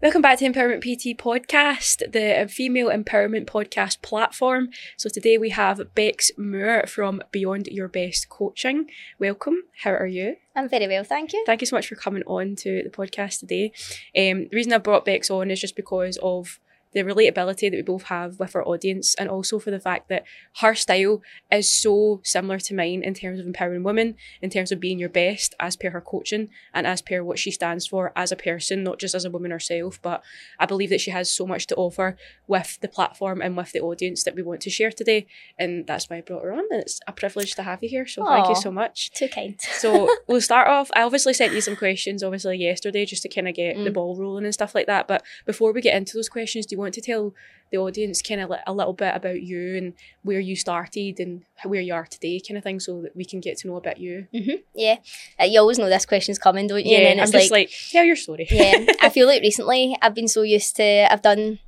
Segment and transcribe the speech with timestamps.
[0.00, 4.68] Welcome back to Empowerment PT Podcast, the female empowerment podcast platform.
[4.96, 8.88] So today we have Becks Moore from Beyond Your Best Coaching.
[9.18, 9.64] Welcome.
[9.82, 10.36] How are you?
[10.54, 11.42] I'm very well, thank you.
[11.44, 13.72] Thank you so much for coming on to the podcast today.
[14.16, 16.60] Um, the reason I brought Becks on is just because of
[16.92, 20.24] the relatability that we both have with our audience and also for the fact that
[20.60, 24.80] her style is so similar to mine in terms of empowering women, in terms of
[24.80, 28.32] being your best as per her coaching and as per what she stands for as
[28.32, 29.98] a person, not just as a woman herself.
[30.02, 30.22] But
[30.58, 32.16] I believe that she has so much to offer
[32.46, 35.26] with the platform and with the audience that we want to share today.
[35.58, 36.64] And that's why I brought her on.
[36.70, 38.06] And it's a privilege to have you here.
[38.06, 39.10] So thank you so much.
[39.10, 39.60] Too kind.
[39.60, 40.90] So we'll start off.
[40.94, 43.94] I obviously sent you some questions, obviously yesterday, just to kind of get the Mm.
[43.94, 45.06] ball rolling and stuff like that.
[45.08, 47.34] But before we get into those questions, do you want to tell
[47.70, 49.92] the audience kind of a little bit about you and
[50.22, 53.40] where you started and where you are today, kind of thing, so that we can
[53.40, 54.26] get to know about you?
[54.74, 54.96] Yeah,
[55.40, 56.92] uh, you always know this question's coming, don't you?
[56.92, 58.46] Yeah, and then I'm it's just like, like, tell your story.
[58.50, 61.58] yeah, I feel like recently I've been so used to, I've done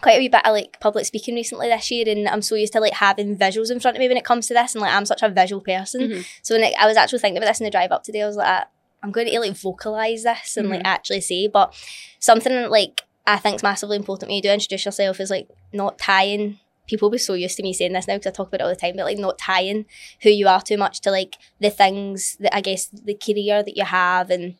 [0.00, 2.72] quite a wee bit of like public speaking recently this year, and I'm so used
[2.72, 4.92] to like having visuals in front of me when it comes to this, and like
[4.94, 6.00] I'm such a visual person.
[6.08, 6.24] Mhm.
[6.42, 8.26] So when it, I was actually thinking about this in the drive up today, I
[8.26, 8.66] was like, "Ah,
[9.02, 10.86] I'm going to like vocalize this and like Mhm.
[10.86, 11.74] actually say, but
[12.18, 15.98] something like I think it's massively important when you do introduce yourself is like not
[15.98, 16.58] tying.
[16.86, 18.68] People be so used to me saying this now because I talk about it all
[18.68, 19.86] the time, but like not tying
[20.22, 23.76] who you are too much to like the things that I guess the career that
[23.76, 24.56] you have and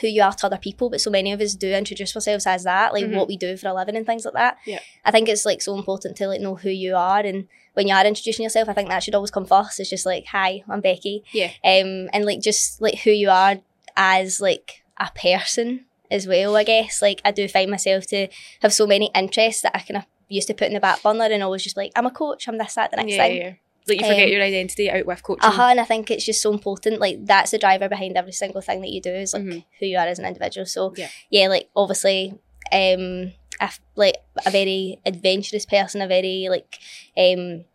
[0.00, 0.88] who you are to other people.
[0.90, 3.16] But so many of us do introduce ourselves as that, like Mhm.
[3.16, 4.58] what we do for a living and things like that.
[4.64, 4.78] Yeah.
[5.04, 7.94] I think it's like so important to like know who you are and when you
[7.94, 9.80] are introducing yourself, I think that should always come first.
[9.80, 11.24] It's just like, hi, I'm Becky.
[11.32, 11.50] Yeah.
[11.64, 13.56] Um, and like just like who you are
[13.96, 17.02] as like a person as well, I guess.
[17.02, 18.28] Like I do find myself to
[18.62, 21.24] have so many interests that I kind of used to put in the back burner
[21.24, 23.36] and always just like, I'm a coach, I'm this, that, the next yeah, thing.
[23.36, 23.52] yeah.
[23.86, 25.44] Like you forget Um, your identity out with coaching.
[25.50, 27.00] Uh-huh, and I think it's just so important.
[27.00, 29.64] Like that's the driver behind every single thing that you do is like Mhm.
[29.78, 30.64] who you are as an individual.
[30.64, 31.08] So Yeah.
[31.28, 32.32] yeah, like obviously,
[32.72, 36.78] um, f- like a very adventurous person, a very like
[37.18, 37.66] um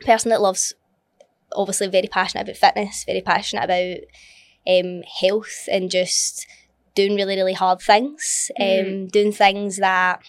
[0.00, 0.74] person that loves
[1.54, 3.98] obviously very passionate about fitness, very passionate about
[4.66, 6.46] um health and just
[6.94, 9.10] doing really really hard things, um, Mhm.
[9.12, 10.20] doing things that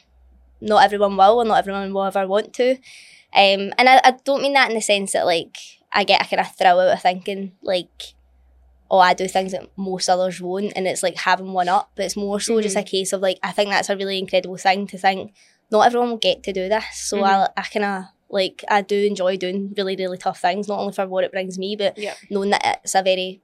[0.61, 2.71] not everyone will or not everyone will ever want to.
[3.35, 5.57] Um, and I, I don't mean that in the sense that like
[5.91, 8.13] I get a kind of thrill out of thinking like,
[8.89, 11.91] oh, I do things that most others won't, and it's like having one up.
[11.95, 14.57] But it's more so just a case of like I think that's a really incredible
[14.57, 15.33] thing to think.
[15.71, 17.23] Not everyone will get to do this, so Mhm.
[17.25, 20.93] I I kind of like I do enjoy doing really really tough things, not only
[20.93, 22.13] for what it brings me, but Yeah.
[22.29, 23.41] knowing that it's a very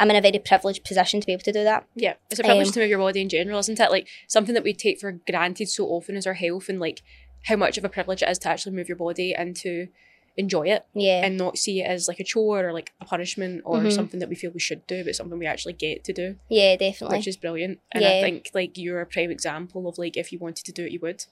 [0.00, 1.86] I'm in a very privileged position to be able to do that.
[1.94, 3.90] Yeah, it's a privilege Um, to move your body in general, isn't it?
[3.90, 7.02] Like something that we take for granted so often is our health and like
[7.44, 9.88] how much of a privilege it is to actually move your body and to
[10.36, 13.60] enjoy it Yeah, and not see it as like a chore or like a punishment
[13.66, 13.92] or Mhm.
[13.92, 16.76] something that we feel we should do, but something we actually get to do, yeah,
[16.76, 17.18] definitely.
[17.18, 17.80] which is brilliant.
[17.92, 20.84] And I think like you're a prime example of like if you wanted to do
[20.86, 21.24] it, you would.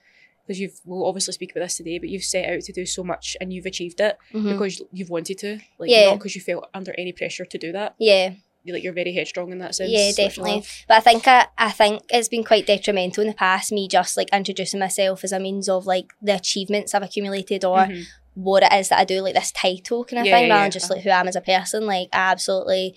[0.47, 3.05] Because you've, we'll obviously speak about this today, but you've set out to do so
[3.05, 4.49] much and you've achieved it Mhm.
[4.53, 6.07] because you've wanted to, like Yeah.
[6.07, 7.95] not because you felt under any pressure to do that.
[7.99, 8.33] yeah,
[8.67, 9.91] like you're very headstrong in that sense.
[9.91, 10.65] Yeah, definitely.
[10.89, 13.73] But I think I, I think it's been quite detrimental in the past.
[13.73, 17.87] Me just like introducing myself as a means of like the achievements I've accumulated or
[17.87, 18.05] Mhm.
[18.35, 20.59] what it is that I do, like this title kind of Yeah, thing, yeah, rather
[20.61, 20.65] yeah.
[20.65, 21.87] than just like who I am as a person.
[21.87, 22.97] Like I absolutely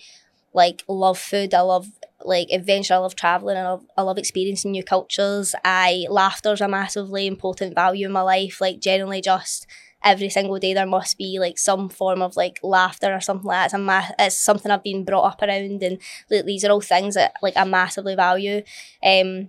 [0.54, 1.54] like love food.
[1.54, 1.86] I love
[2.24, 2.94] like adventure.
[2.94, 3.56] I love traveling.
[3.56, 5.54] I love I love experiencing new cultures.
[5.64, 8.60] I laughter's a massively important value in my life.
[8.60, 9.66] Like generally just
[10.04, 13.56] every single day there must be like some form of like laughter or something like
[13.58, 13.64] that.
[13.66, 15.98] It's, a ma- it's something I've been brought up around and
[16.30, 18.62] like, these are all things that like I massively value.
[19.04, 19.48] Um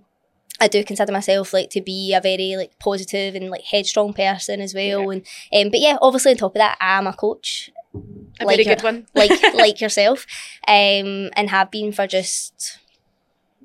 [0.60, 4.60] I do consider myself like to be a very like positive and like headstrong person
[4.60, 5.10] as well.
[5.10, 7.70] And um, but yeah, obviously on top of that, I'm a coach
[8.40, 9.06] A Like very your- good one.
[9.16, 10.26] like like yourself,
[10.68, 12.78] um, and have been for just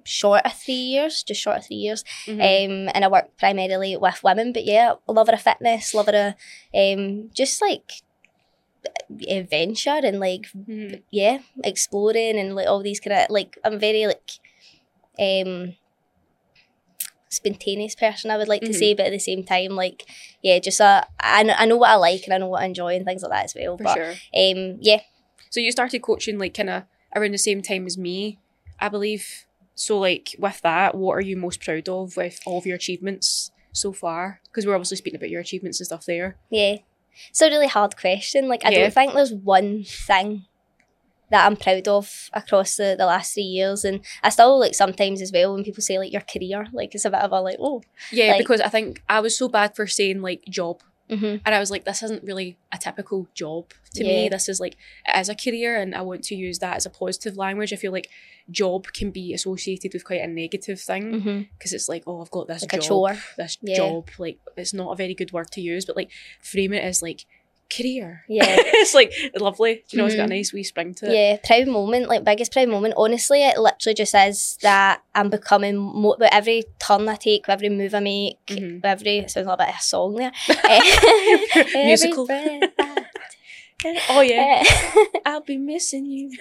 [0.10, 2.04] short of three years, just short of three years.
[2.28, 2.42] Mhm.
[2.42, 6.34] Um, and I work primarily with women, but yeah, lover of fitness, lover of
[6.74, 7.92] um, just like
[9.28, 11.04] adventure and like Mhm.
[11.12, 14.32] yeah, exploring and like all these kind of like I'm very like
[15.20, 15.76] um
[17.32, 18.80] spontaneous person I would like to Mhm.
[18.80, 20.06] say, but at the same time like
[20.42, 22.66] yeah, just a I know, I know what I like and I know what I
[22.66, 23.78] enjoy and things like that as well.
[23.78, 24.12] For but sure.
[24.12, 25.02] um yeah,
[25.50, 26.84] So you started coaching like kind of
[27.16, 28.40] around the same time as me,
[28.80, 29.46] I believe.
[29.80, 33.52] So like with that, what are you most proud of with all of your achievements
[33.72, 34.42] so far?
[34.46, 36.36] Because we're obviously speaking about your achievements and stuff there.
[36.50, 36.78] yeah.
[37.30, 38.48] It's a really hard question.
[38.48, 38.80] Like I Yeah.
[38.82, 40.46] don't think there's one thing
[41.32, 43.84] that I'm proud of across the, the last three years.
[43.84, 47.06] And I still like sometimes as well when people say like your career, like it's
[47.06, 47.82] a bit of a like, oh
[48.12, 51.56] Yeah, Like- because I think I was so bad for saying like job hmm And
[51.56, 54.10] I was like, this isn't really a typical job to Yeah.
[54.24, 54.30] me.
[54.30, 54.76] This is like,
[55.08, 57.74] it is a career, and I want to use that as a positive language.
[57.74, 58.10] I feel like
[58.52, 62.48] job can be associated with quite a negative thing because it's like, oh, I've got
[62.48, 63.18] this Like a job, chore.
[63.38, 63.76] this Yeah.
[63.76, 64.10] job.
[64.18, 66.12] Like, it's not a very good word to use, but like,
[66.42, 67.26] frame it as like
[67.70, 68.24] career.
[68.28, 68.44] Yeah.
[68.48, 69.76] it's like lovely.
[69.76, 70.30] Do you know, it's got a Mhm.
[70.30, 71.14] nice wee spring to it.
[71.14, 72.94] Yeah, proud moment, like biggest proud moment.
[72.98, 76.16] Honestly, it literally just is that I'm becoming more.
[76.20, 78.76] With every turn I take, with every move I make, Mhm.
[78.76, 80.32] with every it sounds like a bit of a song there.
[81.86, 82.26] Musical.
[82.26, 82.64] breath
[84.10, 84.62] Oh yeah.
[85.26, 86.32] I'll be missing you.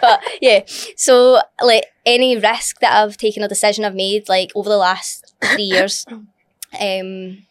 [0.00, 0.60] but yeah,
[0.96, 5.34] so like any risk that I've taken, a decision I've made, like over the last
[5.52, 6.06] three years,
[6.80, 7.44] um,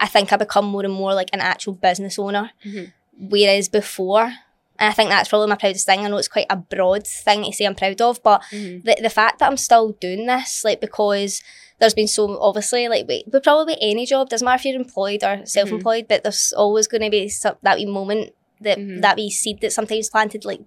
[0.00, 2.50] I think I become more and more like an actual business owner.
[2.64, 2.92] Mhm.
[3.18, 6.00] Whereas before, and I think that's probably my proudest thing.
[6.04, 8.84] I know it's quite a broad thing to say I'm proud of, but Mhm.
[8.84, 11.40] the, the fact that I'm still doing this, like because
[11.78, 15.22] there's been so obviously like we, but probably any job doesn't matter if you're employed
[15.22, 19.00] or self-employed, but there's always going to be some, that wee moment that Mhm.
[19.02, 20.60] that wee seed that sometimes planted like.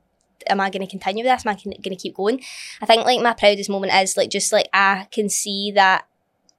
[0.49, 1.45] Am I going to continue with this?
[1.45, 2.41] Am I going to keep going?
[2.81, 6.05] I think like my proudest moment is like just like I can see that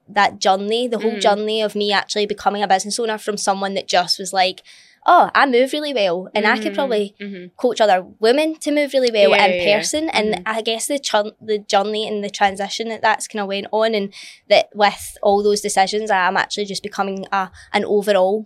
[0.09, 1.21] that journey, the whole Mhm.
[1.21, 4.63] journey of me actually becoming a business owner from someone that just was like,
[5.07, 7.51] oh, I move really well, and I could probably Mhm.
[7.57, 9.77] coach other women to move really well Yeah, in yeah, yeah.
[9.79, 10.43] person and Mhm.
[10.47, 13.95] i guess the chun- the journey and the transition that that's kind of went on
[13.95, 14.13] and
[14.49, 18.45] that with all those decisions i'm actually just becoming a an overall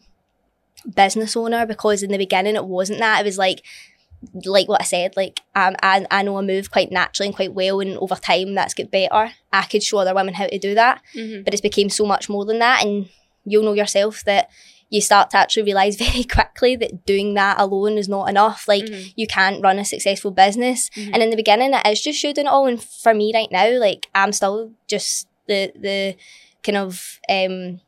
[0.94, 3.62] business owner because in the beginning it wasn't that it was like
[4.45, 7.55] like what I said, like um, I, I know I move quite naturally and quite
[7.55, 9.33] well, and over time that's get better.
[9.53, 11.45] I could show other women how to do that, Mhm.
[11.45, 13.09] but it's became so much more than that and
[13.45, 14.49] you'll know yourself that
[14.89, 18.85] you start to actually realize very quickly that doing that alone is not enough like
[18.85, 19.13] Mhm.
[19.17, 21.11] you can't run a successful business Mhm.
[21.15, 23.51] and in the beginning it is just you doing it all and for me right
[23.51, 26.15] now like i'm still just the the
[26.63, 27.81] kind of um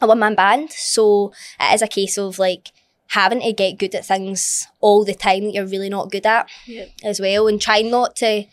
[0.00, 1.30] a one-man band so
[1.60, 2.72] it is a case of like
[3.08, 6.48] having to get good at things all the time that you're really not good at
[6.66, 6.86] Yeah.
[7.04, 8.44] as well and try not to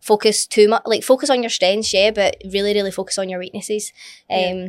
[0.00, 3.40] focus too much like focus on your strengths yeah but really really focus on your
[3.40, 3.92] weaknesses
[4.30, 4.68] um Yeah.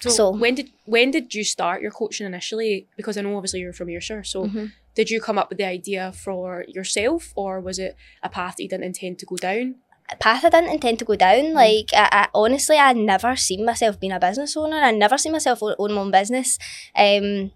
[0.00, 2.86] So, So- when did when did you start your coaching initially?
[2.96, 4.22] Because I know obviously you're from Ayrshire.
[4.22, 4.70] So mhm.
[4.94, 8.62] did you come up with the idea for yourself, or was it a path that
[8.62, 9.74] you didn't intend to go down?
[10.08, 11.46] A path I didn't intend to go down.
[11.46, 11.52] Mm.
[11.54, 14.76] Like, I, I honestly, I never seen myself being a business owner.
[14.76, 16.58] I never seen myself own own my own business.
[16.94, 17.50] Um,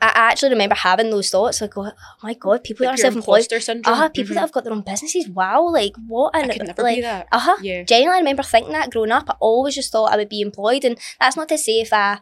[0.00, 1.60] I, actually remember having those thoughts.
[1.60, 1.90] Like, oh
[2.22, 3.50] my god, people Like that are self-employed.
[3.62, 3.94] syndrome.
[3.96, 4.42] Ah, people that Mhm.
[4.42, 5.28] have got their own businesses.
[5.28, 6.36] Wow, like what?
[6.36, 7.26] I could never like, be that.
[7.32, 7.56] Uh huh.
[7.62, 7.82] Yeah.
[7.82, 9.24] Generally, I remember thinking that growing up.
[9.28, 12.18] I always just thought I would be employed, and that's not to say if I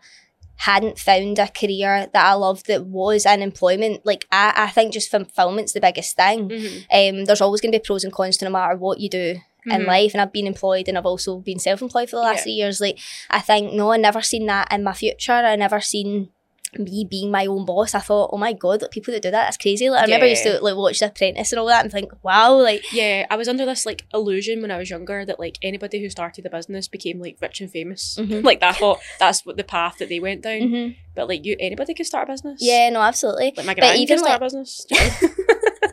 [0.59, 4.07] hadn't found a career that I loved that was in employment.
[4.07, 6.49] Like I, I think just fulfillment's the biggest thing.
[6.49, 6.85] Mhm.
[6.91, 9.37] Um, there's always going to be pros and cons to no matter what you do
[9.67, 9.87] in Mhm.
[9.87, 12.43] life and I've been employed and I've also been self-employed for the last Yeah.
[12.45, 15.81] few years like I think no I never seen that in my future I never
[15.81, 16.31] seen
[16.79, 19.45] me being my own boss I thought oh my god like, people that do that
[19.45, 21.83] that's crazy like I remember I used to like watch The Apprentice and all that
[21.85, 25.25] and think wow like Yeah, I was under this like illusion when I was younger
[25.25, 28.19] that like anybody who started a business became like rich and famous.
[28.21, 28.45] Mhm.
[28.51, 30.61] like I thought that's what the path that they went down.
[30.63, 30.97] mhm.
[31.15, 32.59] But like you, anybody could start a business.
[32.61, 34.87] yeah no absolutely Like my But grand even, could start like- a business.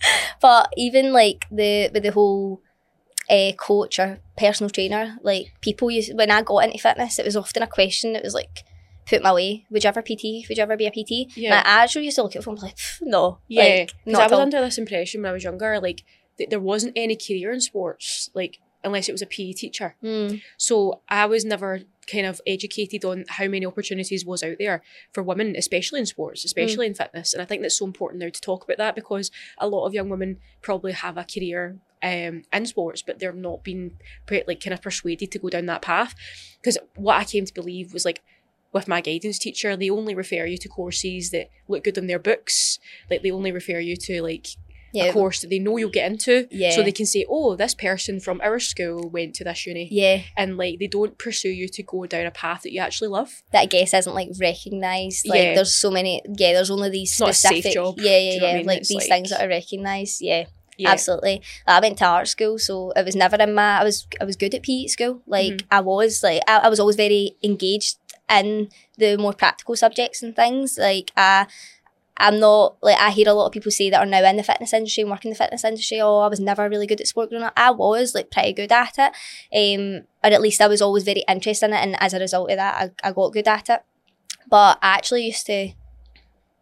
[0.40, 2.60] but even like the with the whole
[3.30, 7.36] uh, coach or personal trainer like people use when I got into fitness it was
[7.36, 8.62] often a question It was like
[9.06, 11.62] put my way would you ever PT would you ever be a PT Yeah.
[11.64, 14.40] I actually used to look at it and like no Yeah, because not I was
[14.40, 16.02] under this impression when I was younger, like
[16.38, 19.96] that there wasn't any career in sports, like unless it was a PE teacher.
[20.02, 20.42] Mm.
[20.56, 21.80] So I was never
[22.10, 26.44] kind of educated on how many opportunities was out there for women, especially in sports,
[26.44, 27.32] especially in fitness.
[27.32, 29.94] And I think that's so important now to talk about that because a lot of
[29.94, 33.98] young women probably have a career um, in sports, but they're not being
[34.30, 36.14] like kind of persuaded to go down that path.
[36.60, 38.22] Because what I came to believe was like
[38.72, 42.18] with my guidance teacher, they only refer you to courses that look good in their
[42.18, 42.78] books.
[43.10, 44.46] Like they only refer you to like
[44.92, 46.46] yeah a course that they know you'll get into.
[46.50, 46.70] Yeah.
[46.70, 50.22] So they can say, oh, this person from our school went to this uni yeah
[50.36, 53.42] and like they don't pursue you to go down a path that you actually love.
[53.52, 55.54] that I guess isn't like recognised like Yeah.
[55.54, 58.40] there's so many yeah there's only these not a safe specific yeah yeah Do you
[58.40, 58.66] know I yeah mean?
[58.66, 60.44] like It's these like- things that are recognised yeah
[60.78, 60.90] Yeah.
[60.92, 61.40] Absolutely.
[61.66, 63.80] I went to art school, so it was never in my.
[63.80, 65.14] I was I was good at PE at school.
[65.26, 65.72] Like Mm-hmm.
[65.78, 67.96] I was like I, I was always very engaged
[68.30, 68.68] in
[68.98, 70.78] the more practical subjects and things.
[70.78, 71.46] Like I.
[72.18, 74.42] I'm not like I hear a lot of people say that are now in the
[74.42, 76.00] fitness industry and work in the fitness industry.
[76.00, 77.52] Oh, I was never really good at sport growing up.
[77.58, 79.12] I was like pretty good at it,
[79.52, 81.82] um, or at least I was always very interested in it.
[81.82, 83.82] And as a result of that, I, I got good at it.
[84.48, 85.72] But I actually used to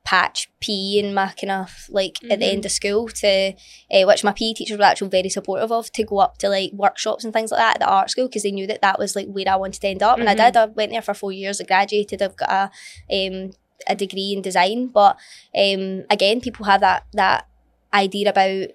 [0.04, 3.54] patch PE my kind of like at the end of school to
[3.90, 6.72] uh, which my PE teachers were actually very supportive of to go up to like
[6.74, 9.16] workshops and things like that at the art school because they knew that that was
[9.16, 10.18] like where I wanted to end up.
[10.18, 10.44] And I Mhm.
[10.44, 10.56] did.
[10.58, 11.58] I went there for four years.
[11.60, 12.20] I graduated.
[12.20, 12.70] I've got a
[13.16, 13.52] um,
[13.86, 14.88] a degree in design.
[14.88, 15.16] But
[15.56, 17.46] um, again people have that that
[17.92, 18.68] idea about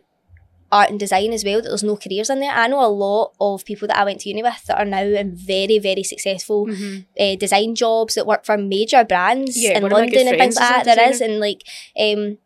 [0.71, 3.33] art and design as well that there's no careers in there I know a lot
[3.39, 6.67] of people that I went to uni with that are now in very very successful
[6.67, 7.05] Mhm.
[7.19, 10.27] uh, design jobs that work for major brands Yeah, in one of my good London
[10.33, 10.95] and things like that.
[10.95, 11.63] There is, and like,
[11.99, 12.37] um,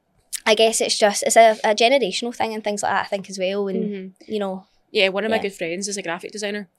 [0.46, 3.06] I guess it's just it's a, a generational thing and things like that.
[3.06, 4.12] I think as well, and Mhm.
[4.28, 6.70] you know, Yeah, one of my good friends is a graphic designer.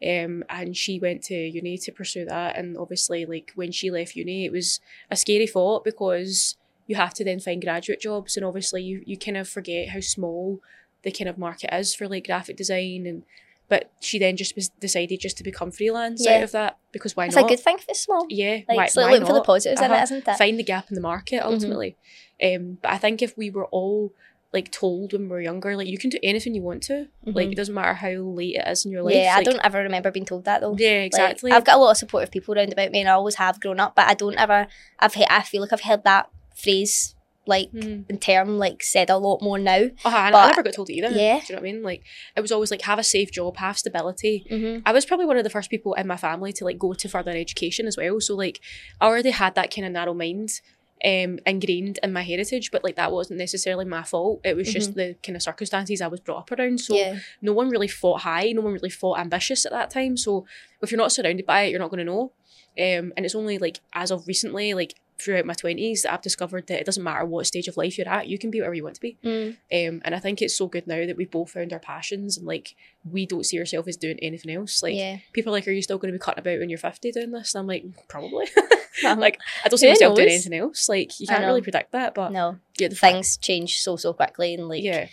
[0.00, 2.56] Um, and she went to uni to pursue that.
[2.56, 4.78] And obviously, like when she left uni, it was
[5.10, 6.56] a scary thought because
[6.86, 8.36] you have to then find graduate jobs.
[8.36, 10.60] And obviously, you, you kind of forget how small
[11.04, 13.06] the kind of market is for like graphic design.
[13.06, 13.22] And
[13.68, 16.36] but she then just was decided just to become freelance Yeah.
[16.38, 17.44] out of that because why it's not?
[17.44, 18.26] It's a good thing if it's small.
[18.28, 20.00] yeah, Like, why, so why look for the positives in Uh-huh.
[20.00, 20.36] it, isn't it?
[20.36, 21.46] Find the gap in the market Mhm.
[21.46, 21.96] ultimately.
[22.42, 24.12] Um, but I think if we were all
[24.52, 27.08] like told when we were younger, like you can do anything you want to.
[27.24, 27.52] Like Mhm.
[27.52, 29.14] it doesn't matter how late it is in your life.
[29.16, 30.76] yeah, I don't ever remember being told that though.
[30.78, 31.50] Yeah, Like, exactly.
[31.50, 33.80] I've got a lot of supportive people around about me, and I always have grown
[33.80, 33.96] up.
[33.96, 34.68] But I don't ever.
[35.00, 35.14] I've.
[35.14, 38.08] he- I feel like I've heard that phrase like Mm.
[38.08, 39.84] in term like said a lot more now.
[40.04, 41.10] Uh-huh, and but- I never got told it either.
[41.10, 41.40] Yeah.
[41.40, 41.82] Do you know what I mean?
[41.82, 42.02] Like
[42.36, 44.46] it was always like have a safe job, have stability.
[44.50, 44.80] Mm-hmm.
[44.86, 47.08] I was probably one of the first people in my family to like go to
[47.08, 48.20] further education as well.
[48.20, 48.60] So like
[49.00, 50.60] I already had that kind of narrow mind
[51.04, 54.40] um ingrained in my heritage, but like that wasn't necessarily my fault.
[54.42, 56.80] It was just the kind of circumstances I was brought up around.
[56.80, 57.18] So yeah.
[57.42, 60.16] no one really fought high, no one really fought ambitious at that time.
[60.16, 60.46] So
[60.80, 62.32] if you're not surrounded by it, you're not going to know.
[62.76, 66.66] Um, and it's only like as of recently, like throughout my twenties, that I've discovered
[66.66, 68.84] that it doesn't matter what stage of life you're at, you can be whatever you
[68.84, 69.18] want to be.
[69.24, 69.48] Mm.
[69.72, 72.46] Um, and I think it's so good now that we've both found our passions and
[72.46, 72.74] like
[73.10, 74.82] we don't see ourselves as doing anything else.
[74.82, 75.18] Like yeah.
[75.32, 77.30] people are like, are you still going to be cutting about when you're fifty doing
[77.30, 77.54] this?
[77.54, 78.46] And I'm like, probably.
[78.56, 78.64] Um,
[79.18, 80.88] like I don't see myself doing anything else.
[80.88, 84.12] Like you can't really predict that, but no, yeah, the fact- things change so so
[84.12, 85.08] quickly, and like yeah.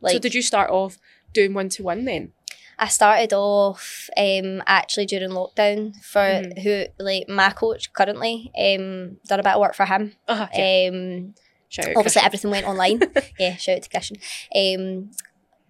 [0.00, 0.98] like so did you start off
[1.32, 2.32] doing one to one then?
[2.78, 6.58] I started off um, actually during lockdown for Mhm.
[6.62, 10.12] who like my coach currently um, done a bit of work for him.
[10.28, 10.88] Uh-huh, yeah.
[10.92, 11.34] Um,
[11.68, 13.00] Shout out, obviously everything went online.
[13.40, 14.16] yeah, shout out to Christian.
[14.54, 15.10] Um,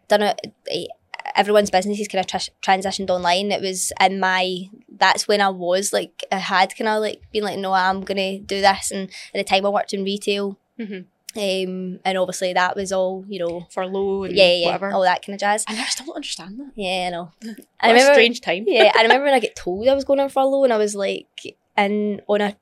[0.09, 0.35] done a,
[0.71, 0.89] a-
[1.35, 3.51] everyone's business is kind of tr- transitioned online.
[3.53, 7.45] It was in my that's when I was like I had kind of like been
[7.45, 10.59] like no I'm gonna do this and at the time I worked in retail.
[10.79, 11.07] Mhm.
[11.37, 14.91] Um, and obviously that was all you know furlough and yeah yeah whatever.
[14.93, 15.65] all that kind of jazz.
[15.69, 16.73] And I still don't understand that.
[16.75, 17.31] Yeah, I know.
[17.81, 18.65] I a remember strange time.
[18.67, 20.95] yeah, I remember when I get told I was going on furlough and I was
[20.95, 22.57] like in on a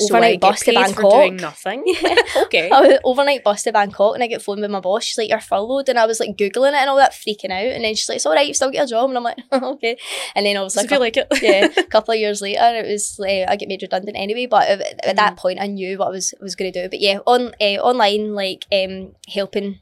[0.00, 1.10] overnight get bus to Bangkok.
[1.12, 1.82] doing nothing.
[2.02, 2.16] Yeah.
[2.44, 2.70] okay.
[2.70, 5.04] I was overnight bus to Bangkok and I get phoned by my boss.
[5.04, 7.72] She's like, You're furloughed and I was like Googling it and all that freaking out
[7.74, 9.96] and then she's like, It's alright, you've still got a job and I'm like, Okay.
[10.34, 11.28] And then I was Does like it feel like it?
[11.42, 14.46] yeah, a couple of years later, it was like I get made redundant anyway.
[14.46, 15.16] But at, at Mm.
[15.16, 16.88] that point, I knew what I was was going to do.
[16.88, 19.80] But yeah, on uh, online, like um, helping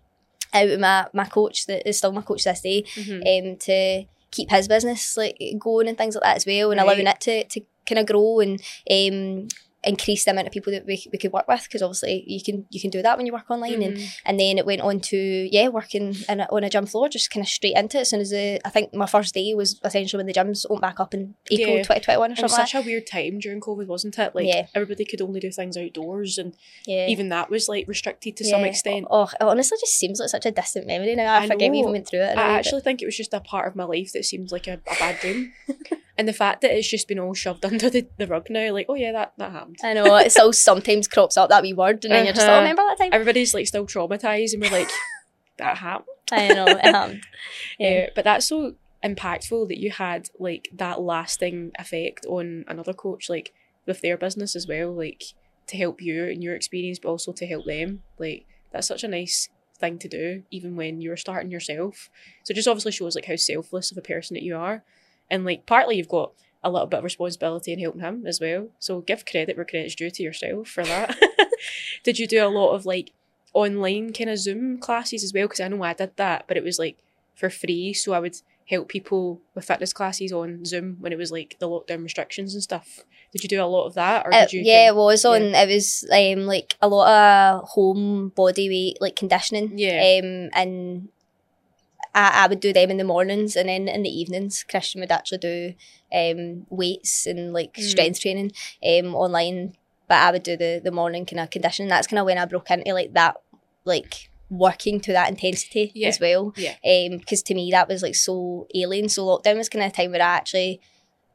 [0.53, 3.21] out with my my coach that is still my coach this day, Mhm.
[3.53, 6.85] um, to keep his business like going and things like that as well, and Right.
[6.87, 9.49] allowing it to to kind of grow and um
[9.83, 12.67] increase the amount of people that we, we could work with because obviously you can
[12.69, 14.09] you can do that when you work online and Mhm.
[14.27, 15.17] and then it went on to
[15.51, 18.11] yeah working in a, on a gym floor just kind of straight into it as
[18.11, 21.01] soon as the I think my first day was essentially when the gyms opened back
[21.01, 21.83] up in April Yeah.
[21.83, 24.35] 2021 or It was something like such a weird time during COVID, wasn't it?
[24.35, 24.67] Like Yeah.
[24.75, 26.55] everybody could only do things outdoors, and
[26.87, 29.07] yeah even that was like restricted to some extent.
[29.11, 31.79] oh it honestly just seems like such a distant memory now I, I forget we
[31.79, 34.13] even went through it I actually think it was just a part of my life
[34.13, 35.53] that seems like a, a bad dream,
[36.21, 38.87] and the fact that it's just been all shoved under the, the rug now, like
[38.89, 39.79] oh yeah, that that happened.
[39.83, 42.51] I know it still sometimes crops up that wee word and then you're just like
[42.51, 42.61] oh Uh-huh.
[42.63, 44.91] remember that time Everybody's like still traumatized, and we're like
[45.59, 46.07] that happened.
[46.33, 47.23] I know it happened
[47.79, 52.93] yeah Yeah, but that's so impactful that you had like that lasting effect on another
[52.93, 53.53] coach, like
[53.87, 55.23] with their business as well, like
[55.69, 58.03] to help you and your experience, but also to help them.
[58.19, 59.49] Like that's such a nice
[59.79, 62.11] thing to do, even when you're starting yourself.
[62.45, 64.85] So it just obviously shows like how selfless of a person that you are,
[65.31, 66.33] and like partly you've got
[66.63, 68.69] a little bit of responsibility in helping him as well.
[68.79, 71.17] So give credit where credit's due to yourself for that.
[72.05, 73.13] did you do a lot of like
[73.55, 75.45] online kind of Zoom classes as well?
[75.47, 76.99] Because I know I did that, but it was like
[77.35, 77.95] for free.
[77.95, 78.37] So I would
[78.69, 82.63] help people with fitness classes on Zoom when it was like the lockdown restrictions and
[82.63, 83.01] stuff.
[83.33, 84.63] Did you do a lot of that, or Uh, did you?
[84.65, 85.43] yeah, it was on.
[85.55, 87.09] It was um like a lot
[87.63, 89.79] of home body weight like conditioning.
[89.79, 90.21] Yeah.
[90.23, 91.09] Um, and
[92.15, 95.13] I, I would do them in the mornings, and then in the evenings, Christian would
[95.13, 95.75] actually do
[96.13, 97.83] um weights and like Mm.
[97.83, 98.53] strength training
[98.85, 99.75] um online.
[100.09, 101.89] But I would do the the morning kind of conditioning.
[101.89, 103.37] That's kind of when I broke into like that
[103.85, 106.09] like working to that intensity Yeah.
[106.09, 106.53] as well.
[106.57, 106.75] Yeah.
[106.85, 109.09] Um, because to me that was like so alien.
[109.09, 110.81] So lockdown was kind of a time where I actually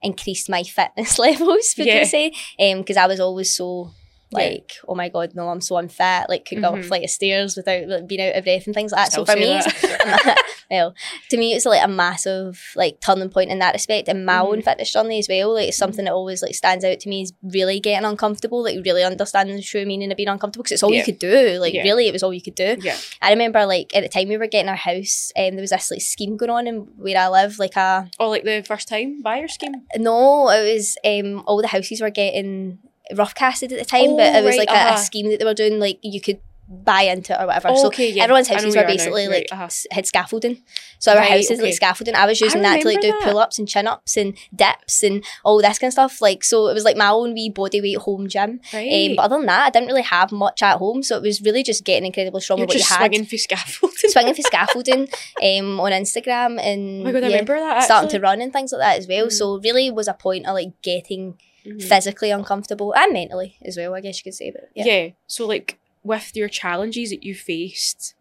[0.02, 2.00] increased my fitness levels, would Yeah.
[2.00, 2.34] you say?
[2.60, 3.92] Um, because I was always so
[4.38, 4.46] Yeah.
[4.46, 6.30] Like, oh my god, no, I'm so unfit.
[6.30, 8.74] Like, could go up a flight of stairs without like, being out of breath and
[8.76, 9.12] things like that.
[9.12, 9.60] Still so for me,
[10.72, 10.94] well,
[11.30, 14.08] to me, it's like a massive like turning point in that respect.
[14.08, 14.64] And my own Mhm.
[14.66, 15.54] fitness journey as well.
[15.54, 18.64] Like, it's something that always like stands out to me is really getting uncomfortable.
[18.64, 21.00] Like, really understanding the true meaning of being uncomfortable because it's all Yeah.
[21.00, 21.58] you could do.
[21.60, 21.84] Like, Yeah.
[21.84, 22.78] really, it was all you could do.
[22.82, 22.98] yeah.
[23.22, 25.92] I remember like at the time we were getting our house, and there was this
[25.92, 29.22] like scheme going on in where I live, like a Or like the first time
[29.22, 29.74] buyer scheme.
[29.98, 32.80] no, it was um all the houses were getting
[33.16, 34.96] rough casted at the time, but Oh, it was right, like a, uh-huh.
[34.96, 37.70] a scheme that they were doing, like you could buy into it or whatever.
[37.76, 38.24] so okay, yeah.
[38.24, 38.88] everyone's I houses were now.
[38.88, 39.70] basically Right, like uh-huh.
[39.92, 40.64] had scaffolding.
[40.98, 41.62] So our Right, houses okay.
[41.62, 42.16] like scaffolding.
[42.16, 45.24] I was using that to like do pull ups and chin ups and dips and
[45.44, 46.22] all this kind of stuff.
[46.24, 48.62] Like so, it was like my own wee body weight home gym.
[48.74, 49.12] Right.
[49.12, 51.40] Um, but other than that, I didn't really have much at home, so it was
[51.44, 52.98] really just getting incredibly strong You're with what you had.
[52.98, 54.10] swinging for scaffolding.
[54.10, 55.02] Swinging for scaffolding
[55.44, 57.84] um, on Instagram and Oh my god, I yeah, remember that.
[57.84, 59.28] starting to run and things like that as well.
[59.28, 59.32] Mm.
[59.32, 61.82] So really was a point of like getting Mhm.
[61.84, 63.96] physically uncomfortable and mentally as well.
[63.96, 64.86] I guess you could say, but yeah.
[64.86, 68.14] yeah, So like with your challenges that you faced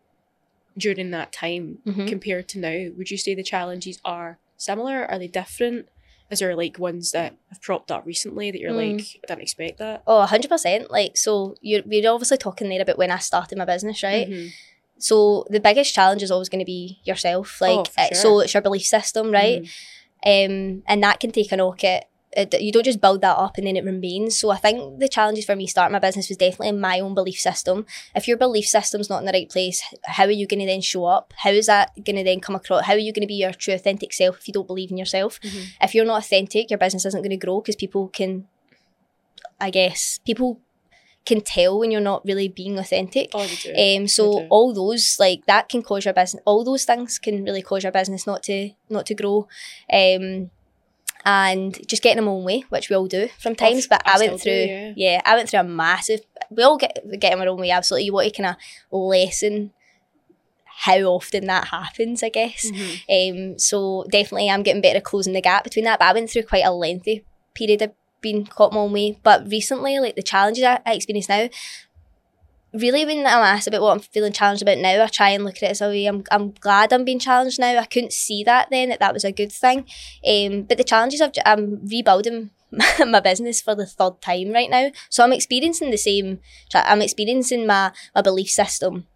[0.76, 2.08] during that time Mhm.
[2.08, 5.04] compared to now, would you say the challenges are similar?
[5.10, 5.88] Are they different?
[6.30, 8.96] Is there like ones that have propped up recently that you're Mm.
[8.98, 10.02] like, I didn't expect that?
[10.06, 10.90] Oh, 100%.
[10.90, 14.28] Like, so you're, we're obviously talking there about when I started my business, right?
[14.28, 14.50] Mhm.
[14.98, 17.60] So the biggest challenge is always going to be yourself.
[17.60, 18.14] Like, Oh, for uh, sure.
[18.14, 19.62] so it's your belief system, right?
[19.62, 19.68] Mhm.
[20.26, 23.56] Um, and that can take a knock at it, you don't just build that up
[23.58, 24.38] and then it remains.
[24.38, 27.14] So I think the challenges for me starting my business was definitely in my own
[27.14, 27.86] belief system.
[28.14, 30.80] If your belief system's not in the right place, how are you going to then
[30.80, 31.32] show up?
[31.38, 32.86] How is that going to then come across?
[32.86, 34.96] How are you going to be your true authentic self if you don't believe in
[34.98, 35.40] yourself?
[35.40, 35.66] Mhm.
[35.80, 38.46] If you're not authentic, your business isn't going to grow because people can,
[39.60, 40.60] I guess, people
[41.24, 43.30] can tell when you're not really being authentic.
[43.32, 43.48] Oh.
[43.78, 46.42] Um, so all those like that can cause your business.
[46.44, 49.48] All those things can really cause your business not to not to grow,
[49.92, 50.50] um,
[51.24, 53.86] and just getting them own way, which we all do from times.
[53.86, 54.92] but I I, went through, do, yeah.
[54.96, 55.20] yeah.
[55.24, 56.20] I went through a massive.
[56.50, 57.70] We all get get in our own way.
[57.70, 58.56] Absolutely, you want to kind of
[58.90, 59.72] lessen
[60.66, 62.22] how often that happens.
[62.22, 62.70] I guess.
[62.70, 63.52] Mhm.
[63.52, 65.98] Um, so definitely, I'm getting better at closing the gap between that.
[65.98, 69.18] But I went through quite a lengthy period of being caught my own way.
[69.22, 71.48] But recently, like the challenges I, I experience now,
[72.74, 75.56] really when I'm asked about what I'm feeling challenged about now, I try and look
[75.56, 77.78] at it as a way I'm, I'm glad I'm being challenged now.
[77.78, 79.86] I couldn't see that then that that was a good thing.
[80.26, 82.50] Um, but the challenges I've, I'm rebuilding
[83.06, 84.90] my business for the third time right now.
[85.08, 86.40] So I'm experiencing the same.
[86.74, 89.06] I'm experiencing my my belief system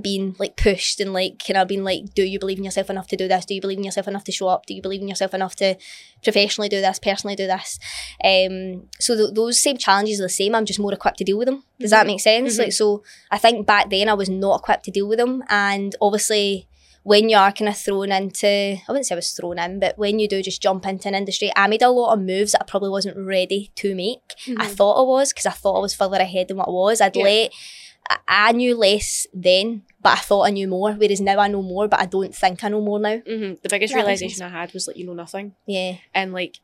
[0.00, 3.08] being like pushed and like kind of being like, do you believe in yourself enough
[3.08, 3.44] to do this?
[3.44, 4.66] Do you believe in yourself enough to show up?
[4.66, 5.76] Do you believe in yourself enough to
[6.22, 7.78] professionally do this, personally do this?
[8.24, 10.54] Um, so th- those same challenges are the same.
[10.54, 11.64] I'm just more equipped to deal with them.
[11.78, 12.08] Does that Mhm.
[12.08, 12.56] make sense?
[12.56, 12.58] Mhm.
[12.58, 15.94] Like, so I think back then I was not equipped to deal with them, and
[16.00, 16.66] obviously.
[17.02, 19.96] When you are kind of thrown into, I wouldn't say I was thrown in, but
[19.96, 22.60] when you do just jump into an industry, I made a lot of moves that
[22.60, 24.20] I probably wasn't ready to make.
[24.58, 24.74] I Mhm.
[24.76, 27.00] thought I was because I thought I was further ahead than what I was.
[27.00, 27.24] I'd Yeah.
[27.24, 27.52] let
[28.26, 30.92] I, knew less then, but I thought I knew more.
[30.92, 33.18] Whereas now I know more, but I don't think I know more now.
[33.18, 33.60] Mhm.
[33.62, 36.60] The biggest That realization I had was like you know nothing, Yeah, and like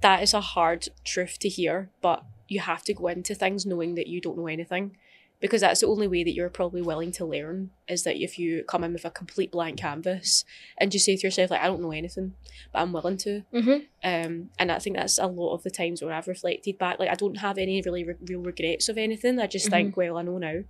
[0.00, 3.94] that is a hard truth to hear, but you have to go into things knowing
[3.96, 4.96] that you don't know anything,
[5.40, 8.64] because that's the only way that you're probably willing to learn is that if you
[8.64, 10.44] come in with a complete blank canvas
[10.78, 12.34] and just say to yourself like I don't know anything,
[12.72, 13.42] but I'm willing to.
[13.52, 13.78] mm-hmm.
[14.02, 16.98] Um, and I think that's a lot of the times where I've reflected back.
[16.98, 19.38] Like I don't have any really re- real regrets of anything.
[19.38, 20.60] I just think, well, I know now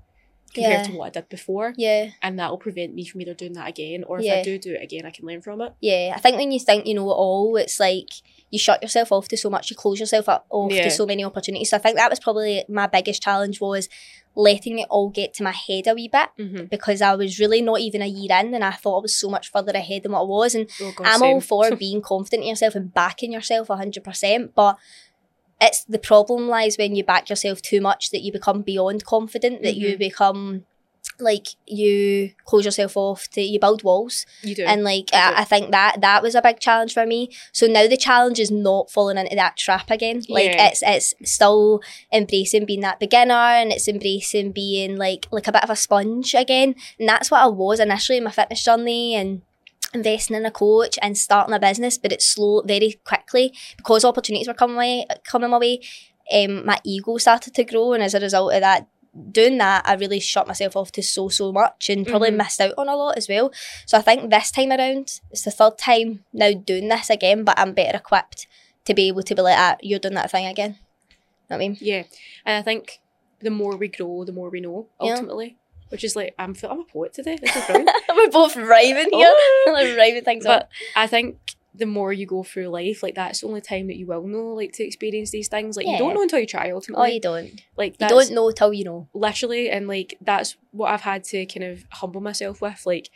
[0.55, 3.53] compared to what I did before, yeah, and that will prevent me from either doing
[3.55, 4.35] that again or if Yeah.
[4.37, 5.73] I do do it again, I can learn from it.
[5.81, 6.13] yeah.
[6.17, 8.09] I think when you think you know it all, it's like
[8.51, 9.69] you shut yourself off to so much.
[9.71, 10.85] You close yourself up off Yeah.
[10.85, 11.69] to so many opportunities.
[11.71, 13.91] So I think that was probably my biggest challenge was
[14.35, 16.29] letting it all get to my head a wee bit.
[16.39, 16.65] Mm-hmm.
[16.67, 19.29] Because I was really not even a year in, and I thought I was so
[19.29, 20.55] much further ahead than what I was.
[20.55, 21.35] And Oh, God, I'm same.
[21.35, 24.79] all for being confident in yourself and backing yourself 100%, but
[25.61, 29.63] it's the problem lies when you back yourself too much that you become beyond confident,
[29.63, 29.99] that you Mhm.
[29.99, 30.65] become
[31.21, 34.65] like you close yourself off to you build walls You do.
[34.65, 35.09] and like.
[35.13, 38.39] I, I think that that was a big challenge for me so now the challenge
[38.39, 40.69] is not falling into that trap again like Yeah.
[40.69, 41.81] it's it's still
[42.13, 46.35] embracing being that beginner and it's embracing being like like a bit of a sponge
[46.35, 49.43] again and that's what I was initially in my fitness journey and
[49.95, 54.47] investing in a coach and starting a business but it's slow very quickly because opportunities
[54.47, 55.81] were coming my coming my way
[56.33, 58.87] um, my ego started to grow and as a result of that
[59.33, 62.37] doing that I really shut myself off to so so much and probably Mhm.
[62.37, 63.51] missed out on a lot as well
[63.87, 67.59] so I think this time around it's the third time now doing this again but
[67.59, 68.47] I'm better equipped
[68.85, 70.73] to be able to be like ah, you're doing that thing again
[71.49, 72.03] know what I mean yeah,
[72.45, 73.01] and I think
[73.41, 74.87] the more we grow, the more we know.
[75.01, 75.21] Yeah.
[75.91, 77.37] Which is like I'm I'm a poet today.
[77.41, 77.91] This is brilliant.
[78.17, 79.65] we're both rhyming here oh.
[79.73, 81.39] like rhyming things But up I think
[81.75, 84.49] the more you go through life, like that's the only time that you will know,
[84.49, 85.77] like to experience these things.
[85.77, 87.63] Like you don't know until you try Ultimately, Oh, you don't.
[87.77, 89.09] like You don't know till you know.
[89.15, 92.85] literally and like that's what I've had to kind of humble myself with.
[92.85, 93.11] Like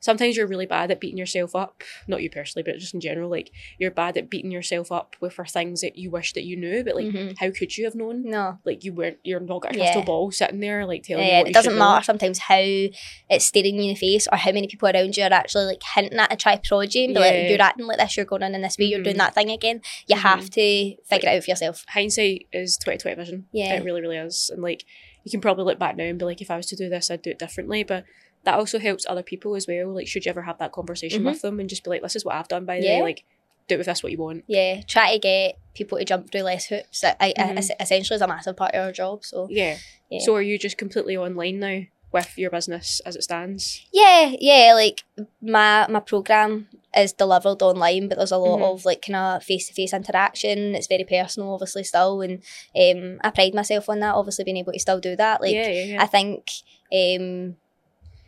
[0.00, 1.82] sometimes you're really bad at beating yourself up.
[2.06, 5.32] Not you personally, but just in general, like you're bad at beating yourself up with
[5.34, 7.36] for things that you wish that you knew, but like Mhm.
[7.38, 8.22] how could you have known?
[8.28, 8.58] No.
[8.64, 9.84] Like you weren't you're not got a Yeah.
[9.84, 12.02] crystal ball sitting there like telling you Yeah, what it you doesn't matter know.
[12.02, 15.32] sometimes how it's staring you in the face or how many people around you are
[15.32, 17.26] actually like hinting at a try prod you and be Yeah.
[17.26, 19.18] like, you're acting like this, you're going in in this way, you're doing Mhm.
[19.18, 19.80] that thing again.
[20.06, 20.20] You Mhm.
[20.20, 21.84] have to figure it out for yourself.
[21.88, 23.46] Hindsight is twenty twenty vision.
[23.52, 23.74] Yeah.
[23.76, 24.50] It really, really is.
[24.52, 24.84] And like
[25.24, 27.10] you can probably look back now and be like, if I was to do this,
[27.10, 27.82] I'd do it differently.
[27.82, 28.04] But
[28.44, 29.88] that also helps other people as well.
[29.94, 31.26] Like, should you ever have that conversation Mhm.
[31.26, 32.96] with them and just be like, this is what I've done by the Yeah.
[32.98, 33.24] way, like
[33.68, 34.44] do it with this what you want.
[34.46, 37.04] Yeah, try to get people to jump through less hoops.
[37.04, 37.58] I, I, Mhm.
[37.58, 39.24] es- essentially is a massive part of our job.
[39.24, 39.76] So Yeah.
[40.08, 40.20] Yeah.
[40.20, 43.84] So are you just completely online now with your business as it stands?
[43.92, 45.02] yeah, yeah, like
[45.42, 48.72] my my program is delivered online, but there's a lot Mhm.
[48.72, 50.74] of like kind of face to face interaction.
[50.74, 52.42] It's very personal, obviously, still, and
[52.74, 54.14] um, I pride myself on that.
[54.14, 55.42] Obviously, being able to still do that.
[55.42, 56.02] Like yeah, yeah.
[56.02, 56.48] I think,
[56.90, 57.56] um,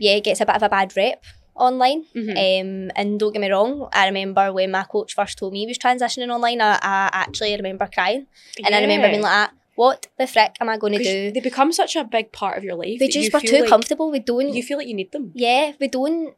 [0.00, 1.22] yeah, it gets a bit of a bad rep
[1.54, 2.00] online.
[2.16, 2.30] Mhm.
[2.46, 5.66] Um, and don't get me wrong, I remember when my coach first told me he
[5.72, 8.26] was transitioning online, I, I actually remember crying.
[8.64, 11.32] And I remember being like, what the frick am I going to do?
[11.32, 12.98] they become such a big part of your life.
[13.00, 14.10] We just you were too like- comfortable.
[14.10, 15.32] We don't, You feel like you need them.
[15.34, 16.34] yeah, we don't,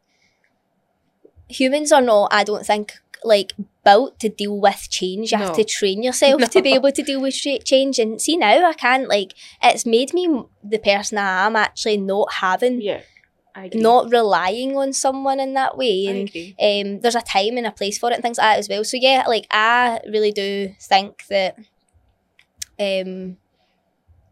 [1.49, 2.95] humans are not, I don't think,
[3.25, 3.53] like
[3.85, 5.33] built to deal with change.
[5.33, 7.99] You have to train yourself to be able to deal with change.
[7.99, 12.35] And see now, I can't, like, it's made me the person I am actually not
[12.35, 13.01] having Yeah.
[13.83, 16.29] Not relying on someone in that way and
[16.97, 18.85] um, there's a time and a place for it and things like that as well
[18.85, 21.57] so yeah like I really do think that
[22.81, 23.37] um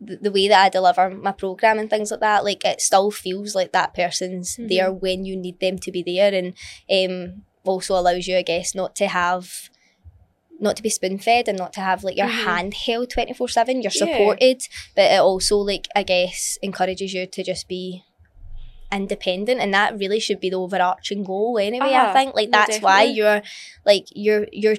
[0.01, 3.11] the, the way that I deliver my program and things like that like it still
[3.11, 4.69] feels like that person's Mhm.
[4.69, 6.55] there when you need them to be there and
[6.91, 9.69] um also allows you I guess not to have
[10.59, 12.45] not to be spoon fed and not to have like your Mhm.
[12.45, 14.07] hand held 24 7 you're Yeah.
[14.07, 14.63] supported
[14.97, 18.05] but it also like I guess encourages you to just be
[18.93, 22.13] independent and that really should be the overarching goal anyway I Uh-huh.
[22.13, 23.43] think like No, that's why you're
[23.85, 24.77] like you're you're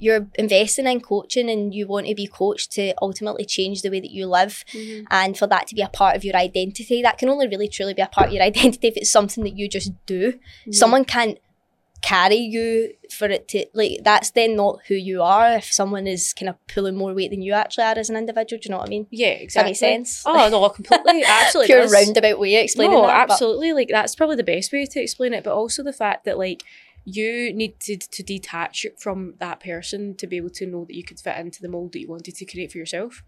[0.00, 3.98] you're investing in coaching and you want to be coached to ultimately change the way
[4.00, 5.06] that you live Mhm.
[5.10, 7.94] and for that to be a part of your identity that can only really truly
[7.94, 10.72] be a part of your identity if it's something that you just do Mm-hmm.
[10.72, 11.38] someone can't
[12.00, 16.32] carry you for it to like that's then not who you are if someone is
[16.32, 18.78] kind of pulling more weight than you actually are as an individual do you know
[18.78, 19.74] what I mean Yeah, does that exactly.
[19.74, 21.66] sense Oh no, completely, absolutely.
[21.74, 21.92] pure does.
[21.92, 23.00] roundabout way of explaining it.
[23.00, 23.72] no, that but- absolutely.
[23.72, 25.42] Like that's probably the best way to explain it.
[25.42, 26.62] But also the fact that like
[27.04, 31.18] you needed to detach from that person to be able to know that you could
[31.18, 33.22] fit into the mold that you wanted to create for yourself.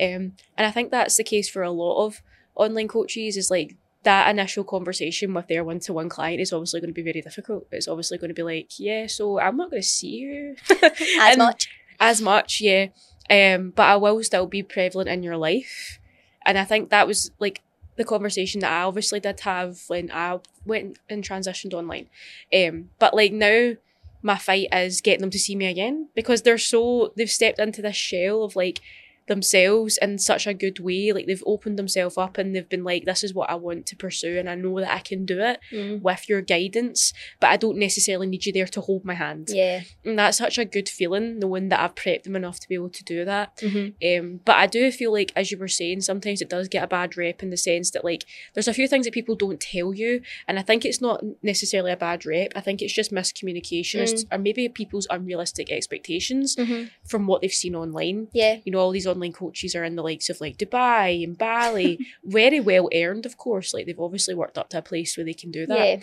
[0.00, 2.20] Um, and I think that's the case for a lot of
[2.54, 3.36] online coaches.
[3.36, 7.20] Is like that initial conversation with their one-to-one client is obviously going to be very
[7.20, 7.66] difficult.
[7.70, 10.56] It's obviously going to be like, yeah, so I'm not going to see you
[11.20, 11.68] as much
[12.00, 12.86] as much, yeah.
[13.28, 16.00] Um, but I will still be prevalent in your life.
[16.44, 17.62] And I think that was like
[17.96, 22.08] the conversation that I obviously did have when I went and transitioned online.
[22.52, 23.74] Um, but like now
[24.22, 27.82] my fight is getting them to see me again because they're so they've stepped into
[27.82, 28.80] this shell of like
[29.30, 31.12] themselves in such a good way.
[31.12, 33.96] Like they've opened themselves up and they've been like, this is what I want to
[33.96, 36.02] pursue and I know that I can do it Mm.
[36.02, 39.48] with your guidance, but I don't necessarily need you there to hold my hand.
[39.62, 42.74] yeah And that's such a good feeling, knowing that I've prepped them enough to be
[42.74, 43.56] able to do that.
[43.58, 43.86] Mhm.
[44.18, 46.86] Um, but I do feel like, as you were saying, sometimes it does get a
[46.98, 49.94] bad rep in the sense that, like, there's a few things that people don't tell
[49.94, 50.20] you.
[50.48, 52.50] And I think it's not necessarily a bad rep.
[52.56, 56.90] I think it's just miscommunication as- or maybe people's unrealistic expectations Mhm.
[57.04, 58.28] from what they've seen online.
[58.32, 61.36] yeah You know, all these online coaches are in the likes of like Dubai and
[61.36, 63.74] Bali, very well earned, of course.
[63.74, 65.78] Like, they've obviously worked up to a place where they can do that.
[65.78, 65.96] yeah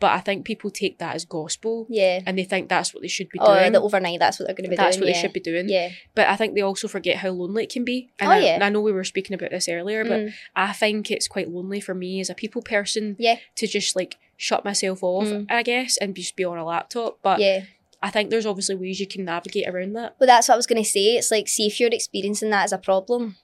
[0.00, 3.08] But I think people take that as gospel yeah and they think that's what they
[3.16, 3.72] should be or doing.
[3.72, 5.14] the overnight that's what they're going to be that's doing what yeah.
[5.14, 5.68] they should be doing.
[5.68, 7.98] yeah But I think they also forget how lonely it can be.
[8.18, 8.58] And Oh, I, yeah.
[8.60, 10.32] I know we were speaking about this earlier, but Mm.
[10.56, 13.36] I think it's quite lonely for me as a people person Yeah.
[13.60, 15.46] to just like shut myself off, Mm.
[15.48, 17.18] I guess, and just be on a laptop.
[17.22, 17.60] But yeah
[18.02, 20.16] I think there's obviously ways you can navigate around that.
[20.18, 21.16] Well, that's what I was going to say.
[21.16, 23.36] It's like, see if you're experiencing that as a problem,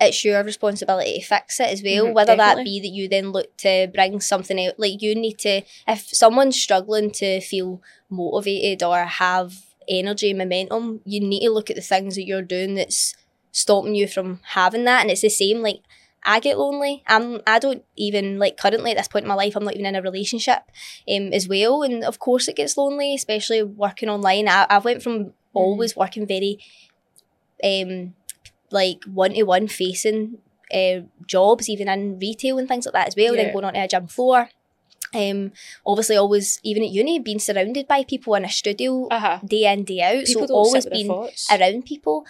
[0.00, 2.06] it's your responsibility to fix it as well.
[2.06, 5.38] Mhm, Whether that be that you then look to bring something out, like you need
[5.40, 9.54] to, if someone's struggling to feel motivated or have
[9.88, 13.14] energy, and momentum, you need to look at the things that you're doing that's
[13.52, 15.02] stopping you from having that.
[15.02, 15.80] And it's the same, like,
[16.24, 17.02] I get lonely.
[17.06, 17.40] I'm.
[17.46, 19.56] I don't even like currently at this point in my life.
[19.56, 20.62] I'm not even in a relationship,
[21.10, 21.82] um, as well.
[21.82, 24.48] And of course, it gets lonely, especially working online.
[24.48, 26.58] I, I went from always working very
[27.64, 28.14] um
[28.70, 30.38] like one to one facing
[30.72, 33.44] uh, jobs even in retail and things like that as well Yeah.
[33.44, 34.48] then going on to a gym floor
[35.14, 35.52] Um,
[35.86, 39.38] obviously, always even at uni, being surrounded by people in a studio Uh huh.
[39.44, 40.26] day in day out.
[40.26, 41.48] People so always being thoughts.
[41.50, 42.26] around people.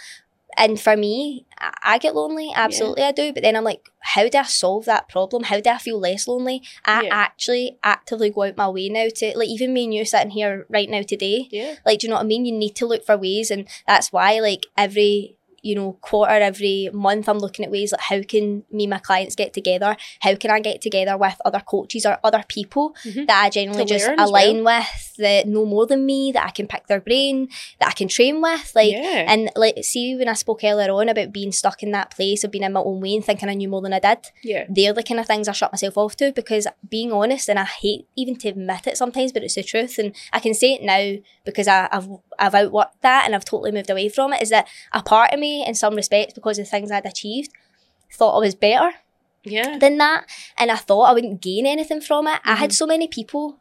[0.58, 2.52] And for me, I- get lonely.
[2.54, 3.32] Absolutely, I do.
[3.32, 5.44] But then I'm like, how do I solve that problem?
[5.44, 6.62] How do I feel less lonely?
[6.84, 7.14] I Yeah.
[7.14, 10.66] actually actively go out my way now to like even me and you sitting here
[10.68, 11.48] right now today.
[11.50, 11.76] Yeah.
[11.86, 12.44] Like, do you know what I mean?
[12.44, 16.88] You need to look for ways, and that's why like every you know quarter every
[16.92, 20.34] month i'm looking at ways like how can me and my clients get together how
[20.34, 23.26] can i get together with other coaches or other people Mhm.
[23.26, 26.66] that i generally To just align with that know more than me that i can
[26.68, 27.48] pick their brain
[27.80, 29.24] that i can train with like yeah.
[29.32, 32.50] and like, see when I spoke earlier on about being stuck in that place of
[32.50, 34.64] being in my own way and thinking I knew more than I did, yeah.
[34.68, 37.64] they're the kind of things I shut myself off to because being honest, and I
[37.64, 40.82] hate even to admit it sometimes, but it's the truth, and I can say it
[40.82, 44.42] now because I, I've I've outworked that and I've totally moved away from it.
[44.42, 47.50] Is that a part of me, in some respects, because of the things I'd achieved,
[48.12, 48.90] thought I was better
[49.44, 49.78] Yeah.
[49.78, 50.26] than that,
[50.58, 52.40] and I thought I wouldn't gain anything from it.
[52.44, 52.74] I had Mhm.
[52.80, 53.56] so many people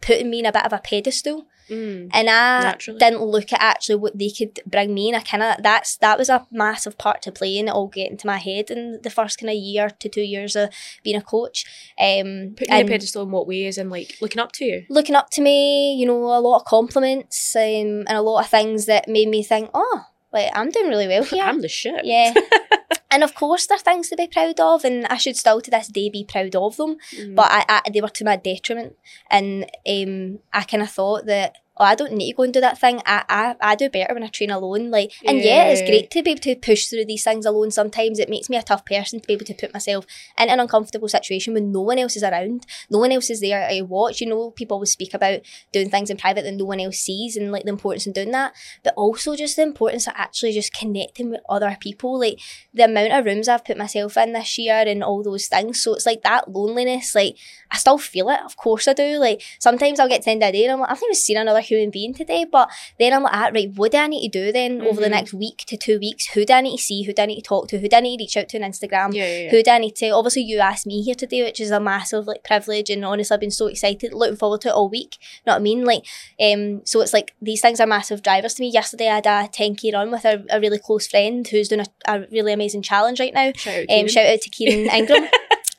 [0.00, 2.10] putting me in a bit of a pedestal Mm.
[2.12, 2.98] and I Naturally.
[2.98, 6.18] didn't look at actually what they could bring me and I kind of that's that
[6.18, 9.08] was a massive part to play in it all get into my head in the
[9.08, 10.68] first kind of year to two years of
[11.02, 11.64] being a coach
[11.98, 14.84] um Putting and a pedestal in what ways and like looking up to you.
[14.90, 18.50] looking up to me you know a lot of compliments um, and a lot of
[18.50, 20.02] things that made me think oh
[20.34, 22.04] like I'm doing really well here I'm the shit.
[22.04, 22.34] yeah
[23.10, 25.88] and of course they're things to be proud of and I should still to this
[25.88, 27.34] day be proud of them Mm.
[27.36, 28.96] but I, I they were to my detriment
[29.30, 32.60] and um I kind of thought that oh, I don't need to go and do
[32.60, 33.00] that thing.
[33.04, 34.90] I, I I do better when I train alone.
[34.90, 37.70] Like and yeah it's great to be able to push through these things alone.
[37.70, 40.06] Sometimes it makes me a tough person to be able to put myself
[40.38, 42.66] in an uncomfortable situation when no one else is around.
[42.90, 44.50] No one else is there to watch you know.
[44.50, 45.40] People always speak about
[45.72, 48.30] doing things in private that no one else sees and like the importance of doing
[48.30, 48.54] that.
[48.82, 52.18] But also just the importance of actually just connecting with other people.
[52.18, 52.40] Like
[52.72, 55.82] the amount of rooms I've put myself in this year and all those things.
[55.82, 57.36] So it's like that loneliness, like
[57.70, 59.18] I still feel it, of course I do.
[59.18, 61.06] Like sometimes I'll get to the end of the day and I'm like, I've not
[61.08, 62.44] even seen another human being today.
[62.50, 65.06] But then I'm like, ah, right, what do I need to do then over the
[65.08, 65.10] Mhm.
[65.10, 66.26] next week to two weeks?
[66.34, 67.02] Who do I need to see?
[67.02, 67.78] Who do I need to talk to?
[67.78, 69.14] Who do I need to reach out to on Instagram?
[69.14, 69.50] yeah, yeah, yeah.
[69.50, 70.10] Who do I need to?
[70.10, 73.40] Obviously, you asked me here today, which is a massive like privilege, and honestly, I've
[73.40, 75.16] been so excited, looking forward to it all week.
[75.20, 75.84] You Know what I mean?
[75.84, 76.04] Like,
[76.40, 78.68] um, so it's like these things are massive drivers to me.
[78.70, 81.82] Yesterday, I had a ten k run with a, a really close friend who's doing
[81.82, 83.52] a, a really amazing challenge right now.
[83.56, 83.90] Shout out.
[83.90, 85.28] Um, shout out to Kieran Ingram.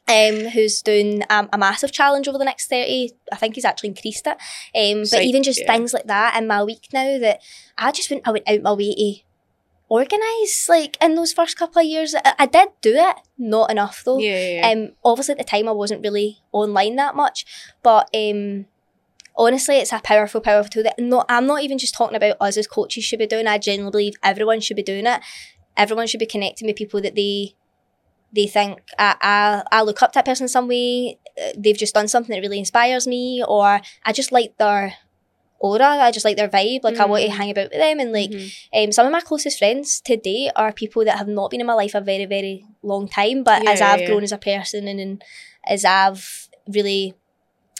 [0.07, 3.89] Um, who's doing um, a massive challenge over the next 30 I think he's actually
[3.89, 4.37] increased it
[4.75, 5.65] um, but Psych, even just yeah.
[5.65, 7.41] things like that in my week now that
[7.75, 9.15] I just went I went out my way to
[9.89, 14.03] organise like in those first couple of years I, I did do it not enough
[14.05, 17.43] though yeah, yeah, um, obviously at the time I wasn't really online that much,
[17.81, 18.67] but um,
[19.37, 20.83] honestly, it's a powerful, powerful tool.
[20.83, 23.47] That no, I'm not even just talking about us as coaches should be doing.
[23.47, 25.21] I genuinely believe everyone should be doing it.
[25.77, 27.55] Everyone should be connecting with people that they
[28.35, 31.19] they think I I, I look up to that person in some way.
[31.41, 34.93] uh, They've just done something that really inspires me, or I just like their
[35.59, 35.85] aura.
[35.87, 36.83] I just like their vibe.
[36.83, 37.37] Like I want to Mm.
[37.39, 38.51] hang about with them and like Mhm.
[38.73, 41.73] um, some of my closest friends today are people that have not been in my
[41.73, 43.43] life a very, very long time.
[43.43, 44.05] But Yeah, as I've yeah.
[44.07, 45.23] grown as a person and, and
[45.65, 47.15] as I've really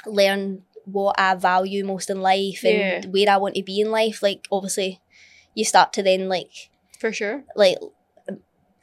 [0.06, 3.02] learned what I value most in life and Yeah.
[3.10, 5.02] where I want to be in life, like obviously
[5.54, 7.44] you start to then like for sure.
[7.56, 7.78] like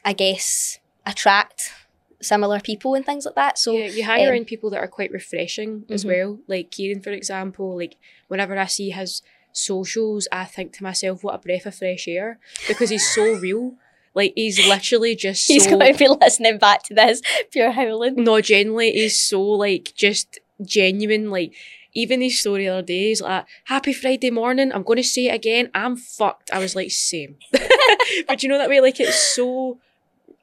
[0.04, 1.72] I guess attract
[2.20, 3.58] similar people and things like that.
[3.58, 6.08] So yeah, you hang um, around people that are quite refreshing as Mhm.
[6.08, 6.38] well.
[6.46, 7.76] Like Kieran, for example.
[7.76, 7.96] Like
[8.28, 12.38] whenever I see his socials, I think to myself, "What a breath of fresh air!"
[12.68, 13.74] Because he's so real.
[14.14, 15.70] Like he's literally just he's so.
[15.78, 18.22] going to be listening back to this pure howling.
[18.22, 21.30] no, genuinely, he's so like just genuine.
[21.30, 21.54] Like
[21.94, 25.26] even his story the other day, he's like, "Happy Friday morning." I'm going to say
[25.26, 25.70] it again.
[25.74, 26.52] I'm fucked.
[26.52, 27.36] I was like, same.
[28.28, 29.78] but you know that way, like it's so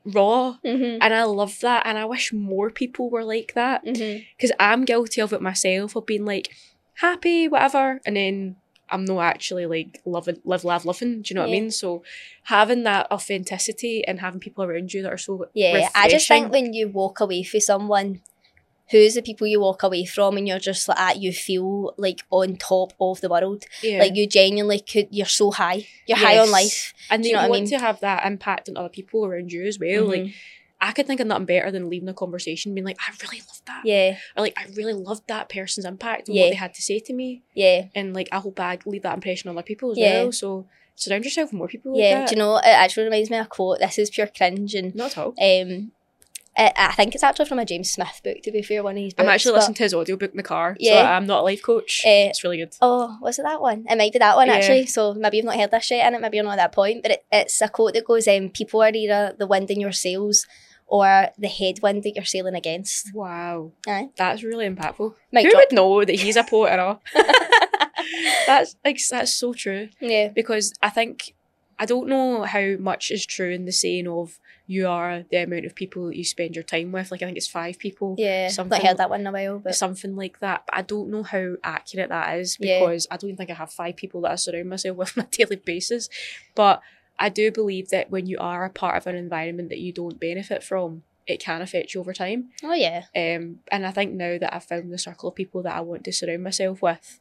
[0.05, 0.97] raw, Mm-hmm.
[1.01, 4.23] and I love that, and I wish more people were like that Mm-hmm.
[4.37, 6.49] because I'm guilty of it myself of being like
[6.95, 8.55] happy, whatever, and then
[8.91, 11.21] I'm not actually like loving, live, laugh, loving.
[11.21, 11.69] Do you know what I mean?
[11.69, 12.01] So
[12.43, 16.51] having that authenticity and having people around you that are so Yeah, I just think
[16.51, 18.21] when you walk away from someone,
[18.91, 22.21] who's the people you walk away from, and you're just like, ah, you feel like
[22.31, 23.63] on top of the world.
[23.83, 23.99] yeah.
[23.99, 25.87] Like you genuinely could, you're so high.
[26.07, 26.93] You're high on life.
[27.09, 27.69] and you what I want mean?
[27.71, 30.05] to have that impact on other people around you as well.
[30.05, 30.33] Like Mhm.
[30.81, 33.61] I could think of nothing better than leaving a conversation being like, I really love
[33.65, 33.81] that.
[33.85, 36.43] yeah, Or like I really loved that person's impact and Yeah.
[36.45, 37.41] what they had to say to me.
[37.53, 40.23] yeah, And like I hope I leave that impression on other people as Yeah.
[40.23, 40.31] well.
[40.31, 42.19] So surround yourself with more people like yeah.
[42.21, 42.29] that.
[42.29, 42.57] Do you know?
[42.57, 43.79] It actually reminds me of a quote.
[43.79, 45.33] This is pure cringe, and Not at all.
[45.37, 45.91] um,
[46.59, 48.37] I, I think it's actually from a James Smith book.
[48.43, 49.23] To be fair, one of his books.
[49.27, 50.75] I'm actually listening to his audiobook in the car.
[50.79, 51.01] Yeah.
[51.03, 52.01] So I'm not a life coach.
[52.05, 52.75] Eh, it's really good.
[52.81, 53.85] Oh, was it that one?
[53.89, 54.55] It might be that one Yeah.
[54.55, 54.85] actually.
[54.87, 57.01] So maybe you've not heard this yet, and it maybe you're not at that point.
[57.01, 59.91] But it, it's a quote that goes, um, "People are either the wind in your
[59.93, 60.45] sails,
[60.87, 63.13] or the headwind that you're sailing against.
[63.13, 63.71] Wow.
[63.87, 64.09] Aye.
[64.17, 65.13] That's really impactful.
[65.31, 65.61] Mic Who drop.
[65.69, 67.01] would know that he's a poet at all?
[68.47, 69.89] that's like that's so true.
[69.99, 70.29] Yeah.
[70.29, 71.35] Because I think
[71.77, 74.39] I don't know how much is true in the saying of
[74.71, 77.09] you are the amount of people that you spend your time with.
[77.09, 78.13] Like I think it's five people.
[78.19, 78.49] Yeah.
[78.49, 80.63] Something- not heard that one in a while, but Something like that.
[80.67, 82.79] But I don't know how accurate that is Yeah.
[82.79, 85.27] because I don't think I have five people that I surround myself with on a
[85.27, 86.07] daily basis.
[86.53, 86.81] But
[87.17, 90.19] I do believe that when you are a part of an environment that you don't
[90.19, 92.49] benefit from, it can affect you over time.
[92.63, 93.05] oh yeah.
[93.15, 96.03] Um, and I think now that I've found the circle of people that I want
[96.03, 97.19] to surround myself with,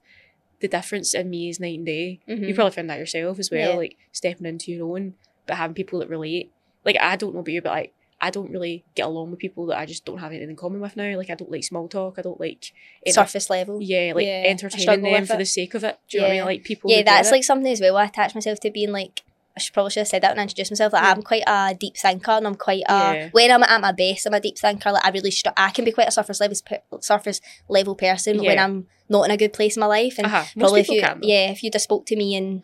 [0.60, 2.20] the difference in me is night and day.
[2.26, 2.54] You Mhm.
[2.54, 3.76] probably found that yourself as well, Yeah.
[3.76, 5.14] like stepping into your own,
[5.46, 6.50] but having people that relate.
[6.92, 9.66] Like I don't know about you, but like I don't really get along with people
[9.66, 11.16] that I just don't have anything in common with now.
[11.16, 12.14] Like I don't like small talk.
[12.18, 12.72] I don't like
[13.06, 13.78] enter- Surface level.
[13.80, 15.38] yeah, like Yeah, entertaining them for it.
[15.38, 15.98] the sake of it.
[16.08, 16.44] Do you know what I mean?
[16.46, 16.90] Like people.
[16.90, 17.96] Yeah, that's like something as well.
[17.96, 19.22] I attach myself to being like
[19.56, 20.92] I should probably should have said that when I introduced myself.
[20.92, 21.10] Like Yeah.
[21.12, 23.28] I'm quite a deep thinker, and I'm quite a Yeah.
[23.32, 24.90] when I'm at my best, I'm a deep thinker.
[24.92, 26.56] Like I really, str- I can be quite a surface level
[27.00, 30.14] surface level person but when I'm not in a good place in my life.
[30.18, 30.44] And Uh-huh.
[30.58, 31.20] Probably if you, can.
[31.22, 32.62] yeah, if you just spoke to me in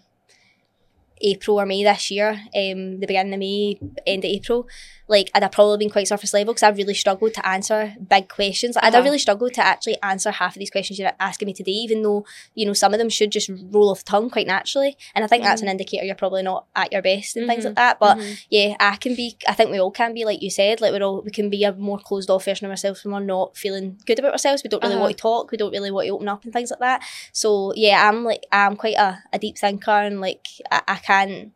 [1.21, 4.67] April or May this year, um, the beginning of May, end of April,
[5.07, 8.29] like I'd have probably been quite surface level because I really struggled to answer big
[8.29, 8.75] questions.
[8.75, 9.05] Like, I'd have Uh-huh.
[9.05, 12.25] really struggled to actually answer half of these questions you're asking me today, even though
[12.55, 14.97] you know some of them should just roll off the tongue quite naturally.
[15.15, 17.67] And I think that's an indicator you're probably not at your best and things Mhm.
[17.69, 17.99] like that.
[18.01, 18.39] But Mhm.
[18.51, 19.37] yeah, I can be.
[19.47, 20.81] I think we all can be, like you said.
[20.81, 23.21] Like we're all we can be a more closed off version of ourselves when we're
[23.21, 24.63] not feeling good about ourselves.
[24.65, 25.03] We don't really Uh-huh.
[25.03, 25.51] want to talk.
[25.53, 27.03] We don't really want to open up and things like that.
[27.33, 31.53] So yeah, I'm like I'm quite a, a deep thinker and like I, I can't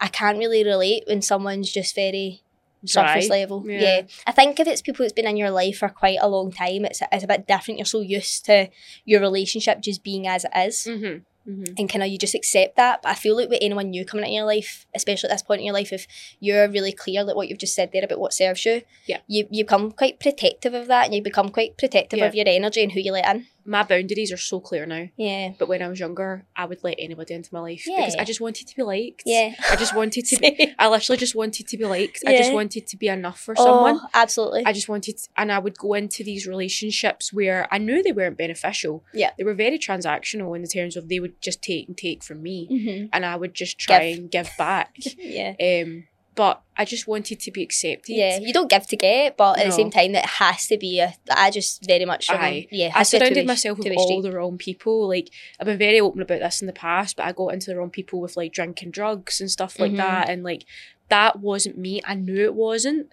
[0.00, 2.42] I can't really relate when someone's just very
[2.84, 3.38] surface Dry.
[3.40, 3.64] level.
[3.68, 3.80] Yeah.
[3.80, 4.02] Yeah.
[4.26, 6.84] I think if it's people that's been in your life for quite a long time,
[6.84, 7.78] it's it's a bit different.
[7.78, 8.68] You're so used to
[9.04, 11.22] your relationship just being as it is Mhm.
[11.48, 11.74] Mhm.
[11.78, 13.02] and kind of you just accept that.
[13.02, 15.60] But I feel like with anyone new coming into your life, especially at this point
[15.60, 16.06] in your life, if
[16.38, 19.18] you're really clear like what you've just said there about what serves you, Yeah.
[19.26, 22.26] you you become quite protective of that, and you become quite protective Yeah.
[22.26, 23.46] of your energy and who you let in.
[23.68, 25.08] My boundaries are so clear now.
[25.18, 28.24] Yeah, But when I was younger, I would let anybody into my life because I
[28.24, 29.24] just wanted to be liked.
[29.26, 29.54] yeah.
[29.70, 30.74] I just wanted to be.
[30.78, 32.22] I literally just wanted to be liked.
[32.26, 34.00] I just wanted to be enough for someone.
[34.02, 34.64] Oh, absolutely.
[34.64, 38.38] I just wanted, and I would go into these relationships where I knew they weren't
[38.38, 39.04] beneficial.
[39.12, 39.32] Yeah.
[39.36, 42.42] They were very transactional in the terms of they would just take and take from
[42.42, 44.18] me, hmm and I would just try Give.
[44.18, 44.96] and give back.
[45.18, 45.54] Yeah.
[45.60, 46.04] um,
[46.38, 48.14] but I just wanted to be accepted.
[48.14, 51.00] Yeah, you don't give to get, but at the same time, it has to be
[51.00, 51.12] a.
[51.30, 52.30] I just very much.
[52.30, 52.68] Aye.
[52.70, 54.22] Yeah, I has to be a surrounded myself with all street.
[54.22, 55.08] the wrong people.
[55.08, 57.76] Like I've been very open about this in the past, but I got into the
[57.76, 59.96] wrong people with like drinking drugs and stuff like Mhm.
[59.96, 60.62] that, and like
[61.08, 62.00] that wasn't me.
[62.04, 63.12] I knew it wasn't,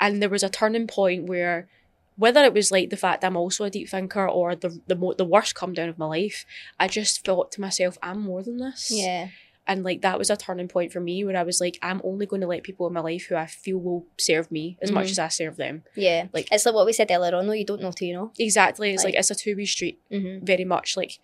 [0.00, 1.68] and there was a turning point where,
[2.16, 5.14] whether it was like the fact I'm also a deep thinker or the the mo-
[5.14, 6.44] the worst come down of my life,
[6.80, 8.90] I just thought to myself, I'm more than this.
[8.90, 9.28] Yeah,
[9.68, 12.26] And like that was a turning point for me where I was like, I'm only
[12.26, 15.06] going to let people in my life who I feel will serve me as much
[15.08, 15.10] Mhm.
[15.10, 15.82] as I serve them.
[15.96, 16.28] yeah.
[16.32, 17.46] Like- it's like what we said earlier on.
[17.46, 18.32] Though you don't know till you know.
[18.38, 18.90] Exactly.
[18.92, 19.98] It's like, Like- it's a two way street.
[20.12, 20.44] Mm-hmm.
[20.44, 21.18] very much like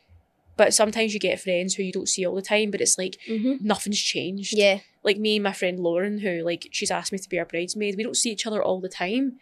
[0.55, 3.17] but sometimes you get friends who you don't see all the time but it's like
[3.29, 3.67] Mm-hmm.
[3.67, 7.29] nothing's changed Yeah, like me and my friend lauren who like she's asked me to
[7.29, 9.39] be her bridesmaid we don't see each other all the time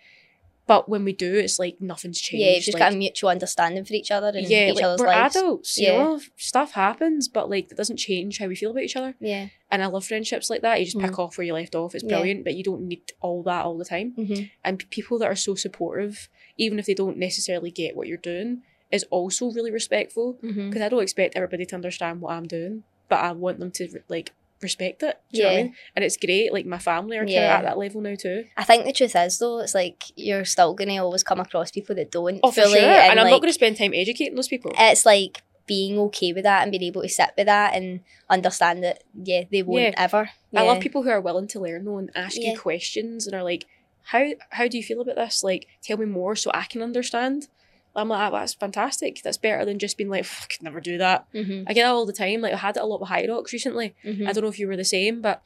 [0.73, 2.53] but when we do it's like nothing's changed yeah.
[2.55, 5.01] You've just like, got a mutual understanding for each other and yeah each like, other's
[5.01, 5.37] we're lives.
[5.37, 5.99] adults you Yeah.
[5.99, 9.49] know stuff happens but like that doesn't change how we feel about each other Yeah.
[9.71, 12.05] and i love friendships like that you just pick off where you left off it's
[12.05, 12.11] Mm-hmm.
[12.13, 12.17] Yeah.
[12.19, 14.45] brilliant but you don't need all that all the time Mm-hmm.
[14.65, 18.63] and people that are so supportive even if they don't necessarily get what you're doing
[18.97, 20.69] is also really respectful Mm-hmm.
[20.69, 23.85] because I don't expect everybody to understand what I'm doing, but I want them to
[24.09, 25.19] like respect it.
[25.33, 25.63] Do you know what I Yeah.
[25.65, 25.75] mean?
[25.97, 26.53] And it's great.
[26.53, 28.45] Like my family are kind of at that level now too.
[28.57, 31.95] I think the truth is though, it's like you're still gonna always come across people
[31.97, 32.79] that don't Oh, for sure.
[32.79, 34.73] And, I'm like, not going to spend time educating those people.
[34.79, 38.83] It's like being okay with that and being able to sit with that and understand
[38.83, 39.95] that yeah they won't Yeah.
[39.97, 40.31] ever.
[40.55, 42.53] I love people who are willing to learn though and ask Yeah.
[42.53, 43.67] you questions and are like,
[44.05, 45.45] how how do you feel about this?
[45.45, 47.49] Like, tell me more so I can understand.
[47.97, 49.21] I'm like, "Ah, that's fantastic.
[49.23, 51.27] That's better than just being like, I could never do that.
[51.35, 52.41] Mhm, I get that all the time.
[52.41, 53.95] Like I had it a lot with Hyrox recently.
[54.05, 54.29] mhm.
[54.29, 55.43] I don't know if you were the same, but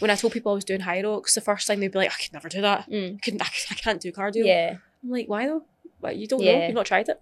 [0.00, 2.22] when I told people I was doing Hyrox, the first time they'd be like, I
[2.22, 2.90] could never do that.
[2.90, 3.14] Mm.
[3.16, 3.42] I couldn't.
[3.42, 4.44] I, I can't do cardio.
[4.44, 5.62] Yeah, I'm like, why though?
[6.02, 6.64] Like, you don't know.
[6.66, 7.20] You've not tried it.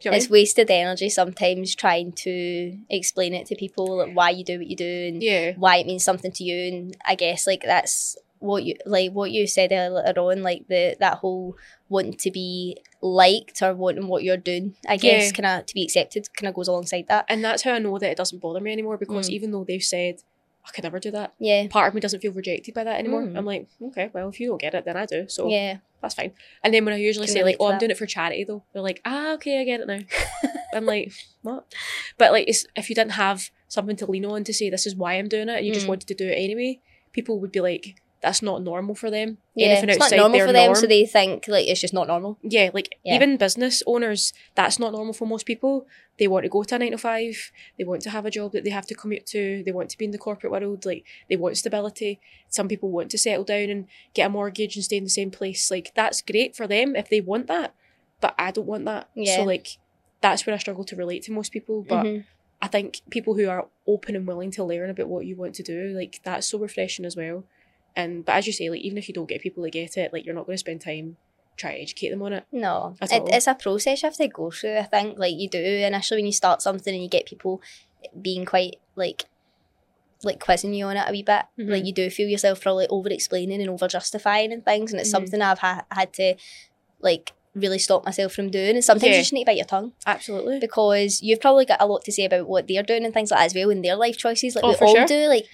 [0.00, 4.42] You know it's wasted energy sometimes trying to explain it to people like why you
[4.42, 5.22] do what you do and?
[5.22, 5.52] Yeah.
[5.56, 9.30] why it means something to you and I guess like that's what you like what
[9.30, 11.56] you said earlier on like the that whole
[11.88, 15.32] wanting to be liked or wanting what you're doing I guess Yeah.
[15.32, 17.98] kind of to be accepted kind of goes alongside that And that's how I know
[17.98, 19.32] that it doesn't bother me anymore because Mm.
[19.32, 20.16] even though they've said,
[20.64, 23.22] I could never do that, yeah part of me doesn't feel rejected by that anymore.
[23.22, 23.36] Mm.
[23.36, 25.28] I'm like, okay, well, if you don't get it, then I do.
[25.28, 26.32] So yeah that's fine.
[26.64, 27.80] And then when I usually Can say, like, oh, I'm that.
[27.80, 30.00] doing it for charity though, they're like, ah, okay, I get it now.
[30.74, 31.72] I'm like, what?
[32.18, 35.14] But like, if you didn't have something to lean on to say, this is why
[35.14, 35.90] I'm doing it, and you just Mm.
[35.90, 36.80] wanted to do it anyway,
[37.12, 39.38] people would be like, that's not normal for them.
[39.54, 42.06] Yeah, Anything it's not normal for them, norm- so they think like it's just not
[42.06, 42.38] normal.
[42.42, 43.16] yeah, like Yeah.
[43.16, 45.86] even business owners, that's not normal for most people.
[46.18, 47.50] They want to go to a nine to five.
[47.76, 49.62] They want to have a job that they have to commute to.
[49.64, 50.86] They want to be in the corporate world.
[50.86, 52.20] Like they want stability.
[52.48, 55.30] Some people want to settle down and get a mortgage and stay in the same
[55.30, 55.70] place.
[55.70, 57.74] Like that's great for them if they want that.
[58.20, 59.08] But I don't want that.
[59.14, 59.36] Yeah.
[59.38, 59.78] So like
[60.20, 61.82] that's where I struggle to relate to most people.
[61.82, 62.24] But Mhm.
[62.60, 65.64] I think people who are open and willing to learn about what you want to
[65.64, 67.42] do, like that's so refreshing as well.
[67.96, 70.12] And but as you say, like even if you don't get people to get it,
[70.12, 71.16] like you're not going to spend time
[71.56, 72.44] trying to educate them on it.
[72.50, 74.78] No, it, it's a process you have to go through.
[74.78, 77.60] I think like you do initially when you start something and you get people
[78.20, 79.26] being quite like
[80.24, 81.42] like quizzing you on it a wee bit.
[81.58, 81.68] Mhm.
[81.70, 85.08] Like you do feel yourself probably over explaining and over justifying and things, and it's
[85.10, 85.12] Mhm.
[85.12, 86.34] something I've ha- had to
[87.00, 88.76] like really stop myself from doing.
[88.76, 89.16] And sometimes Yeah.
[89.16, 90.58] you just need to bite your tongue Absolutely.
[90.58, 93.40] because you've probably got a lot to say about what they're doing and things like
[93.40, 94.54] that as well in their life choices.
[94.54, 95.04] Like Oh, we all sure.
[95.06, 95.26] do.
[95.26, 95.46] Like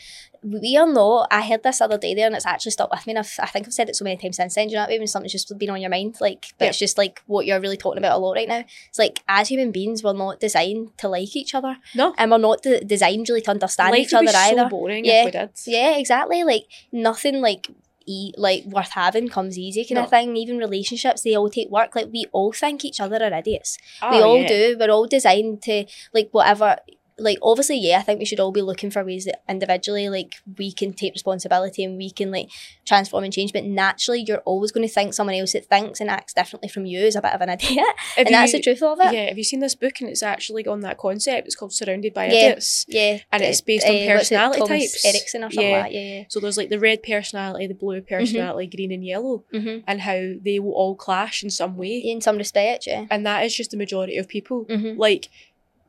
[0.42, 1.28] we are not.
[1.30, 3.12] I heard this other day there, and it's actually stuck with me.
[3.12, 4.66] And I've, I think I've said it so many times since then.
[4.68, 5.00] Do you know what I mean?
[5.00, 6.68] When something's just been on your mind, like, but Yeah.
[6.70, 8.64] it's just like what you're really talking about a lot right now.
[8.88, 12.14] It's like as human beings, we're not designed to like each other, No.
[12.18, 14.62] and we're not de- designed really to understand Life each other either.
[14.64, 15.20] so boring Yeah.
[15.20, 15.50] if we did.
[15.66, 16.44] Yeah, exactly.
[16.44, 17.68] Like nothing like
[18.06, 20.04] e- like worth having comes easy kind No.
[20.04, 20.36] of thing.
[20.36, 21.94] Even relationships, they all take work.
[21.94, 23.76] Like we all think each other are idiots
[24.10, 24.48] we Oh, all yeah.
[24.48, 24.76] do.
[24.80, 25.84] We're all designed to
[26.14, 26.76] like whatever.
[27.18, 30.36] Like obviously, yeah, I think we should all be looking for ways that individually, like
[30.56, 32.48] we can take responsibility and we can like
[32.86, 33.52] transform and change.
[33.52, 36.86] But naturally, you're always going to think someone else that thinks and acts differently from
[36.86, 37.84] you is a bit of an idiot,
[38.16, 39.12] Have and that's the truth of it.
[39.12, 41.46] Yeah, have you seen this book and it's actually on that concept?
[41.46, 42.32] It's called Surrounded by Yeah.
[42.50, 42.84] Idiots.
[42.88, 45.04] Yeah, And it's based on uh, what's it, personality types.
[45.04, 45.80] Erikson or something Yeah.
[45.82, 45.98] like that.
[45.98, 49.44] Yeah, So there's like the red personality, the blue personality, green and yellow.
[49.52, 49.84] Mm-hmm.
[49.86, 51.96] and how they will all clash in some way.
[51.98, 53.06] In some respect, yeah.
[53.10, 54.64] And that is just the majority of people.
[54.66, 54.98] Mm-hmm.
[54.98, 55.28] Like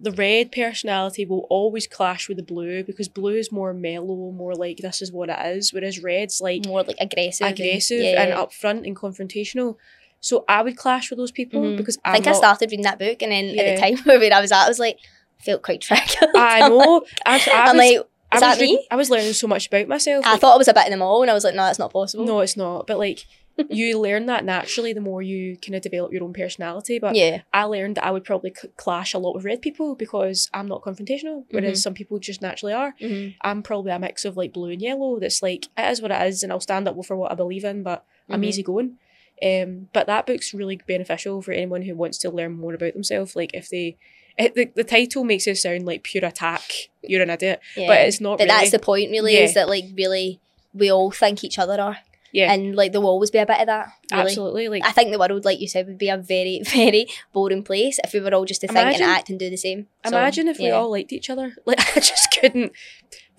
[0.01, 4.55] the red personality will always clash with the blue because blue is more mellow, more
[4.55, 8.21] like this is what it is, whereas red's like More like aggressive, and- aggressive yeah.
[8.23, 9.75] and upfront and confrontational.
[10.21, 11.77] So I would clash with those people Mhm.
[11.77, 14.33] because I I'm think I started reading that book, and then at the time where
[14.33, 14.97] I was at, I was like,
[15.39, 16.29] I felt quite triggered.
[16.35, 17.03] I know.
[17.25, 18.87] I, I I'm was, like, I is was that me?
[18.91, 20.25] I was learning so much about myself.
[20.25, 21.63] I like, thought I was a bit in them all, and I was like, no,
[21.63, 22.25] that's not possible.
[22.25, 22.85] no, it's not.
[22.87, 23.25] But like
[23.69, 26.99] you learn that naturally the more you kind of develop your own personality.
[26.99, 27.41] But Yeah.
[27.53, 30.67] I learned that I would probably c- clash a lot with red people because I'm
[30.67, 31.83] not confrontational, whereas Mhm.
[31.83, 32.95] some people just naturally are.
[33.01, 33.37] Mm-hmm.
[33.41, 35.19] I'm probably a mix of like blue and yellow.
[35.19, 37.63] That's like it is what it is, and I'll stand up for what I believe
[37.65, 37.83] in.
[37.83, 38.45] But I'm Mhm.
[38.45, 38.97] easygoing.
[39.41, 43.35] Um, but that book's really beneficial for anyone who wants to learn more about themselves.
[43.37, 43.95] Like if they,
[44.37, 46.89] it, the, the title makes it sound like pure attack.
[47.01, 47.87] You're an idiot, Yeah.
[47.87, 48.37] but it's not.
[48.39, 48.57] But really.
[48.59, 50.39] that's the point, really, is that like really
[50.73, 51.97] we all think each other are,
[52.31, 53.89] yeah, and like there will always be a bit of that.
[54.11, 54.23] Really.
[54.23, 54.69] absolutely.
[54.69, 57.99] Like I think the world, like you said, would be a very, very boring place
[58.03, 59.87] if we were all just to think and act and do the same.
[60.05, 61.55] So, imagine if we all liked each other.
[61.65, 62.71] Like I just couldn't.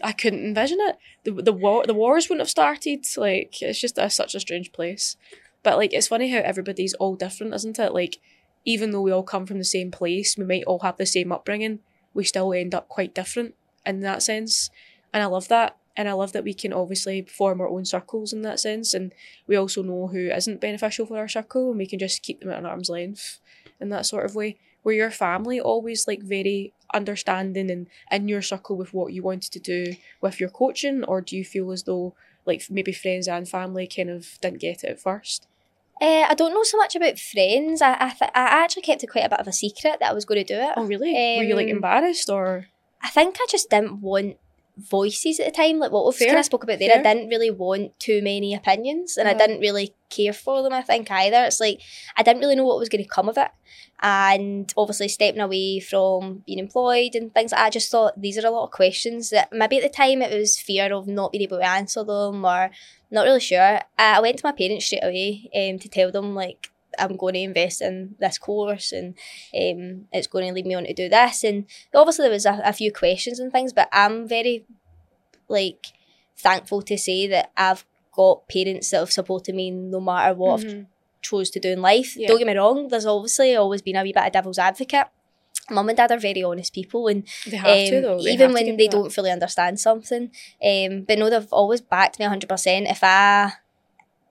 [0.02, 0.96] I couldn't envision it.
[1.24, 3.04] The the war the wars wouldn't have started.
[3.16, 5.16] Like it's just a, such a strange place.
[5.62, 7.92] But like it's funny how everybody's all different, isn't it?
[7.92, 8.18] Like
[8.64, 11.32] even though we all come from the same place, we might all have the same
[11.32, 11.80] upbringing.
[12.14, 13.54] We still end up quite different
[13.86, 14.70] in that sense,
[15.12, 15.76] and I love that.
[16.00, 19.12] And I love that we can obviously form our own circles in that sense, and
[19.46, 22.50] we also know who isn't beneficial for our circle, and we can just keep them
[22.50, 23.38] at an arm's length
[23.78, 24.56] in that sort of way.
[24.82, 29.52] Were your family always like very understanding and in your circle with what you wanted
[29.52, 32.14] to do with your coaching, or do you feel as though
[32.46, 35.46] like maybe friends and family kind of didn't get it at first?
[36.00, 37.82] Uh, I don't know so much about friends.
[37.82, 40.14] I I, th- I actually kept it quite a bit of a secret that I
[40.14, 40.72] was going to do it.
[40.78, 41.12] Oh really?
[41.36, 42.68] Were you like Um, embarrassed or?
[43.02, 44.38] I think I just didn't want
[44.80, 45.78] voices at the time.
[45.78, 47.00] Like what we've kind of spoke about there, fair.
[47.00, 49.28] I didn't really want too many opinions, and.
[49.28, 50.72] I didn't really care for them.
[50.72, 51.44] I think either.
[51.44, 51.80] It's like
[52.16, 53.48] I didn't really know what was going to come of it,
[54.00, 57.66] and obviously stepping away from being employed and things like that.
[57.66, 60.36] I just thought these are a lot of questions that maybe at the time it
[60.36, 62.70] was fear of not being able to answer them or
[63.10, 63.80] not really sure.
[63.98, 66.70] I went to my parents straight away um, to tell them like.
[67.00, 69.14] I'm going to invest in this course and
[69.54, 71.44] um, it's going to lead me on to do this.
[71.44, 74.66] And obviously there was a, a few questions and things, but I'm very
[75.48, 75.86] like
[76.36, 80.66] thankful to say that I've got parents that have supported me no matter what I've
[80.66, 80.86] Mhm.
[81.22, 82.16] chose to do in life.
[82.16, 82.28] Yeah.
[82.28, 85.06] Don't get me wrong, there's obviously always been a wee bit of devil's advocate.
[85.70, 88.86] Mum and dad are very honest people and They have to um, even when they
[88.88, 88.90] that.
[88.90, 90.30] don't fully understand something.
[90.64, 92.88] Um, but no, they've always backed me hundred percent.
[92.88, 93.52] If I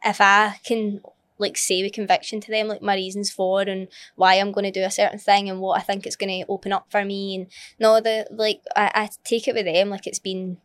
[0.03, 1.01] if I can
[1.39, 4.79] like say with conviction to them like my reasons for and why I'm going to
[4.79, 7.35] do a certain thing and what I think it's going to open up for me
[7.35, 7.47] and
[7.79, 10.57] no the like I, I take it with them like it's been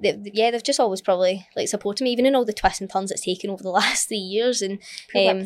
[0.00, 2.90] they, yeah they've just always probably like supported me even in all the twists and
[2.90, 4.78] turns it's taken over the last three years and
[5.14, 5.44] um,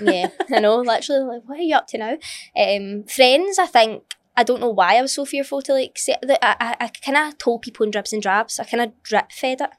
[0.00, 0.76] yeah, I know.
[0.76, 2.16] Literally, like, what are you up to now?
[2.56, 4.04] Um, friends, I think
[4.38, 6.88] I don't know why I was so fearful to like say that I, I, I
[7.04, 8.60] kind of told people in dribs and drabs.
[8.60, 9.70] I kind of drip fed it.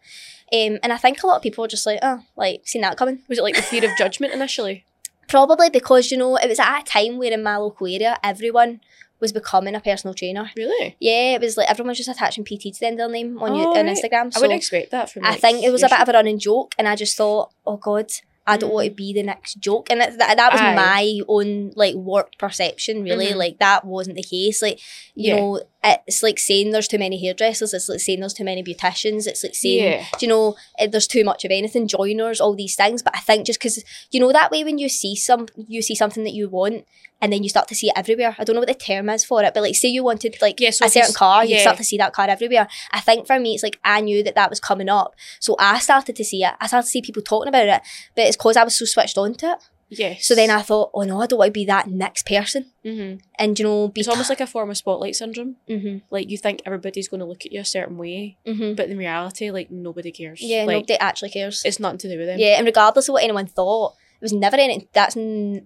[0.51, 2.97] Um, and I think a lot of people were just like, oh, like, seen that
[2.97, 3.21] coming.
[3.29, 4.83] Was it like the fear of judgment initially?
[5.29, 8.81] Probably because, you know, it was at a time where in my local area, everyone
[9.21, 10.49] was becoming a personal trainer.
[10.57, 10.97] Really?
[10.99, 13.41] Yeah, it was like everyone was just attaching PT to the end of their name
[13.41, 13.95] on, you, Oh, on right.
[13.95, 14.35] Instagram.
[14.35, 15.23] I wouldn't expect that from.
[15.23, 17.77] I think it was a bit of a running joke, and I just thought, oh
[17.77, 18.09] God,
[18.49, 18.73] I don't Mm.
[18.73, 20.75] want to be the next joke, and that, that was Aye.
[20.75, 23.03] my own like warped perception.
[23.03, 23.35] Really, Mhm.
[23.35, 24.61] like that wasn't the case.
[24.61, 24.79] Like
[25.15, 25.35] you Yeah.
[25.37, 27.73] know, it's like saying there's too many hairdressers.
[27.73, 29.27] It's like saying there's too many beauticians.
[29.27, 30.05] It's like saying Yeah.
[30.17, 33.19] do you know eh, there's too much of anything joiners all these things but i
[33.19, 36.33] think just because you know that way when you see some you see something that
[36.33, 36.85] you want
[37.21, 39.23] and then you start to see it everywhere i don't know what the term is
[39.23, 41.61] for it but like say you wanted like Yeah, so a certain car you yeah.
[41.61, 44.35] start to see that car everywhere i think for me it's like i knew that
[44.35, 47.21] that was coming up so i started to see it i started to see people
[47.21, 47.81] talking about it
[48.15, 49.59] but it's because i was so switched on to it
[49.89, 50.25] Yes.
[50.27, 53.15] so then i thought oh no i don't want to be that next person hmm
[53.39, 55.55] and you know be It's almost like a form of spotlight syndrome.
[55.67, 58.75] mm-hmm, Like you think everybody's going to look at you a certain way, mm-hmm.
[58.75, 60.41] but in reality, like nobody cares.
[60.41, 62.37] yeah like nobody actually cares it's nothing to do with them.
[62.39, 64.87] Yeah, and regardless of what anyone thought, it was never anything.
[64.93, 65.15] That's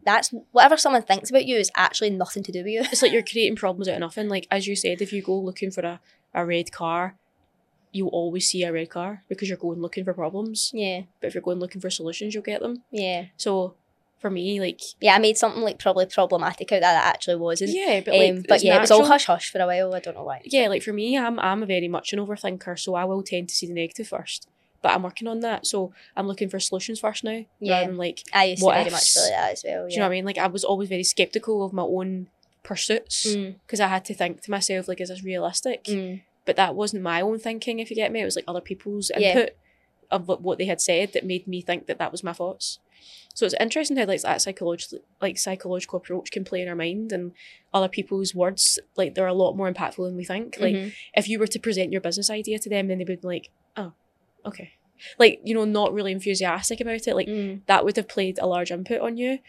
[0.05, 2.81] that's whatever someone thinks about you is actually nothing to do with you.
[2.91, 4.29] It's like you're creating problems out of nothing.
[4.29, 5.99] Like as you said, if you go looking for a,
[6.33, 7.15] a red car,
[7.91, 10.71] you'll always see a red car because you're going looking for problems.
[10.73, 12.83] Yeah, But if you're going looking for solutions, you'll get them.
[12.91, 13.75] yeah, So
[14.23, 15.13] for me, like yeah.
[15.15, 17.71] I made something like probably problematic out that that actually wasn't.
[17.71, 19.93] yeah, but Um, like but it's yeah, it was all hush hush for a while.
[19.93, 20.39] I don't know why.
[20.45, 23.53] yeah, like for me, I'm I'm very much an overthinker, so I will tend to
[23.55, 24.47] see the negative first.
[24.81, 27.73] But I'm working on that, so I'm looking for solutions first now, Yeah.
[27.75, 28.91] rather than like, I used to very ifs?
[28.91, 29.87] much feel like that as well.
[29.87, 30.25] do you know what I mean?
[30.25, 32.27] Like I was always very skeptical of my own
[32.63, 35.83] pursuits Mm, because I had to think to myself like, is this realistic?
[35.85, 38.21] mm, But that wasn't my own thinking, if you get me.
[38.21, 39.29] It was like other people's Yeah.
[39.33, 39.49] input
[40.15, 42.79] of what- they had said that made me think that that was my thoughts.
[43.35, 47.11] So it's interesting how like that psychological like psychological approach can play in our mind
[47.11, 47.31] and
[47.73, 50.57] other people's words like they're a lot more impactful than we think.
[50.59, 50.93] Like mhm.
[51.15, 53.49] if you were to present your business idea to them, then they would be like,
[53.75, 53.91] oh,
[54.45, 54.73] okay.
[55.17, 57.15] Like, you know, not really enthusiastic about it.
[57.15, 57.61] Like, Mm.
[57.65, 59.39] that would have played a large input on you.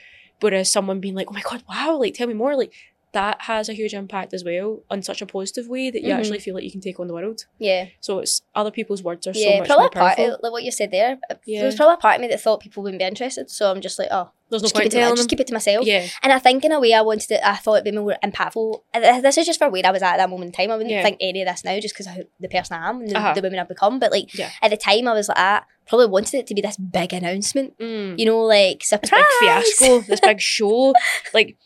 [0.40, 2.56] Whereas someone being like, oh my God, wow, like, tell me more.
[2.56, 2.72] Like,
[3.14, 6.18] that has a huge impact as well in such a positive way that you Mhm.
[6.18, 7.46] actually feel like you can take on the world.
[7.58, 10.38] yeah, So it's other people's words are so much Probably more part powerful.
[10.42, 11.18] like what you said there.
[11.46, 11.60] Yeah.
[11.60, 13.50] There was probably a part of me that thought people wouldn't be interested.
[13.50, 15.40] So I'm just like, oh, There's no just keep, point it to, telling just keep
[15.40, 15.86] it to myself.
[15.86, 18.16] Yeah, And I think in a way I wanted it, I thought it'd be more
[18.22, 18.82] impactful.
[19.22, 20.70] This is just for where I was at at that moment in time.
[20.70, 21.02] I wouldn't Yeah.
[21.02, 23.32] think any of this now just because of the person I am and the, Uh-huh.
[23.34, 23.98] the woman I've become.
[23.98, 24.50] But like Yeah.
[24.62, 27.78] at the time I was like, I probably wanted it to be this big announcement.
[27.78, 28.18] mm.
[28.18, 30.94] You know, like this big fiasco, this big show.
[31.34, 31.56] Like,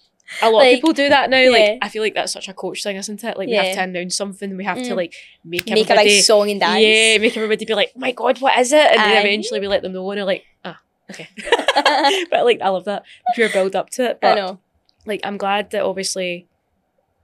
[0.43, 1.39] a lot Like, of people do that now.
[1.41, 1.51] yeah.
[1.51, 3.37] Like, I feel like that's such a coach thing, isn't it?
[3.39, 3.75] Like, we have Yeah.
[3.77, 4.97] to announce something, we have to Mm.
[4.97, 5.15] like
[5.45, 6.81] make, Make a everybody song and dance.
[6.83, 8.87] Yeah, make everybody be like, oh my god, what is it?
[8.91, 9.09] And Aye.
[9.09, 10.79] then eventually we let them know and they're like, ah,
[11.11, 11.29] okay.
[12.31, 13.05] but like, I love that
[13.35, 14.21] pure build up to it.
[14.21, 14.59] But I know.
[15.07, 16.47] like, I'm glad that obviously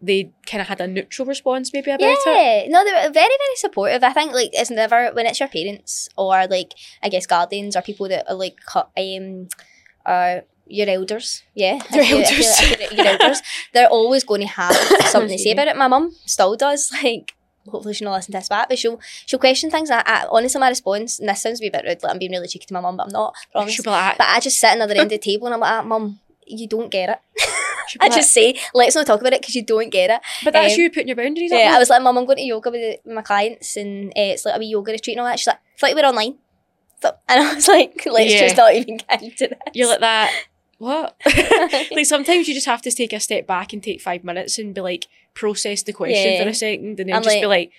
[0.02, 2.18] they kind of had a neutral response maybe about it.
[2.26, 3.12] Yeah, no, they were very,
[3.44, 4.02] very supportive.
[4.04, 7.80] I think like it's never when it's your parents or like I guess guardians or
[7.82, 8.56] people that are like
[8.98, 9.48] um
[10.04, 11.42] are your elders.
[11.54, 12.60] Yeah, Your you- you- elders.
[12.70, 13.42] you're- your elders.
[13.72, 14.74] They're always going to have
[15.06, 15.76] something to say about it.
[15.76, 16.90] My mum still does.
[17.02, 17.34] Like
[17.70, 19.90] hopefully she'll not listen to this back, but she'll she'll question things.
[19.90, 22.02] I, I honestly my response and this sounds a bit rude.
[22.02, 23.34] Like I'm being really cheeky to my mum, but I'm not.
[23.52, 23.72] Promise.
[23.72, 25.72] She'll be like, But I just sit another end of the table and I'm like,
[25.72, 26.20] ah, mum.
[26.46, 27.18] You don't get it.
[28.00, 30.20] I like- just say, let's not talk about it because you don't get it.
[30.44, 31.58] but that's um, you putting your boundaries up.
[31.58, 31.74] Yeah.
[31.74, 34.56] I was like, Mum, I'm going to yoga with, my clients, and uh, it's like
[34.56, 35.38] a wee yoga retreat and all that.
[35.38, 36.34] She's like, thought we're online.
[37.00, 38.40] So, and I was like, let's Yeah.
[38.40, 39.58] just not even get into this.
[39.72, 40.32] You're like that.
[40.84, 41.16] What?
[41.92, 44.74] like sometimes you just have to take a step back and take five minutes and
[44.74, 46.42] be like, process the question Yeah.
[46.42, 47.72] for a second, and then I'm just be like- like,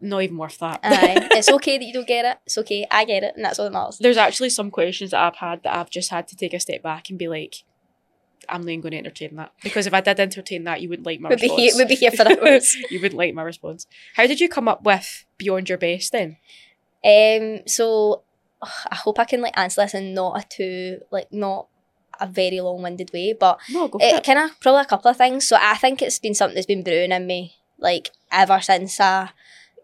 [0.00, 0.80] not even worth that.
[0.84, 2.38] Aye, it's okay that you don't get it.
[2.44, 2.86] It's okay.
[2.90, 3.98] I get it, and that's all that matters.
[3.98, 6.82] There's actually some questions that I've had that I've just had to take a step
[6.82, 7.64] back and be like,
[8.48, 11.06] I'm not even going to entertain that because if I did entertain that, you wouldn't
[11.06, 11.62] like my We'd be response.
[11.62, 11.76] here.
[11.78, 12.76] We'd be here for hours.
[12.90, 13.86] you wouldn't like my response.
[14.14, 16.36] How did you come up with Beyond Your Best then?
[17.04, 17.60] um.
[17.66, 18.22] So,
[18.62, 21.68] I hope I can like answer this and not a too like not
[22.20, 24.24] a very long-winded way, but No, it it.
[24.24, 25.46] kind of probably a couple of things.
[25.48, 29.30] So I think it's been something that's been brewing in me like ever since I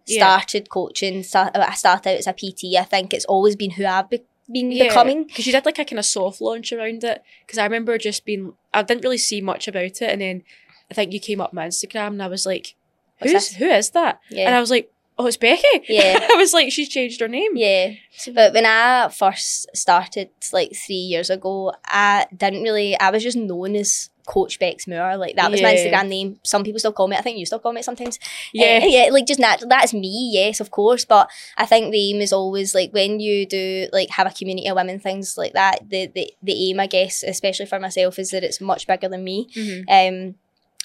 [0.06, 0.18] Yeah.
[0.38, 1.22] started coaching.
[1.22, 2.76] Start, I started out as a PT.
[2.78, 5.24] I think it's always been who I've be- been becoming.
[5.24, 7.22] because you did like a kind of soft launch around it.
[7.46, 10.42] Because I remember just being, I didn't really see much about it, and then
[10.90, 12.74] I think you came up my Instagram, and I was like,
[13.22, 16.18] "Who's who is that?" And I was like, "Oh, it's Becky." Yeah.
[16.32, 17.92] I was like, "She's changed her name." yeah.
[18.34, 22.98] But when I first started, like three years ago, I didn't really.
[22.98, 25.16] I was just known as Coach Becks Moore.
[25.16, 26.38] Like that was my Instagram name.
[26.44, 27.16] Some people still call me.
[27.16, 28.18] I think you still call me sometimes.
[28.52, 28.80] yeah.
[28.82, 29.68] Uh, yeah, like just natural.
[29.68, 31.04] That's me, yes, of course.
[31.04, 34.68] But I think the aim is always like when you do like have a community
[34.68, 35.88] of women, things like that.
[35.88, 39.24] The the the aim, I guess, especially for myself, is that it's much bigger than
[39.24, 39.48] me.
[39.56, 39.80] Mhm.
[39.88, 40.34] Um,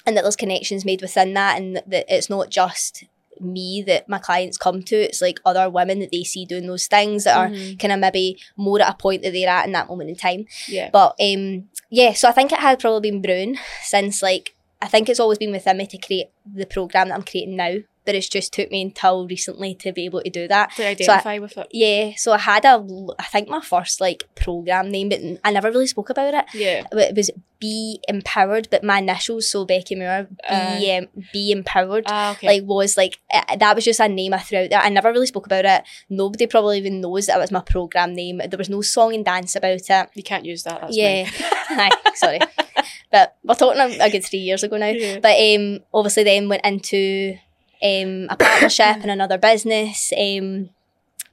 [0.06, 3.04] and that there's connections made within that and that it's not just
[3.40, 6.86] me that my clients come to it's like other women that they see doing those
[6.86, 7.78] things that are Mhm.
[7.78, 10.46] kind of maybe more at a point that they're at in that moment in time
[10.68, 10.90] Yeah.
[10.92, 15.08] but um yeah so i think it had probably been brewing since like i think
[15.08, 17.76] it's always been within me to create the program that i'm creating now
[18.08, 21.36] but it's just took me until recently to be able to do that To identify
[21.38, 21.68] with it.
[21.72, 22.74] yeah so i had a,
[23.18, 26.84] I think my first like program name but I never really spoke about it Yeah.
[26.90, 27.30] it was
[27.60, 32.46] be empowered but my initials so becky moore be, um, be empowered Ah, okay.
[32.46, 34.78] like was like uh, that was just a name I threw out there.
[34.80, 35.82] I never really spoke about it.
[36.08, 38.40] Nobody probably even knows that it was my program name.
[38.48, 40.08] There was no song and dance about it.
[40.14, 40.80] you can't use that.
[40.82, 41.28] That's yeah.
[41.70, 42.38] Aye, sorry,
[43.10, 44.86] but we're talking a, a good three years ago now.
[44.86, 45.18] Yeah.
[45.18, 47.36] But um, obviously then went into
[47.82, 50.70] um a partnership and another business um,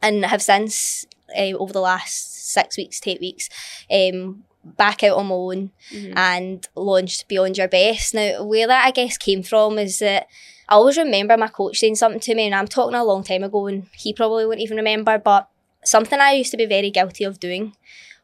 [0.01, 1.05] and have since
[1.37, 3.49] uh, over the last six weeks to eight weeks
[3.91, 6.13] um back out on my own Mhm.
[6.17, 8.13] and launched Beyond Your Best.
[8.15, 10.25] Now, where that I guess came from is that
[10.67, 13.43] I always remember my coach saying something to me, and I'm talking a long time
[13.43, 15.47] ago, and he probably wouldn't even remember, but
[15.83, 17.75] something I used to be very guilty of doing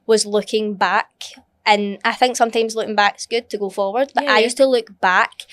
[0.08, 1.12] was looking back.
[1.64, 4.46] And I think sometimes looking back is good to go forward, but Yeah, I yeah.
[4.46, 5.44] used to look back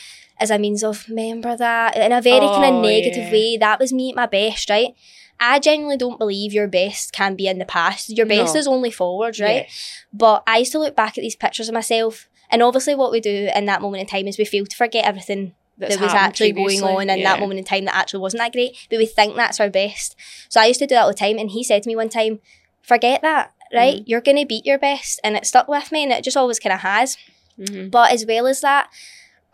[0.41, 3.33] as a means of remember that in a very kind Oh, of negative yeah.
[3.33, 3.57] way.
[3.57, 4.95] That was me at my best, right?
[5.41, 8.11] I genuinely don't believe your best can be in the past.
[8.11, 8.59] Your best No.
[8.61, 9.67] is only forwards, right?
[9.69, 10.05] Yes.
[10.13, 13.21] But I used to look back at these pictures of myself, and obviously, what we
[13.21, 16.13] do in that moment in time is we fail to forget everything That's that was
[16.13, 17.33] actually going on in yeah.
[17.35, 20.17] that moment in time that actually wasn't that great, but we think that's our best.
[20.49, 22.09] So I used to do that all the time, and he said to me one
[22.09, 22.41] time,
[22.83, 23.97] "Forget that, right?
[23.97, 24.05] Mm-hmm.
[24.07, 26.73] You're gonna beat your best," and it stuck with me, and it just always kind
[26.73, 27.17] of has.
[27.61, 27.91] Mhm.
[27.93, 28.89] But as well as that,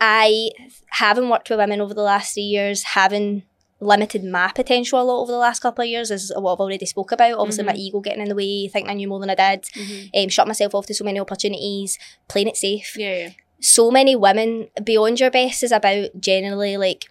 [0.00, 0.50] I
[0.90, 3.42] having worked with women over the last three years, having
[3.80, 6.86] limited my potential a lot over the last couple of years is what I've already
[6.86, 7.38] spoke about.
[7.38, 7.78] Obviously, my Mhm.
[7.78, 10.10] ego getting in the way, thinking I knew more than I did, Mhm.
[10.24, 12.96] um, shut myself off to so many opportunities, playing it safe.
[12.96, 13.16] Yeah.
[13.16, 13.28] yeah.
[13.60, 17.10] So many women, beyond your best is about generally like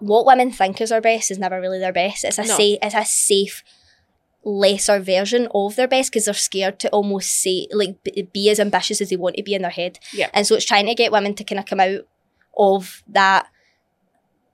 [0.00, 2.24] what women think is their best is never really their best.
[2.24, 2.56] It's a No.
[2.56, 3.62] safe, it's a safe,
[4.44, 7.96] lesser version of their best because they're scared to almost say like
[8.32, 9.98] be as ambitious as they want to be in their head.
[10.12, 10.30] Yeah.
[10.32, 12.00] And so it's trying to get women to kind of come out
[12.56, 13.46] of that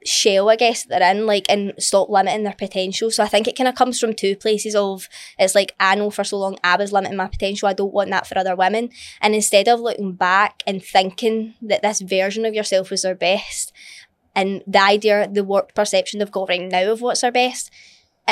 [0.05, 3.11] shell, I guess, that they're in, like, and stop limiting their potential.
[3.11, 6.11] So I think it kind of comes from two places of it's like I know
[6.11, 7.68] for so long I was limiting my potential.
[7.68, 8.91] I don't want that for other women.
[9.20, 13.72] And instead of looking back and thinking that this version of yourself was their best,
[14.34, 17.70] and the idea, the warped perception they've got right now of what's their best,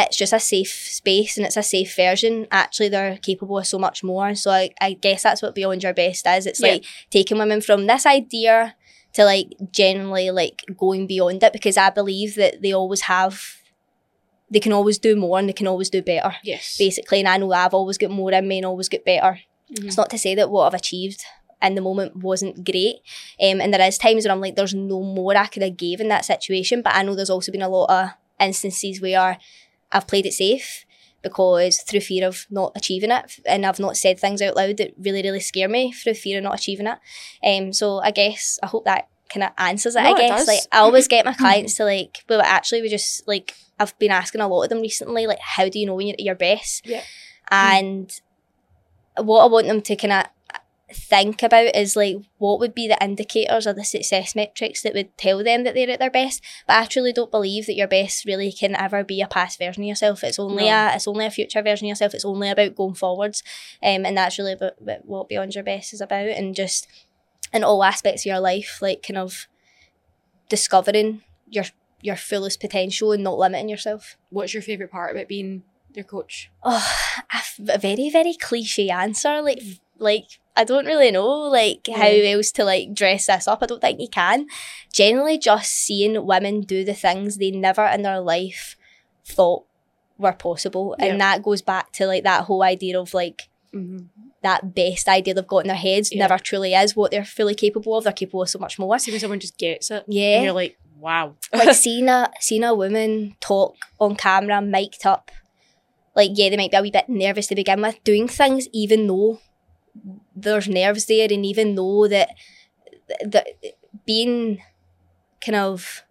[0.06, 2.46] it's just a safe space and it's a safe version.
[2.50, 4.34] Actually, they're capable of so much more.
[4.34, 6.46] So I, I guess that's what Beyond Your Best is.
[6.46, 6.68] It's Yeah.
[6.72, 8.74] like taking women from this idea
[9.14, 13.40] to like generally like going beyond it because I believe that they always have,
[14.50, 16.76] they can always do more and they can always do better, Yes.
[16.78, 17.18] basically.
[17.20, 19.40] And I know I've always got more in me and always get better.
[19.72, 19.86] Mhm.
[19.86, 21.24] It's not to say that what I've achieved
[21.62, 22.96] in the moment wasn't great.
[23.40, 26.00] Um, and there is times when I'm like, there's no more I could have gave
[26.00, 26.82] in that situation.
[26.82, 29.36] But I know there's also been a lot of instances where
[29.92, 30.84] I've played it safe
[31.22, 34.92] because through fear of not achieving it and I've not said things out loud that
[34.98, 36.98] really, really scare me through fear of not achieving it.
[37.44, 40.40] Um, so I guess I hope that kind of answers it, No, I guess.
[40.40, 40.48] does.
[40.48, 44.10] Like I always get my clients to like, well actually we just like I've been
[44.10, 46.34] asking a lot of them recently, like how do you know when you're at your
[46.34, 46.86] best?
[46.86, 47.02] Yeah.
[47.50, 48.12] And
[49.16, 50.24] what I want them to kind of
[50.90, 55.16] think about is like what would be the indicators or the success metrics that would
[55.18, 56.42] tell them that they're at their best.
[56.66, 59.82] But I truly don't believe that your best really can ever be a past version
[59.82, 60.24] of yourself.
[60.24, 60.70] It's only No.
[60.88, 62.14] a it's only a future version of yourself.
[62.14, 63.42] It's only about going forwards,
[63.82, 66.86] um, and that's really about, about what beyond your best is about, and just
[67.52, 69.46] in all aspects of your life, like kind of
[70.48, 71.64] discovering your
[72.00, 74.16] your fullest potential and not limiting yourself.
[74.30, 75.64] What's your favourite part about being
[75.94, 76.50] their coach?
[76.62, 76.86] Oh,
[77.68, 79.42] a very very cliche answer.
[79.42, 79.60] Like
[79.98, 80.26] like
[80.58, 81.26] I don't really know
[81.60, 83.62] like how else to like dress this up.
[83.62, 84.46] I don't think you can.
[84.92, 88.76] Generally, just seeing women do the things they never in their life
[89.24, 89.64] thought
[90.18, 91.06] were possible, Yeah.
[91.06, 94.06] and that goes back to like that whole idea of like Mm-hmm.
[94.42, 96.20] that best idea they've got in their heads Yeah.
[96.26, 98.04] never truly is what they're fully capable of.
[98.04, 98.98] They're capable of so much more.
[98.98, 100.04] See when someone just gets it.
[100.08, 100.36] Yeah.
[100.36, 101.34] And you're like, wow.
[101.52, 105.30] like seeing a seeing a woman talk on camera, mic'd up,
[106.16, 109.06] like yeah, they might be a wee bit nervous to begin with, doing things even
[109.06, 109.38] though
[110.34, 112.30] there's nerves there, and even though that
[113.24, 113.46] that
[114.06, 114.62] being
[115.40, 116.02] kind of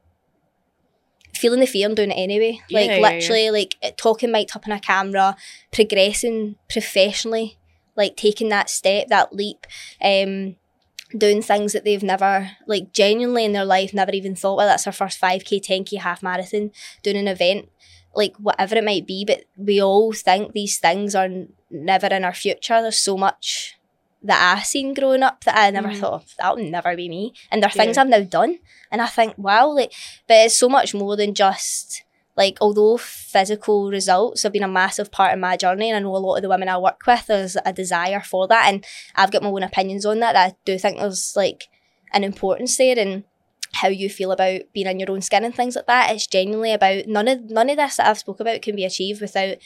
[1.33, 3.01] feeling the fear and doing it anyway, Yeah, like yeah, yeah.
[3.13, 5.35] literally like talking mic'd up on a camera,
[5.71, 7.57] progressing professionally,
[7.95, 9.67] like taking that step, that leap,
[10.03, 10.55] um
[11.17, 14.83] doing things that they've never like genuinely in their life never even thought well that's
[14.83, 16.69] their first 5k 10k half marathon
[17.01, 17.69] doing an event
[18.13, 22.25] like whatever it might be but we all think these things are n- never in
[22.25, 23.76] our future there's so much
[24.24, 25.99] that I seen growing up that I never Mhm.
[25.99, 27.34] thought that'll never be me.
[27.51, 28.01] And there are things Yeah.
[28.03, 28.59] I've now done.
[28.91, 29.93] And I think, wow, like
[30.28, 32.03] but it's so much more than just
[32.36, 36.15] like although physical results have been a massive part of my journey and I know
[36.15, 39.32] a lot of the women I work with there's a desire for that and I've
[39.32, 40.36] got my own opinions on that.
[40.36, 41.68] I do think there's like
[42.13, 43.24] an importance there and
[43.74, 46.11] how you feel about being in your own skin and things like that.
[46.13, 49.20] It's genuinely about none of none of this that I've spoke about can be achieved
[49.22, 49.57] without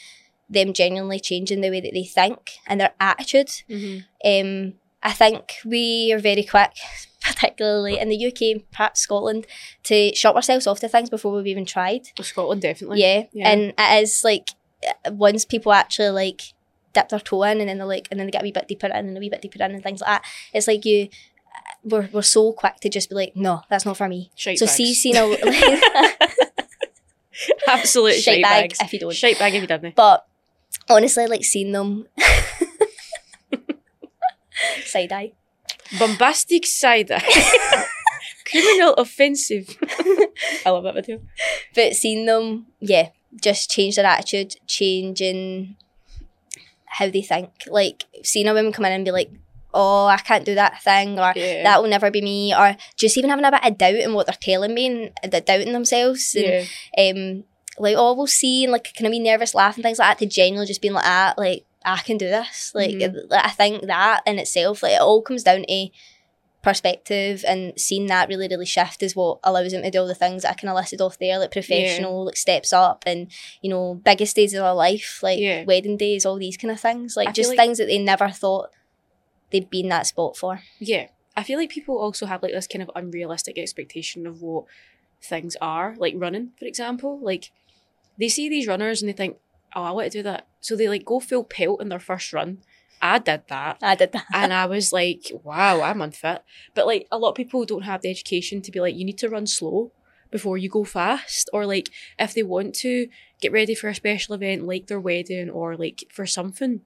[0.52, 3.50] them genuinely changing the way that they think and their attitude.
[3.70, 4.04] Mhm.
[4.24, 6.74] Um, I think we are very quick,
[7.22, 9.48] particularly in the UK perhaps Scotland,
[9.84, 12.10] to shut ourselves off to things before we've even tried.
[12.22, 13.02] Scotland definitely.
[13.02, 13.24] yeah.
[13.34, 13.50] yeah.
[13.50, 14.50] and it is like
[15.12, 16.42] once people actually like
[16.94, 18.68] dip their toe in and then they're like, and then they get a wee bit
[18.68, 20.26] deeper in and a wee bit deeper in and things like that.
[20.54, 21.08] It's like you.
[21.84, 24.30] We're, we're so quick to just be like, no, that's not for me.
[24.36, 24.76] Shite so bags.
[24.76, 26.36] see, see now, like,
[27.68, 28.80] absolute shite shite, bag bags.
[28.82, 29.16] if you don't.
[29.16, 29.96] Shite bag if you didn't.
[29.96, 30.26] But
[30.96, 32.08] honestly, like seeing them,
[34.86, 35.34] side eye.
[36.00, 37.24] Bombastic side eye.
[38.46, 39.78] Criminal offensive.
[40.66, 41.22] I love that video.
[41.76, 43.10] but seeing them, yeah,
[43.42, 45.78] just change their attitude, changing
[46.86, 47.50] how they think.
[47.68, 49.32] Like seeing a woman come in and be like,
[49.74, 51.64] "Oh, I can't do that thing," or Yeah.
[51.64, 54.28] "That will never be me," or just even having a bit of doubt in what
[54.28, 56.68] they're telling me and the doubting themselves, and
[56.98, 57.12] yeah.
[57.12, 57.44] um,
[57.78, 60.20] like, "Oh, we'll see," and like, kind of be nervous, laugh and things like that.
[60.20, 63.28] To genuinely just being like, "Ah, like I can do this." Like, Mhm.
[63.32, 65.90] I think that in itself, like, it all comes down to
[66.62, 70.14] perspective and seeing that really really shift is what allows them to do all the
[70.14, 73.32] things that I kind of listed off there like professional like steps up and
[73.64, 75.64] you know biggest days of their life like Yeah.
[75.64, 78.30] wedding days all these kind of things like I just like- things that they never
[78.30, 78.70] thought
[79.50, 81.08] they'd be in that spot for Yeah.
[81.36, 84.66] I feel like people also have like this kind of unrealistic expectation of what
[85.24, 87.18] things are, like running, for example.
[87.20, 87.52] Like
[88.18, 89.38] they see these runners and they think,
[89.76, 90.48] Oh, I want to do that.
[90.60, 92.60] So they like go full pelt in their first run.
[93.02, 93.78] I did that.
[93.82, 96.44] I did that and I was like, wow, I'm unfit.
[96.76, 99.18] But like a lot of people don't have the education to be like, you need
[99.20, 99.92] to run slow
[100.30, 101.50] before you go fast.
[101.52, 101.90] Or like
[102.20, 103.08] if they want to
[103.42, 106.82] get ready for a special event like their wedding or like for something,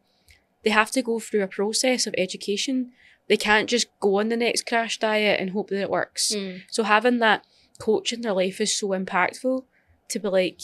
[0.64, 2.92] they have to go through a process of education.
[3.28, 6.34] They can't just go on the next crash diet and hope that it works.
[6.34, 6.62] Mm.
[6.70, 7.46] So having that
[7.78, 9.66] coach in their life is so impactful
[10.10, 10.62] to be like,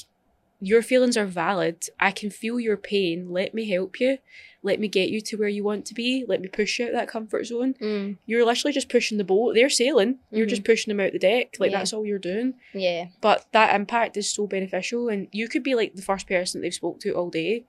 [0.64, 1.86] your feelings are valid.
[2.00, 3.32] I can feel your pain.
[3.32, 4.20] Let me help you.
[4.64, 6.24] Let me get you to where you want to be.
[6.28, 7.74] Let me push you out that comfort zone.
[7.82, 8.18] Mm.
[8.28, 9.56] You're literally just pushing the boat.
[9.56, 10.20] They're sailing.
[10.30, 11.56] You're just pushing them out the deck.
[11.60, 11.80] Like Yeah.
[11.80, 12.54] that's all you're doing.
[12.74, 16.62] yeah But that impact is so beneficial, and you could be like the first person
[16.62, 17.66] they've spoke to all day,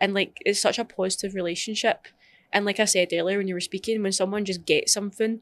[0.00, 2.08] and like it's such a positive relationship.
[2.52, 5.40] And like I said earlier when you were speaking, when someone just gets something,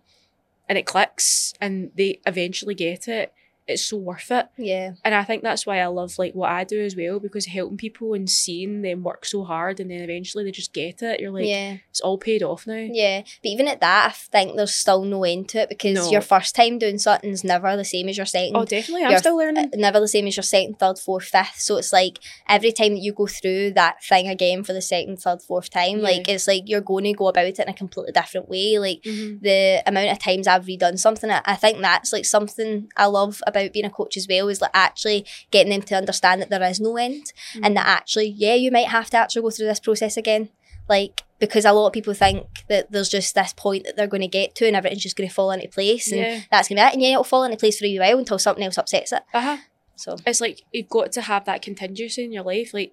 [0.69, 3.33] and it clicks, and they eventually get it,
[3.69, 4.47] it's so worth it.
[4.57, 7.47] yeah And I think that's why I love like what I do as well because
[7.47, 11.21] helping people and seeing them work so hard and then eventually they just get it.
[11.21, 12.75] You're like, yeah it's all paid off now.
[12.91, 16.11] Yeah, but even at that, I think there's still no end to it because No.
[16.11, 18.57] your first time doing something's never the same as your second.
[18.57, 19.05] Oh, definitely.
[19.05, 19.71] I'm You're- still learning.
[19.75, 21.61] never the same as your second, third, fourth, fifth.
[21.61, 25.19] So it's like every time that you go through that thing again for the second,
[25.19, 26.05] third, fourth time, Yeah.
[26.05, 28.79] like it's like you're going to go about it in a completely different way.
[28.79, 29.41] Like Mhm.
[29.43, 33.43] the amount of times I've redone something, I I think that's like something I love
[33.47, 36.63] about being a coach as well is like actually getting them to understand that there
[36.63, 37.33] is no end
[37.63, 40.51] and that actually, yeah, you might have to actually go through this process again.
[40.89, 44.23] Like, because a lot of people think that there's just this point that they're going
[44.23, 46.41] to get to and everything's just going to fall into place and Yeah.
[46.51, 46.93] that's going to be it.
[46.95, 49.23] And yeah, it'll fall into place for a while until something else upsets it.
[49.35, 49.59] Uh-huh.
[49.97, 52.93] So, it's like you've got to have that contingency in your life like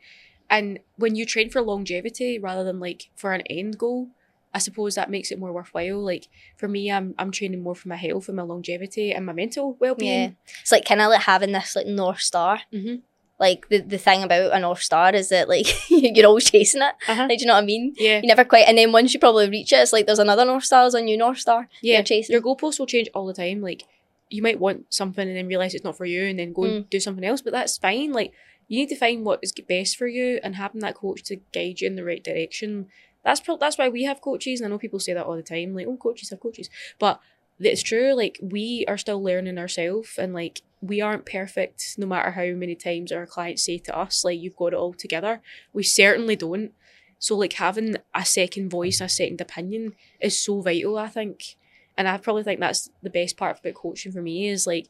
[0.49, 4.09] and when you train for longevity rather than like for an end goal
[4.56, 6.26] i suppose that makes it more worthwhile like
[6.60, 9.66] for me i'm i'm training more for my health and my longevity and my mental
[9.72, 9.78] yeah.
[9.84, 12.62] well-being It's like kind of like having this like North Star.
[12.74, 13.01] Mhm.
[13.38, 16.95] Like, the, the thing about a North Star is that, like, you're always chasing it.
[17.10, 17.26] uh-huh.
[17.28, 17.93] Like, do you know what I mean?
[17.97, 20.45] yeah You never quite, and then once you probably reach it, it's like there's another
[20.45, 21.68] North Star, there's a new North Star.
[21.82, 22.32] yeah you're chasing.
[22.34, 23.84] your goalposts will change all the time like
[24.30, 26.76] you might want something and then realize it's not for you and then go Mm.
[26.78, 28.32] and do something else but that's fine like
[28.70, 31.82] you need to find what is best for you and having that coach to guide
[31.82, 32.88] you in the right direction
[33.26, 35.43] that's pro- that's why we have coaches and i know people say that all the
[35.43, 36.69] time like oh coaches have coaches.
[36.99, 37.19] But
[37.59, 42.32] it's true like we are still learning ourselves and like we aren't perfect no matter
[42.32, 45.41] how many times our clients say to us like you've got it all together.
[45.73, 46.71] We certainly don't.
[47.17, 51.55] So like having a second voice a second opinion is so vital i think.
[51.97, 54.89] And I probably think that's the best part about coaching for me is like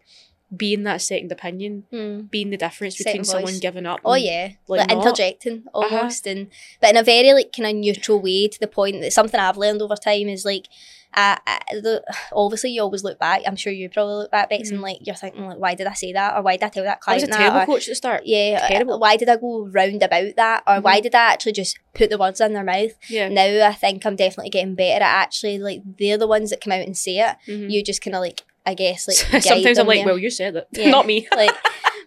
[0.56, 2.30] being that second opinion, Mm.
[2.30, 4.00] being the difference Second between someone giving up.
[4.06, 4.98] Oh and- yeah, like not.
[5.06, 5.96] interjecting Uh-huh.
[5.96, 6.48] almost, and
[6.82, 8.48] but in a very like kind of neutral way.
[8.48, 10.68] To the point that something I've learned over time is like,
[11.16, 11.38] uh,
[11.72, 13.42] the, obviously you always look back.
[13.48, 14.84] I'm sure you probably look back, Becks, and Mhm.
[14.84, 17.00] like you're thinking like, why did I say that, or why did I tell that
[17.02, 17.24] client?
[17.24, 18.22] I was a terrible or, coach at the start.
[18.26, 19.00] yeah, uh, Terrible.
[19.00, 21.04] why did I go round about that, or why Mhm.
[21.04, 22.92] did I actually just put the words in their mouth?
[23.10, 23.30] Yeah.
[23.30, 26.74] Now I think I'm definitely getting better at actually like they're the ones that come
[26.74, 27.36] out and say it.
[27.48, 27.72] Mhm.
[27.72, 30.08] You just kind of like I guess like Sometimes I'm like, there.
[30.08, 30.90] well, you said it, Yeah.
[30.90, 31.28] not me.
[31.36, 31.56] like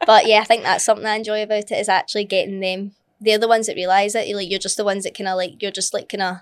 [0.07, 3.37] but yeah i think that's something i enjoy about it is actually getting them they're
[3.37, 5.73] the ones that realize it like you're just the ones that kind of like you're
[5.73, 6.37] just like kind of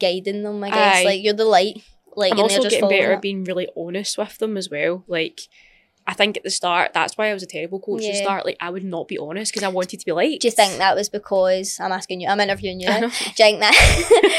[0.00, 1.04] guiding them i guess Aye.
[1.04, 1.80] like you're the light
[2.18, 5.04] like I'm and also just getting better at being really honest with them as well.
[5.06, 5.42] Like,
[6.10, 8.46] I think at the start, that's why I was a terrible coach at the start.
[8.46, 10.40] Like, I would not be honest because I wanted to be liked.
[10.42, 13.00] do you think that was because i'm asking you i'm interviewing you now.
[13.00, 13.74] do you think that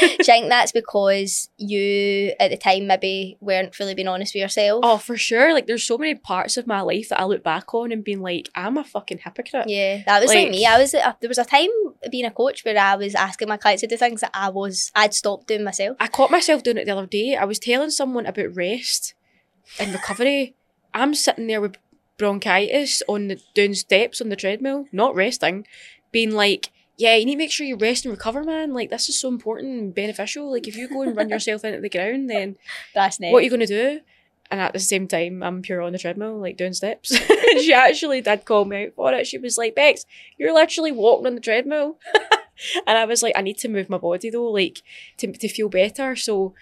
[0.00, 4.40] do you think that's because you at the time maybe weren't fully being honest with
[4.42, 5.52] yourself Oh, for sure.
[5.54, 8.20] Like, there's so many parts of my life that I look back on and being
[8.20, 9.68] like, I'm a fucking hypocrite.
[9.68, 10.66] yeah, that was like, Like- me.
[10.66, 11.68] I was uh, there was a time
[12.10, 14.90] being a coach where I was asking my clients to do things that I was
[14.96, 15.96] I'd stopped doing myself.
[16.00, 17.36] I caught myself doing it the other day.
[17.36, 19.14] I was telling someone about rest
[19.78, 20.56] and recovery.
[20.94, 21.76] I'm sitting there with
[22.18, 25.66] bronchitis on the doing steps on the treadmill, not resting,
[26.12, 28.74] being like, yeah, you need to make sure you rest and recover, man.
[28.74, 30.50] Like this is so important and beneficial.
[30.50, 32.56] Like if you go and run yourself into the ground, then
[32.94, 33.32] That's next.
[33.32, 34.00] what are you gonna do?
[34.50, 37.16] And at the same time, I'm pure on the treadmill, like doing steps.
[37.60, 39.26] she actually did call me out for it.
[39.26, 40.04] She was like, Becks,
[40.36, 41.98] you're literally walking on the treadmill.
[42.86, 44.82] and I was like, I need to move my body though, like
[45.18, 46.16] to, to feel better.
[46.16, 46.54] So,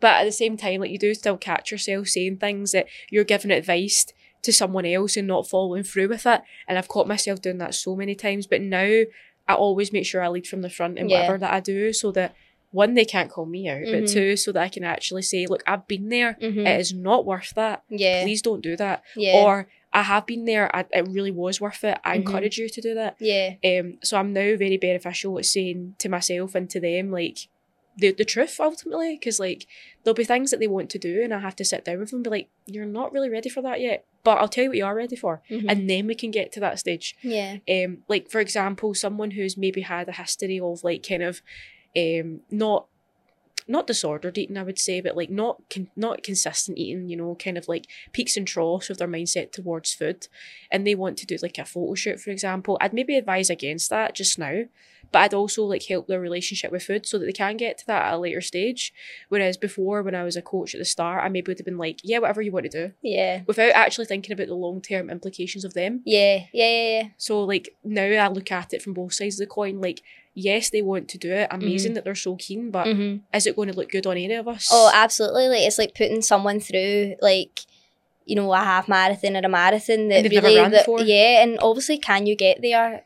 [0.00, 3.24] but at the same time, like you do still catch yourself saying things that you're
[3.24, 4.06] giving advice
[4.42, 6.42] to someone else and not following through with it.
[6.68, 8.46] And I've caught myself doing that so many times.
[8.46, 9.02] But now
[9.48, 11.16] I always make sure I lead from the front in Yeah.
[11.18, 12.34] whatever that I do so that
[12.70, 14.12] one, they can't call me out, but Mhm.
[14.12, 16.36] two, so that I can actually say, look, I've been there.
[16.42, 16.66] Mhm.
[16.66, 17.84] It is not worth that.
[17.88, 19.02] yeah, Please don't do that.
[19.16, 20.74] yeah, Or I have been there.
[20.74, 21.98] I, it really was worth it.
[22.04, 22.20] I Mhm.
[22.26, 23.14] encourage you to do that.
[23.20, 27.38] yeah, Um, so I'm now very beneficial at saying to myself and to them like
[27.96, 29.66] the the truth ultimately, because like
[30.02, 32.10] there'll be things that they want to do, and I have to sit down with
[32.10, 34.70] them and be like, you're not really ready for that yet, but I'll tell you
[34.70, 35.66] what you are ready for, Mhm.
[35.70, 37.14] and then we can get to that stage.
[37.22, 41.40] yeah, Um, like for example, someone who's maybe had a history of like kind of,
[41.96, 42.88] um, not
[43.66, 47.34] not disordered eating, I would say, but like not con- not consistent eating, you know,
[47.36, 50.28] kind of like peaks and troughs of their mindset towards food,
[50.70, 52.76] and they want to do like a photo shoot, for example.
[52.80, 54.64] I'd maybe advise against that just now,
[55.14, 57.86] but I'd also like help their relationship with food so that they can get to
[57.86, 58.92] that at a later stage.
[59.28, 61.78] Whereas before, when I was a coach at the start, I maybe would have been
[61.78, 65.08] like, yeah, whatever you want to do, yeah, without actually thinking about the long term
[65.08, 66.02] implications of them.
[66.04, 67.08] yeah, yeah, yeah, yeah.
[67.16, 69.80] So like now I look at it from both sides of the coin.
[69.80, 70.02] Like
[70.36, 71.46] yes, they want to do it.
[71.52, 71.94] Amazing Mm-hmm.
[71.94, 73.20] that they're so keen, but Mhm.
[73.32, 74.68] is it going to look good on any of us?
[74.72, 75.46] Oh, absolutely.
[75.48, 77.60] Like it's like putting someone through like
[78.26, 81.42] you know a half marathon or a marathon that they've never really ran that, yeah,
[81.42, 83.04] and obviously can you get there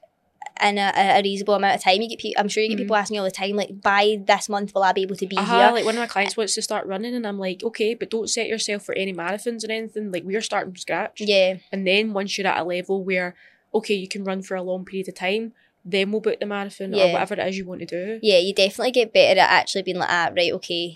[0.63, 2.01] in a, a reasonable amount of time?
[2.03, 2.41] You get people.
[2.41, 2.83] I'm sure you get Mhm.
[2.83, 5.27] people asking you all the time like by this month will I be able to
[5.27, 5.73] be uh-huh, here?
[5.73, 8.29] like one of my clients wants to start running, and I'm like, okay, but don't
[8.31, 10.11] set yourself for any marathons or anything.
[10.13, 13.35] Like we're starting from scratch, Yeah, and then once you're at a level where
[13.75, 15.53] okay, you can run for a long period of time,
[15.85, 17.05] then we'll book the marathon Yeah.
[17.05, 18.19] or whatever it is you want to do.
[18.23, 18.39] yeah.
[18.39, 20.95] You definitely get better at actually being like, ah, right, okay.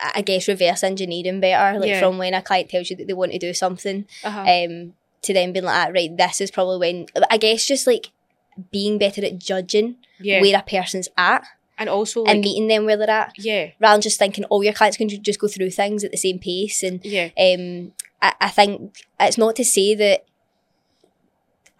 [0.00, 2.00] I- I guess reverse engineering better, like Yeah.
[2.00, 4.40] from when a client tells you that they want to do something, Uh-huh.
[4.40, 8.10] um, to then being like, ah, right, this is probably when I guess just like
[8.70, 11.44] being better at judging yeah, where a person's at
[11.78, 14.62] and also like and meeting them where they're at, yeah, rather than just thinking, oh,
[14.62, 16.82] your clients can ju- just go through things at the same pace.
[16.82, 20.24] And yeah, um, I, I think it's not to say that.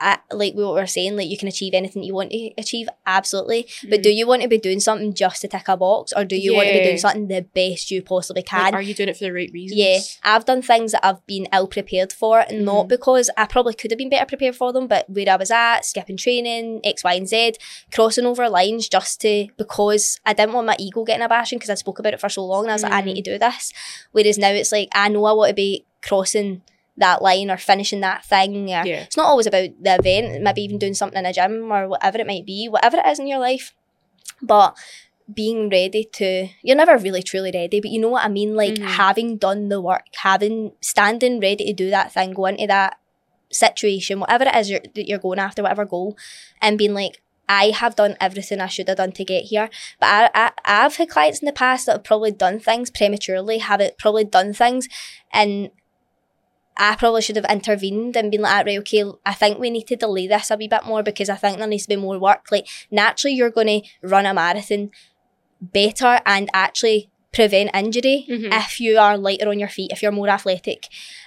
[0.02, 2.88] I, like what we were saying, like you can achieve anything you want to achieve,
[3.06, 3.68] absolutely.
[3.88, 4.02] But Mm.
[4.02, 6.54] do you want to be doing something just to tick a box, or do you
[6.54, 8.74] want to be doing something the best you possibly Like, can?
[8.74, 9.78] are you doing it for the right reasons?
[9.80, 12.88] Yeah, I've done things that I've been ill prepared for, and not Mhm.
[12.88, 15.84] because I probably could have been better prepared for them, but where I was at,
[15.84, 17.52] skipping training, X, Y, and Z,
[17.92, 21.70] crossing over lines just to because I didn't want my ego getting a bashing because
[21.70, 23.06] I spoke about it for so long, and I was like, I Mm.
[23.06, 23.72] need to do this.
[24.12, 26.62] Whereas now it's like I know I want to be crossing
[26.96, 28.64] that line or finishing that thing.
[28.70, 29.04] Or Yeah.
[29.04, 32.18] It's not always about the event, maybe even doing something in a gym or whatever
[32.18, 33.72] it might be, whatever it is in your life,
[34.40, 34.76] but
[35.32, 38.74] being ready to you're never really truly ready but you know what i mean like
[38.74, 38.84] Mhm.
[38.96, 42.98] having done the work having standing ready to do that thing go into that
[43.50, 46.16] situation whatever it is you're, that you're going after whatever goal
[46.60, 49.68] and being like I have done everything I should have done to get here,
[50.00, 53.58] but I, I I've had clients in the past that have probably done things prematurely,
[53.58, 54.88] have it probably done things,
[55.32, 55.70] and
[56.76, 59.86] I probably should have intervened and been like, "Ah, right, okay, I think we need
[59.88, 62.18] to delay this a wee bit more because I think there needs to be more
[62.18, 62.46] work.
[62.50, 64.90] Like naturally, you're going to run a marathon
[65.60, 68.52] better and actually prevent injury Mhm.
[68.52, 70.86] if you are lighter on your feet, if you're more athletic.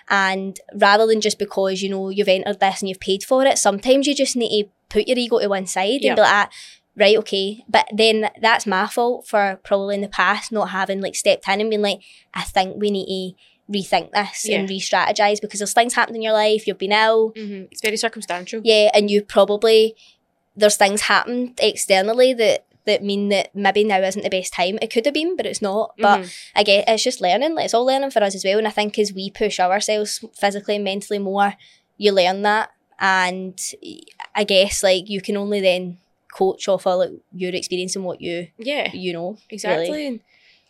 [0.09, 3.57] And rather than just because, you know, you've entered this and you've paid for it,
[3.57, 6.09] sometimes you just need to put your ego to one side Yeah.
[6.11, 6.49] and be like, ah,
[6.95, 7.63] right, okay.
[7.67, 11.59] But then that's my fault for probably in the past not having like stepped in
[11.61, 12.01] and been like,
[12.35, 13.37] I think we need to
[13.71, 17.31] rethink this and re strategize because there's things happened in your life, you've been ill,
[17.35, 17.67] Mhm.
[17.71, 18.61] It's very circumstantial.
[18.63, 19.95] yeah, and you probably
[20.55, 24.77] there's things happened externally that that mean that maybe now isn't the best time.
[24.81, 25.95] It could have been, but it's not.
[25.97, 26.33] But Mhm.
[26.55, 27.55] I get it's just learning.
[27.55, 28.59] Like, it's all learning for us as well.
[28.59, 31.55] And I think as we push ourselves physically and mentally more,
[31.97, 32.69] you learn that.
[32.99, 33.59] And
[34.35, 35.97] I guess like you can only then
[36.31, 38.91] coach off of like your experience and what you yeah.
[38.93, 39.37] you know.
[39.49, 39.89] Exactly.
[39.89, 40.21] Really.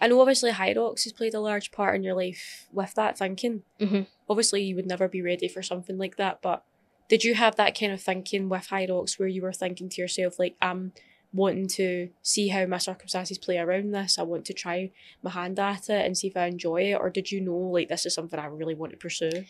[0.01, 3.63] I know obviously Hyrox has played a large part in your life with that thinking.
[3.79, 4.07] Mhm.
[4.29, 6.63] Obviously, you would never be ready for something like that, but
[7.07, 10.39] did you have that kind of thinking with Hyrox where you were thinking to yourself,
[10.39, 10.91] like, I'm
[11.31, 14.17] wanting to see how my circumstances play around this?
[14.17, 14.91] I want to try
[15.21, 16.95] my hand at it and see if I enjoy it?
[16.95, 19.45] Or did you know, like, this is something I really want to pursue?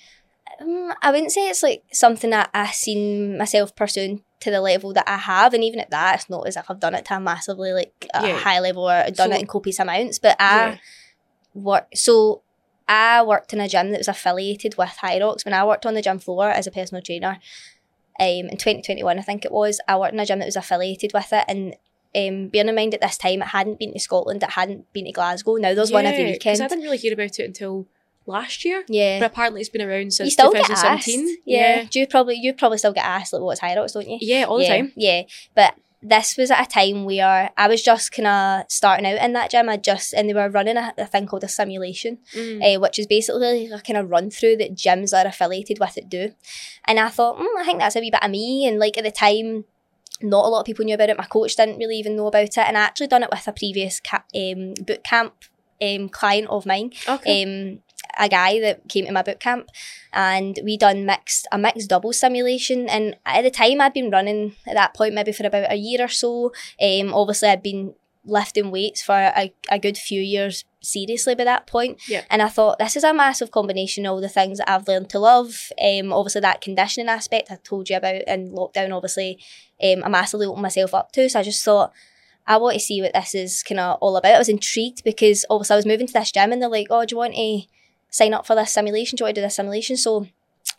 [0.62, 4.94] Um, I wouldn't say it's like something that I've seen myself pursuing to the level
[4.94, 7.16] that I have, and even at that, it's not as if I've done it to
[7.16, 8.38] a massively like a Yeah.
[8.38, 10.20] high level or done So- it in copious amounts.
[10.20, 10.78] But I Yeah.
[11.54, 12.42] work so
[12.88, 15.44] I worked in a gym that was affiliated with Hyrox.
[15.44, 17.40] When I worked on the gym floor as a personal trainer,
[18.20, 21.12] um, in 2021, I think it was, I worked in a gym that was affiliated
[21.12, 21.46] with it.
[21.48, 21.76] And
[22.16, 25.06] um, bearing in mind at this time, it hadn't been to Scotland, it hadn't been
[25.06, 25.56] to Glasgow.
[25.56, 26.62] Now there's one every Yeah, weekend.
[26.62, 27.88] I didn't really hear about it until
[28.26, 28.84] last year.
[28.88, 29.20] yeah.
[29.20, 30.82] But apparently it's been around You since still get asked.
[31.06, 31.38] 2017.
[31.46, 31.84] Yeah.
[31.90, 34.18] Do you probably you probably still get asked like what's Hyrox, don't you?
[34.22, 34.92] Yeah, all the yeah, time.
[34.96, 35.22] Yeah.
[35.56, 39.34] But this was at a time where I was just kind of starting out in
[39.34, 39.70] that gym.
[39.70, 42.76] I just and they were running a, a thing called a simulation, Mm.
[42.76, 45.80] uh, which is basically like a kind of run through that gyms that are affiliated
[45.80, 46.32] with it do.
[46.86, 48.68] And I thought, mm, I think that's a wee bit of me.
[48.68, 49.66] And like at the time,
[50.22, 51.18] not a lot of people knew about it.
[51.18, 53.52] My coach didn't really even know about it, and I actually done it with a
[53.54, 55.34] previous ca- um, boot camp
[55.82, 57.44] um, client of mine Okay.
[57.44, 57.80] um,
[58.18, 59.70] a guy that came to my boot camp
[60.14, 62.88] and we done mixed a mixed double simulation.
[62.90, 66.04] And at the time I'd been running at that point maybe for about a year
[66.04, 66.52] or so.
[66.82, 67.94] Um, obviously I'd been
[68.28, 72.02] lifting weights for a, a good few years seriously by that point.
[72.08, 72.24] Yeah.
[72.30, 75.10] and I thought this is a massive combination of all the things that I've learned
[75.12, 75.72] to love.
[75.82, 79.40] Um, obviously that conditioning aspect I told you about in lockdown obviously
[79.84, 81.30] um, I massively opened myself up to.
[81.30, 81.92] So I just thought
[82.48, 84.36] I want to see what this is kind of all about.
[84.36, 87.06] I was intrigued because obviously I was moving to this gym and they're like, oh,
[87.06, 87.62] do you want to
[88.10, 89.16] sign up for this simulation?
[89.16, 89.98] Do you want to do this simulation?
[89.98, 90.28] So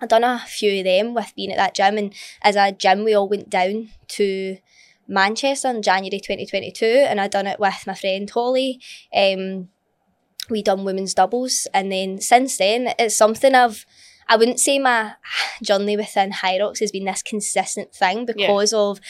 [0.01, 1.99] I've done a few of them with being at that gym.
[1.99, 4.59] And as a gym, we all went down to
[5.09, 8.81] Manchester in January 2022 and I done it with my friend Holly.
[9.15, 9.69] Um,
[10.51, 11.67] we done women's doubles.
[11.73, 13.87] And then since then, it's something I've
[14.29, 15.15] I wouldn't say my
[15.63, 19.01] journey within Hyrox has been this consistent thing because of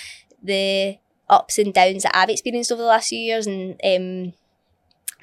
[0.42, 0.98] the
[1.28, 4.34] ups and downs that I've experienced over the last few years and um,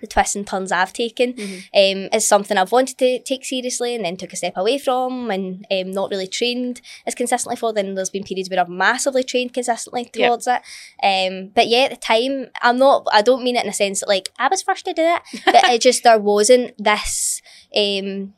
[0.03, 1.33] the twists and turns I've taken.
[1.33, 1.57] Mhm.
[1.73, 5.31] Um, is something I've wanted to take seriously and then took a step away from
[5.31, 7.71] and um, not really trained as consistently for.
[7.73, 10.61] Then there's been periods where I've massively trained consistently towards it.
[11.01, 14.01] Um, but yeah, at the time, I'm not, I don't mean it in a sense
[14.01, 17.41] that like I was first to do it, but it just, there wasn't this.
[17.75, 18.33] Um,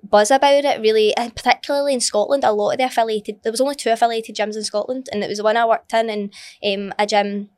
[0.00, 3.60] buzz about it really and particularly in Scotland a lot of the affiliated there was
[3.60, 6.32] only two affiliated gyms in Scotland and it was the one I worked in and
[6.64, 7.50] um, a gym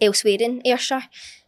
[0.00, 1.04] elsewhere in Ayrshire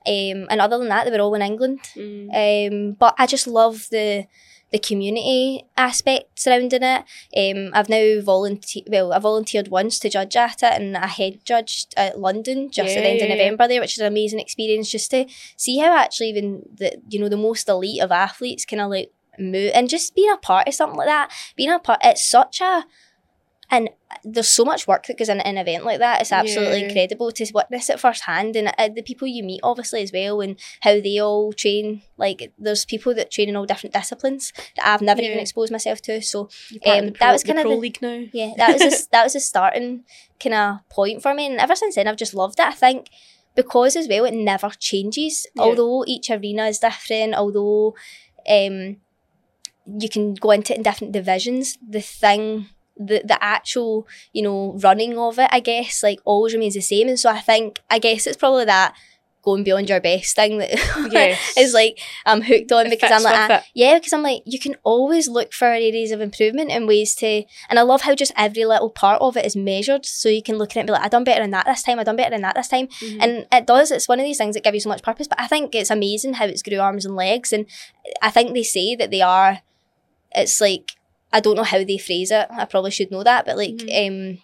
[0.06, 2.28] um, and other than that they were all in England Mm.
[2.42, 4.26] um, but I just love the
[4.72, 7.04] the community aspect surrounding it.
[7.36, 8.88] Um, I've now volunteered.
[8.90, 12.96] Well, I volunteered once to judge at it, and I head judged at London just
[12.96, 13.42] at the end Yeah, of yeah, yeah.
[13.42, 14.90] November there, which is an amazing experience.
[14.90, 15.26] Just to
[15.58, 19.12] see how actually even the you know the most elite of athletes kind of like
[19.38, 21.30] move and just being a part of something like that.
[21.54, 22.84] Being a part, it's such a
[23.70, 23.88] and
[24.22, 26.20] there's so much work that goes into an event like that.
[26.20, 26.86] It's absolutely Yeah.
[26.88, 30.58] incredible to witness it firsthand, and uh, the people you meet, obviously as well, and
[30.80, 32.02] how they all train.
[32.18, 36.02] Like there's people that train in all different disciplines that I've never even exposed myself
[36.02, 36.20] to.
[36.20, 38.24] So You're part of Um, the that was kind of pro the- league now.
[38.32, 40.04] yeah, that was a, that was a starting
[40.38, 42.66] kind of point for me, and ever since then I've just loved it.
[42.66, 43.08] I think
[43.54, 45.46] because as well it never changes.
[45.54, 45.62] Yeah.
[45.62, 47.94] Although each arena is different, although
[48.48, 48.96] um,
[49.86, 52.66] you can go into it in different divisions, the thing.
[52.96, 57.08] The, the actual you know running of it I guess like always remains the same
[57.08, 58.94] and so I think I guess it's probably that
[59.42, 60.70] going beyond your best thing that
[61.10, 61.54] Yes.
[61.58, 64.60] is like I'm hooked on It because I'm like ah, yeah, because I'm like, you
[64.60, 68.30] can always look for areas of improvement and ways to, and I love how just
[68.36, 70.06] every little part of it is measured.
[70.06, 71.82] So you can look at it and be like, I done better than that this
[71.82, 72.86] time, I done better than that this time.
[72.86, 73.18] Mhm.
[73.20, 75.26] And it does, it's one of these things that give you so much purpose.
[75.26, 77.52] But I think it's amazing how it's grew arms and legs.
[77.52, 77.66] And
[78.20, 79.62] I think they say that they are,
[80.36, 80.92] it's like,
[81.32, 82.46] I don't know how they phrase it.
[82.50, 83.46] I probably should know that.
[83.46, 84.38] But like, um,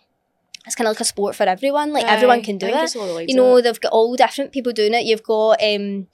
[0.66, 1.92] it's kind of like a sport for everyone.
[1.92, 4.14] Like everyone can do it there's a lot of legs you know they've got all
[4.16, 6.06] different people doing it you've got um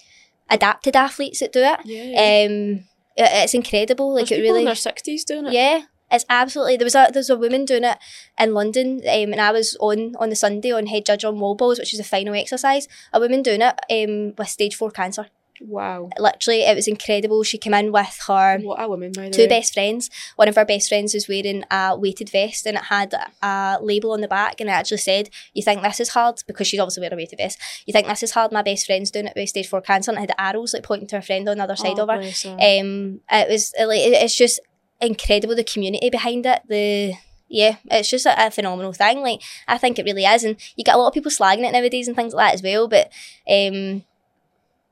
[0.50, 1.80] adapted athletes that do it.
[1.84, 2.46] Yeah.
[2.46, 2.84] Um,
[3.16, 4.12] it- it's incredible.
[4.14, 5.52] Like There's it really, in their sixties doing it.
[5.52, 6.76] yeah, it's absolutely.
[6.76, 7.98] There was a there's a woman doing it
[8.38, 11.54] in London, um, and I was on on the Sunday on head judge on wall
[11.54, 12.86] balls, which is the final exercise.
[13.12, 15.28] A woman doing it um, with stage four cancer.
[15.60, 16.10] Wow.
[16.18, 17.42] Literally, it was incredible.
[17.44, 19.48] She came in with her What a woman, by the two way.
[19.48, 20.10] best friends.
[20.36, 24.12] One of our best friends was wearing a weighted vest and it had a label
[24.12, 26.42] on the back and it actually said, You think this is hard?
[26.46, 27.58] Because she's obviously wearing a weighted vest.
[27.86, 28.50] You think this is hard?
[28.52, 31.08] My best friend's doing it with stage four cancer and it had arrows like pointing
[31.08, 32.16] to her friend on the other side Oh, of her.
[32.18, 34.60] Um, it was like it's just
[35.00, 36.62] incredible the community behind it.
[36.68, 37.14] The
[37.48, 39.20] yeah, it's just a, a phenomenal thing.
[39.20, 41.72] Like I think it really is, and you get a lot of people slagging it
[41.72, 42.88] nowadays and things like that as well.
[42.88, 43.12] But
[43.48, 44.02] um,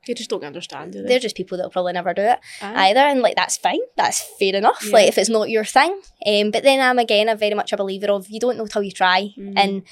[0.05, 1.07] They just don't understand, do they?
[1.07, 2.89] they're just people that'll probably never do it Aye.
[2.89, 3.79] either, and like that's fine.
[3.95, 4.83] That's fair enough.
[4.85, 4.91] Yeah.
[4.93, 6.01] Like if it's not your thing.
[6.25, 8.83] Um, but then I'm again a very much a believer of you don't know till
[8.83, 9.53] you try, Mhm.
[9.57, 9.83] and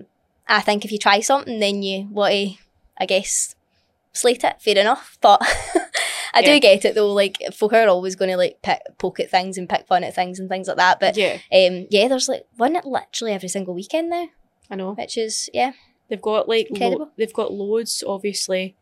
[0.00, 0.06] um,
[0.46, 2.50] I think if you try something, then you want to,
[2.98, 3.54] I guess,
[4.12, 4.60] slate it.
[4.60, 5.40] Fair enough, but.
[6.34, 6.54] I Yeah.
[6.54, 9.66] do get it though, like folk are always gonna like pick poke at things and
[9.68, 11.00] pick fun at things and things like that.
[11.00, 14.26] But yeah, um yeah, there's like one at literally every single weekend now,
[14.70, 14.92] I know.
[14.92, 15.72] which is yeah.
[16.08, 18.76] They've got like lo- they've got loads, obviously,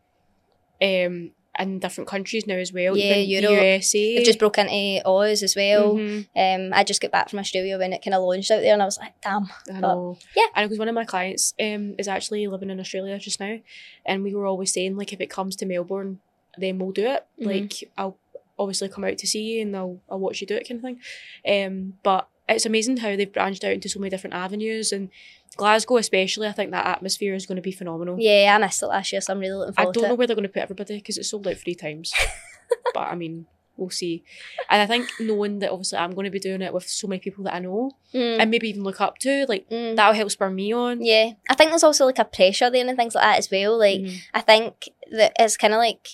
[0.81, 2.95] um, in different countries now as well.
[2.95, 3.49] Yeah, Europe.
[3.63, 4.15] USA.
[4.15, 5.95] They've just broke into Oz as well.
[5.95, 6.27] Mhm.
[6.35, 8.85] Um I just got back from Australia when it kinda launched out there and I
[8.85, 9.47] was like, damn.
[9.73, 10.19] I know.
[10.35, 10.45] yeah.
[10.53, 13.57] I know because one of my clients um is actually living in Australia just now,
[14.05, 16.19] and we were always saying like if it comes to Melbourne,
[16.59, 17.25] then we'll do it.
[17.41, 17.45] Mhm.
[17.47, 18.19] Like I'll
[18.59, 20.83] obviously come out to see you and I'll I'll watch you do it kind of
[20.83, 20.99] thing.
[21.65, 25.09] Um, but it's amazing how they've branched out into so many different avenues and
[25.55, 26.47] Glasgow especially.
[26.47, 28.17] I think that atmosphere is going to be phenomenal.
[28.19, 30.01] Yeah, I missed it last year, so I'm really looking forward to it.
[30.01, 32.13] I don't know where they're going to put everybody because it's sold out three times.
[32.93, 34.23] but I mean, we'll see.
[34.69, 37.19] And I think knowing that obviously I'm going to be doing it with so many
[37.19, 39.93] people that I know Mm, and maybe even look up to, like mm.
[39.97, 41.03] that'll help spur me on.
[41.03, 41.31] Yeah.
[41.49, 43.77] I think there's also like a pressure there and things like that as well.
[43.77, 44.19] Like Mhm.
[44.33, 46.07] I think that it's kinda like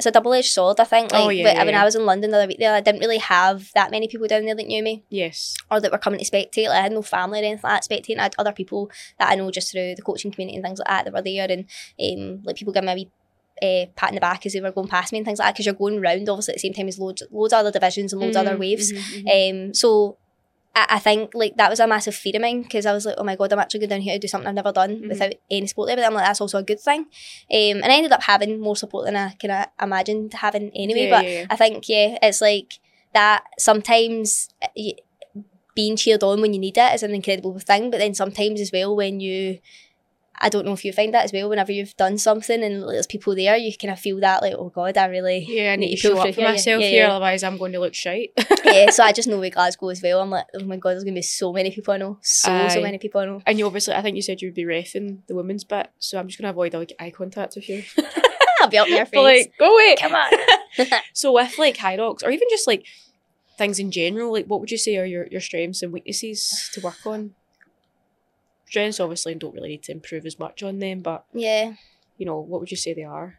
[0.00, 1.12] it's a double edged sword, I think.
[1.12, 1.74] Like Oh, yeah, but yeah, when.
[1.74, 4.26] I was in London the other week there, I didn't really have that many people
[4.26, 5.04] down there that knew me.
[5.08, 5.54] Yes.
[5.70, 6.68] or that were coming to spectate.
[6.68, 8.18] Like I had no family or anything like that spectating.
[8.18, 10.88] I had other people that I know just through the coaching community and things like
[10.88, 11.66] that that were there, and
[12.02, 13.10] um, like people giving me a wee
[13.62, 15.54] uh, pat in the back as they were going past me and things like that.
[15.54, 18.12] Because you're going round obviously at the same time as loads, loads of other divisions
[18.12, 18.92] and loads of other Mhm, waves.
[18.92, 19.66] mhm, mhm.
[19.68, 20.16] Um, so.
[20.74, 23.16] I I think like that was a massive fear of mine because I was like,
[23.18, 25.08] oh my god, I'm actually going down here to do something I've never done Mhm.
[25.08, 25.96] without any support there.
[25.96, 27.00] But I'm like, that's also a good thing.
[27.00, 31.04] Um, and I ended up having more support than I kind of imagined having anyway.
[31.04, 31.46] Yeah, but yeah, yeah.
[31.50, 32.78] I think yeah, it's like
[33.14, 33.42] that.
[33.58, 34.68] Sometimes uh,
[35.74, 38.70] being cheered on when you need it is an incredible thing, but then sometimes as
[38.72, 39.58] well when you,
[40.42, 41.48] I don't know if you find that as well.
[41.48, 44.70] Whenever you've done something and there's people there, you kind of feel that like, oh
[44.70, 47.06] god, I really Yeah, I need to pull show up for here, myself yeah, here,
[47.06, 48.30] otherwise I'm going to look shite.
[48.64, 48.90] yeah.
[48.90, 50.20] So I just know with Glasgow as well.
[50.20, 52.80] I'm like, oh my god, there's gonna be so many people I know, so so
[52.80, 53.42] many people I know.
[53.46, 56.18] and you obviously, I think you said you would be refing the women's bit, so
[56.18, 57.82] I'm just going to avoid like eye contact with you.
[58.60, 59.46] I'll be up your face.
[59.46, 59.96] Like, go away.
[59.98, 60.30] Come on.
[61.14, 62.84] So with like Hyrox, or even just like
[63.58, 66.80] things in general, like what would you say are your, your strengths and weaknesses to
[66.80, 67.34] work on?
[68.70, 71.74] Strengths obviously don't really need to improve as much on them, but yeah.
[72.16, 73.38] you know, what would you say they are?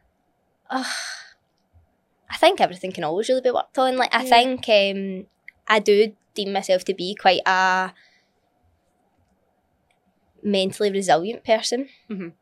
[0.69, 0.85] Ugh.
[2.29, 3.95] I think everything can always really be worked on.
[3.95, 4.29] Like I Yeah.
[4.29, 5.27] think um,
[5.67, 7.93] I do deem myself to be quite a
[10.43, 11.87] mentally resilient person.
[12.09, 12.33] Mhm.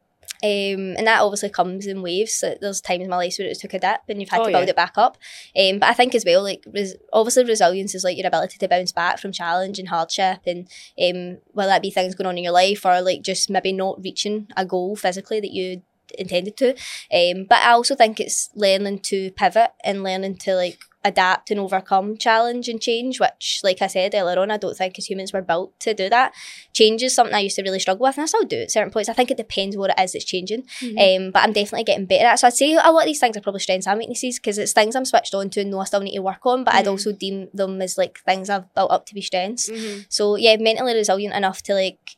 [0.42, 2.34] Um, and that obviously comes in waves.
[2.34, 4.46] So there's times in my life where it took a dip and you've had Oh,
[4.46, 4.70] to build yeah.
[4.70, 5.18] it back up.
[5.58, 8.68] Um, but I think as well, like res- obviously resilience is like your ability to
[8.68, 10.70] bounce back from challenge and hardship, and
[11.02, 14.02] um, whether that be things going on in your life or like just maybe not
[14.02, 15.82] reaching a goal physically that you
[16.18, 16.70] intended to.
[17.14, 21.60] Um, but I also think it's learning to pivot and learning to like adapt and
[21.60, 25.32] overcome challenge and change, which, like I said earlier on, I don't think as humans
[25.32, 26.34] we're built to do that.
[26.74, 28.92] Change is something I used to really struggle with, and I still do at certain
[28.92, 29.08] points.
[29.10, 30.64] I think it depends what it is that's changing.
[30.82, 32.40] Um, but I'm definitely getting better at it.
[32.40, 34.74] So I'd say a lot of these things are probably strengths and weaknesses because it's
[34.74, 36.86] things I'm switched on to and know I still need to work on, but I'd
[36.86, 36.92] Mhm.
[36.92, 39.70] also deem them as like things I've built up to be strengths.
[39.70, 40.06] Mhm.
[40.10, 42.18] So yeah, mentally resilient enough to like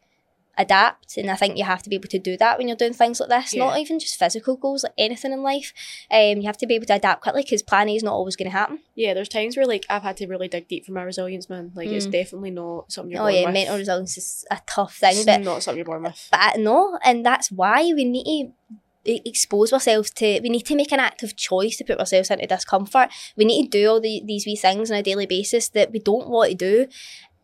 [0.62, 2.94] adapt and I think you have to be able to do that when you're doing
[2.94, 5.74] things like this not even just physical goals like anything in life
[6.10, 8.36] um you have to be able to adapt quickly because plan A is not always
[8.36, 10.92] going to happen Yeah, there's times where like I've had to really dig deep for
[10.94, 11.72] my resilience, man.
[11.76, 12.12] Like it's Mm.
[12.12, 13.54] definitely not something you're oh born yeah with.
[13.54, 16.28] mental resilience is a tough thing It's but not something you're born with.
[16.32, 18.54] but no and that's why we need
[19.06, 22.46] to expose ourselves to we need to make an active choice to put ourselves into
[22.46, 25.92] discomfort we need to do all the, these wee things on a daily basis that
[25.92, 26.88] we don't want to do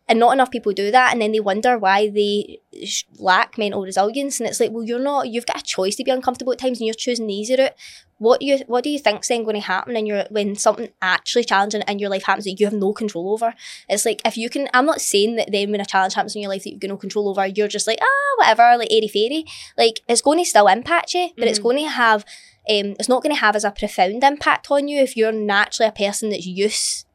[0.09, 3.81] and not enough people do that and then they wonder why they sh- lack mental
[3.83, 6.59] resilience and it's like well you're not you've got a choice to be uncomfortable at
[6.59, 7.73] times and you're choosing the easy route.
[8.19, 10.89] What do you what do you think's then going to happen in your when something
[11.01, 13.53] actually challenging in your life happens that you have no control over?
[13.87, 16.41] It's like if you can i'm not saying that then when a challenge happens in
[16.41, 19.07] your life that you've got no control over you're just like ah whatever like airy
[19.07, 19.45] fairy.
[19.77, 21.63] Like it's going to still impact you but it's Mhm.
[21.63, 22.23] going to have
[22.69, 25.87] um it's not going to have as a profound impact on you if you're naturally
[25.89, 27.05] a person that's used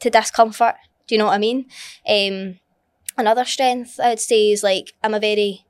[0.00, 0.74] to discomfort
[1.08, 1.66] do you know what i mean
[2.08, 2.58] um
[3.16, 5.64] another strength i would say is like i'm a very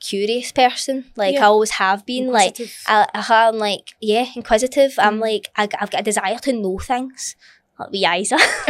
[0.00, 1.42] curious person like Yeah.
[1.44, 2.56] i always have been like
[2.86, 4.94] I, I'm like, yeah, inquisitive.
[4.98, 5.20] I'm Mm.
[5.20, 7.34] like, I, I've got a desire to know things.
[7.78, 8.36] Like the Isa.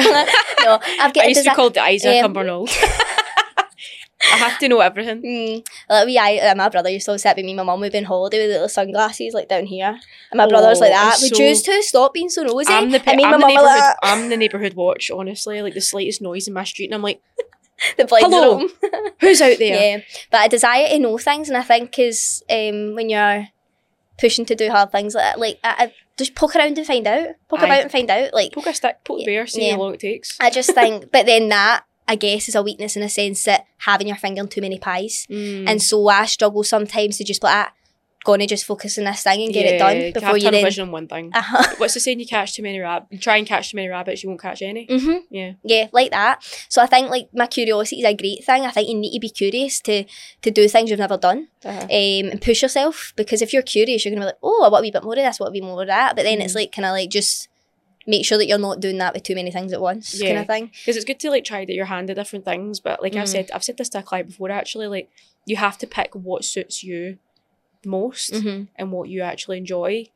[0.65, 2.69] no, I've got I used to call the Isa um, Cumbernauld.
[4.21, 5.23] I have to know everything.
[5.23, 7.79] Mm, like we, I, uh, my brother used to always sit with me my mum
[7.81, 9.99] would be on holiday with little sunglasses like down here.
[10.31, 11.15] And my brother was Oh, like that.
[11.15, 12.73] it's Would so- you to stop being so nosy?
[12.73, 15.63] I'm the, pe- and me I'm, my the neighborhood, like, I'm the neighborhood watch, honestly.
[15.63, 17.21] Like the slightest noise in my street, and I'm like,
[17.97, 18.55] the blinds are Hello.
[18.65, 19.13] open.
[19.21, 19.99] who's out there?
[19.99, 23.49] Yeah, but a desire to know things, and I think is um, when you're
[24.19, 27.07] pushing to do hard things like that, like I, I just poke around and find
[27.07, 27.67] out, poke Aye.
[27.67, 28.35] about and find out.
[28.35, 29.75] Like Poke a stick, poke the bear, see Yeah.
[29.75, 30.37] how long it takes.
[30.41, 33.67] I just think, but then that I guess is a weakness in a sense that
[33.79, 35.69] having your finger in too many pies, Mm.
[35.69, 37.73] and so I struggle sometimes to just be like, ah,
[38.25, 40.63] gonna just focus on this thing and get it done you before you then.
[40.65, 41.31] vision on one thing.
[41.33, 41.75] Uh-huh.
[41.79, 42.21] What's the saying?
[42.21, 43.11] You catch too many rabbits.
[43.13, 44.85] You try and catch too many rabbits, you won't catch any.
[44.87, 45.53] hmm Yeah.
[45.65, 46.43] Yeah, like that.
[46.69, 48.63] So I think like my curiosity is a great thing.
[48.67, 50.05] I think you need to be curious to
[50.43, 51.49] to do things you've never done.
[51.65, 51.81] Uh-huh.
[51.85, 54.83] um, and push yourself because if you're curious, you're gonna be like, oh, I want
[54.83, 56.15] a wee bit more of this, I want a wee more of that.
[56.17, 56.57] But then it's Mhm.
[56.57, 57.49] like kind of like just
[58.09, 60.29] make sure that you're not doing that with too many things at once, yeah.
[60.29, 60.67] kind of thing.
[60.81, 63.25] Because it's good to like try to your hand at different things, but like I've
[63.29, 63.33] Mm.
[63.37, 64.51] said, I've said this to a client before.
[64.51, 65.11] Actually, like
[65.47, 67.19] you have to pick what suits you
[67.85, 68.65] most Mm-hmm.
[68.77, 70.07] and what you actually enjoy.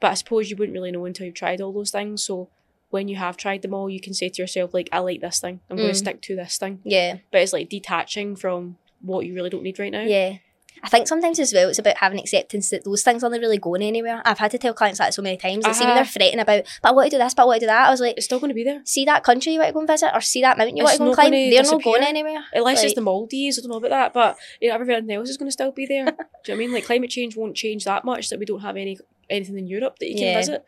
[0.00, 2.24] But I suppose you wouldn't really know until you've tried all those things.
[2.24, 2.48] So
[2.90, 5.40] when you have tried them all, you can say to yourself like, I like this
[5.40, 5.60] thing.
[5.68, 5.92] I'm going Mm.
[5.92, 6.80] to stick to this thing.
[6.84, 10.02] Yeah, But it's like detaching from what you really don't need right now.
[10.02, 10.36] yeah.
[10.84, 13.82] I think sometimes as well, it's about having acceptance that those things aren't really going
[13.82, 14.20] anywhere.
[14.24, 15.64] I've had to tell clients that so many times.
[15.64, 15.96] That see when Uh-huh.
[16.02, 17.86] they're fretting about, but I want to do this, but I want to do that.
[17.86, 18.80] I was like, It's still going to be there.
[18.84, 20.98] see that country you want to go and visit, or see that mountain you It's
[20.98, 21.50] want to go and climb.
[21.50, 22.44] They're not going anywhere.
[22.52, 25.36] Unless it's the Maldives, I don't know about that, but you know, everything else is
[25.36, 26.06] going to still be there.
[26.06, 26.72] Do you know what I mean?
[26.72, 28.98] Like climate change won't change that much that we don't have any
[29.30, 30.38] anything in Europe that you can Yeah.
[30.38, 30.64] visit.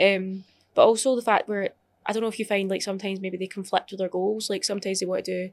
[0.00, 0.44] Um,
[0.74, 1.70] but also the fact where
[2.06, 4.50] I don't know if you find like sometimes maybe they conflict with their goals.
[4.50, 5.52] Like sometimes they want to do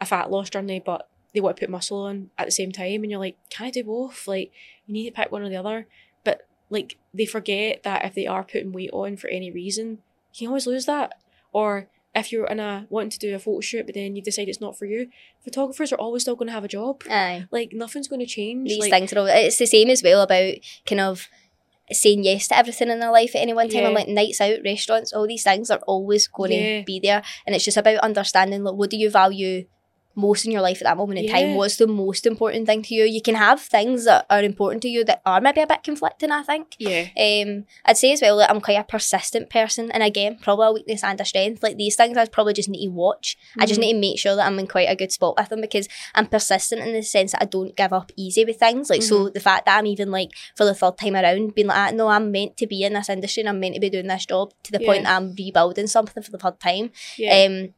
[0.00, 3.02] a fat loss journey, but they want to put muscle on at the same time,
[3.02, 4.26] and you're like, can I do both?
[4.26, 4.50] Like
[4.86, 5.86] you need to pick one or the other.
[6.24, 9.98] But like they forget that if they are putting weight on for any reason,
[10.34, 11.14] you can always lose that.
[11.52, 14.48] Or if you're in a wanting to do a photo shoot, but then you decide
[14.48, 15.08] it's not for you,
[15.44, 17.02] photographers are always still going to have a job.
[17.08, 17.46] Aye.
[17.52, 18.68] Like nothing's going to change.
[18.68, 20.54] these like, things are all, it's the same as well about
[20.86, 21.28] kind of
[21.92, 23.86] saying yes to everything in their life at any one time Yeah.
[23.86, 26.78] and like nights out restaurants all these things are always going Yeah.
[26.80, 29.66] to be there and it's just about understanding like what do you value
[30.14, 32.94] most in your life at that moment in time what's the most important thing to
[32.94, 35.82] you you can have things that are important to you that are maybe a bit
[35.82, 37.06] conflicting I think Yeah.
[37.18, 40.72] um, I'd say as well that I'm quite a persistent person, and again, probably a
[40.72, 41.62] weakness and a strength.
[41.62, 43.36] Like these things, I probably just need to watch.
[43.58, 43.82] I just Mhm.
[43.84, 46.26] need to make sure that I'm in quite a good spot with them because I'm
[46.26, 48.90] persistent in the sense that I don't give up easy with things.
[48.90, 51.76] Like so, the fact that I'm even like for the third time around being like,
[51.78, 54.06] ah, no, I'm meant to be in this industry and I'm meant to be doing
[54.08, 56.90] this job to the point that I'm rebuilding something for the third time.
[57.16, 57.44] Yeah.
[57.46, 57.74] Um,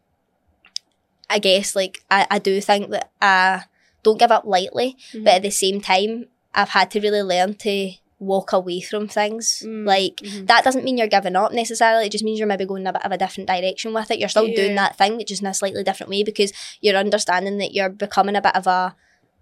[1.32, 3.64] I guess like I, I do think that I
[4.04, 5.24] don't give up lightly, Mhm.
[5.24, 9.62] but at the same time, I've had to really learn to walk away from things.
[9.66, 10.46] Mm, Like Mhm.
[10.46, 12.06] that doesn't mean you're giving up necessarily.
[12.06, 14.18] It just means you're maybe going a bit of a different direction with it.
[14.20, 17.59] You're still doing that thing, but just in a slightly different way because you're understanding
[17.59, 18.94] that you're becoming a bit of a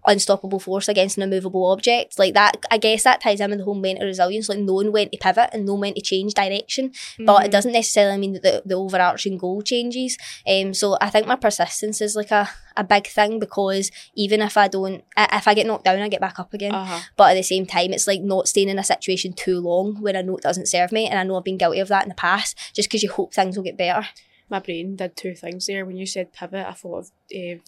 [0.05, 2.17] unstoppable force against an immovable object.
[2.17, 5.09] Like that, I guess that ties in with the whole mental resilience, like knowing when
[5.09, 6.91] to pivot and knowing when to change direction.
[7.19, 7.51] But it Mhm.
[7.51, 10.17] doesn't necessarily mean that the, the overarching goal changes.
[10.47, 14.57] Um, so I think my persistence is like a, a big thing because even if
[14.57, 16.73] I don't, if I get knocked down, I get back up again.
[16.73, 16.99] Uh-huh.
[17.17, 20.15] But at the same time, it's like not staying in a situation too long when
[20.15, 21.07] I know it doesn't serve me.
[21.07, 23.33] And I know I've been guilty of that in the past just because you hope
[23.33, 24.07] things will get better.
[24.49, 25.85] My brain did two things there.
[25.85, 27.59] When you said pivot, I thought of uh,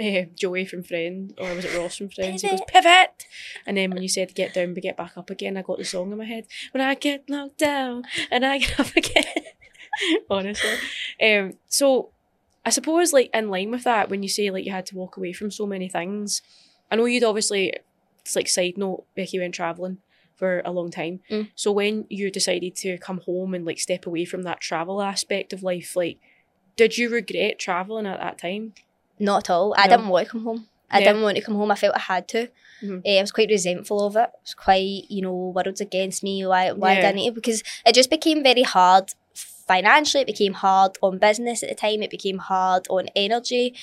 [0.00, 2.42] uh, Joey from Friends, or was it Ross from Friends?
[2.42, 3.26] He goes, pivot!
[3.66, 5.84] And then when you said get down but get back up again, I got the
[5.84, 6.46] song in my head.
[6.72, 9.24] When I get knocked down and I get up again.
[10.30, 10.70] Honestly.
[11.22, 12.10] Um, so
[12.64, 15.16] I suppose like in line with that, when you say like you had to walk
[15.16, 16.42] away from so many things,
[16.90, 17.74] I know you'd obviously
[18.20, 19.98] it's like side note, Becky went travelling
[20.36, 21.20] for a long time.
[21.30, 21.50] Mm.
[21.54, 25.52] So when you decided to come home and like step away from that travel aspect
[25.52, 26.18] of life, like
[26.76, 28.72] did you regret travelling at that time?
[29.18, 29.74] Not at all.
[29.76, 29.96] I No.
[29.96, 30.68] didn't want to come home.
[30.90, 31.06] I Yeah.
[31.08, 31.70] didn't want to come home.
[31.70, 32.48] I felt I had to.
[32.82, 33.02] Mhm.
[33.04, 34.30] Eh, I was quite resentful of it.
[34.34, 36.46] It was quite, you know, world's against me.
[36.46, 37.12] Why, why Yeah.
[37.12, 37.34] didn't it?
[37.34, 39.10] Because it just became very hard
[39.68, 43.74] financially, it became hard on business at the time, it became hard on energy.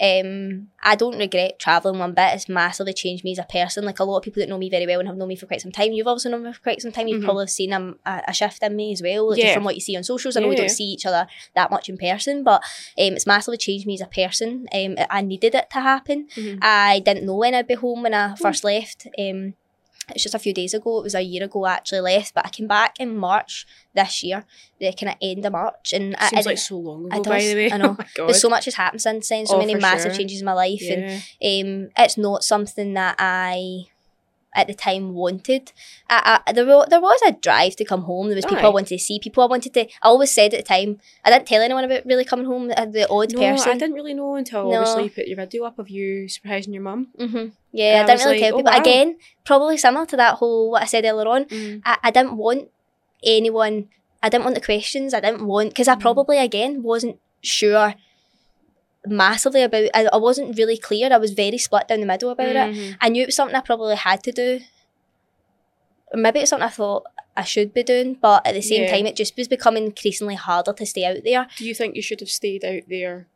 [0.00, 2.34] Um, I don't regret travelling one bit.
[2.34, 3.84] It's massively changed me as a person.
[3.84, 5.46] Like a lot of people that know me very well and have known me for
[5.46, 5.92] quite some time.
[5.92, 7.08] You've also known me for quite some time.
[7.08, 7.24] You've Mhm.
[7.26, 9.44] probably seen a, a, shift in me as well, like Yeah.
[9.46, 10.36] just from what you see on socials.
[10.36, 12.62] I know we don't see each other that much in person, but
[12.98, 14.66] um, it's massively changed me as a person.
[14.72, 16.28] Um, I needed it to happen.
[16.34, 16.58] Mhm.
[16.62, 18.14] I didn't know when I'd be home when.
[18.14, 19.06] I first left.
[19.18, 19.54] Um,
[20.14, 20.98] it's just a few days ago.
[21.00, 24.22] It was a year ago I actually left, but I came back in March this
[24.22, 24.44] year,
[24.78, 27.54] the kind of end of March, and Seems I- like so long ago, by the
[27.54, 27.72] way.
[27.72, 27.96] I know.
[27.96, 29.46] Oh my there's so much has happened since then.
[29.46, 30.18] So Oh, many massive sure.
[30.18, 31.04] changes in my life, and
[31.84, 33.84] um, it's not something that I
[34.54, 35.72] at the time wanted.
[36.08, 38.26] I, I, there, wa- there was a drive to come home.
[38.28, 39.18] There was people I wanted to see.
[39.20, 39.80] People I wanted to.
[39.82, 40.98] I always said at the time.
[41.24, 42.70] I didn't tell anyone about really coming home.
[42.76, 43.70] uh, The odd No, person.
[43.70, 44.78] I didn't really know until No.
[44.78, 47.08] obviously you put your video up of you surprising your mum.
[47.18, 48.72] hmm Yeah, And I didn't really like, tell oh, people.
[48.72, 48.80] wow.
[48.80, 51.44] Again, probably similar to that whole what I said earlier on.
[51.44, 51.82] Mm.
[51.84, 52.68] I, I didn't want
[53.24, 53.88] anyone.
[54.22, 55.14] I didn't want the questions.
[55.14, 56.00] I didn't want because I Mm.
[56.00, 57.94] probably again wasn't sure
[59.06, 59.88] massively about.
[59.94, 61.08] I, I wasn't really clear.
[61.12, 62.74] I was very split down the middle about it.
[62.74, 62.96] Mhm.
[63.00, 64.60] I knew it was something I probably had to do.
[66.12, 67.04] Maybe it's something I thought
[67.36, 68.90] I should be doing, but at the same Yeah.
[68.90, 71.46] time, it just was becoming increasingly harder to stay out there.
[71.56, 73.28] Do you think you should have stayed out there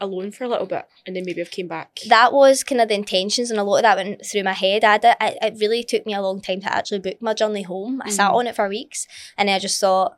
[0.00, 1.98] alone for a little bit and then maybe have came back?
[2.08, 4.84] That was kind of the intentions, and a lot of that went through my head.
[4.84, 7.62] I did, it, it really took me a long time to actually book my journey
[7.62, 8.00] home.
[8.04, 8.34] I sat Mhm.
[8.34, 10.16] on it for weeks, and I just thought,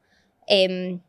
[0.51, 1.03] um,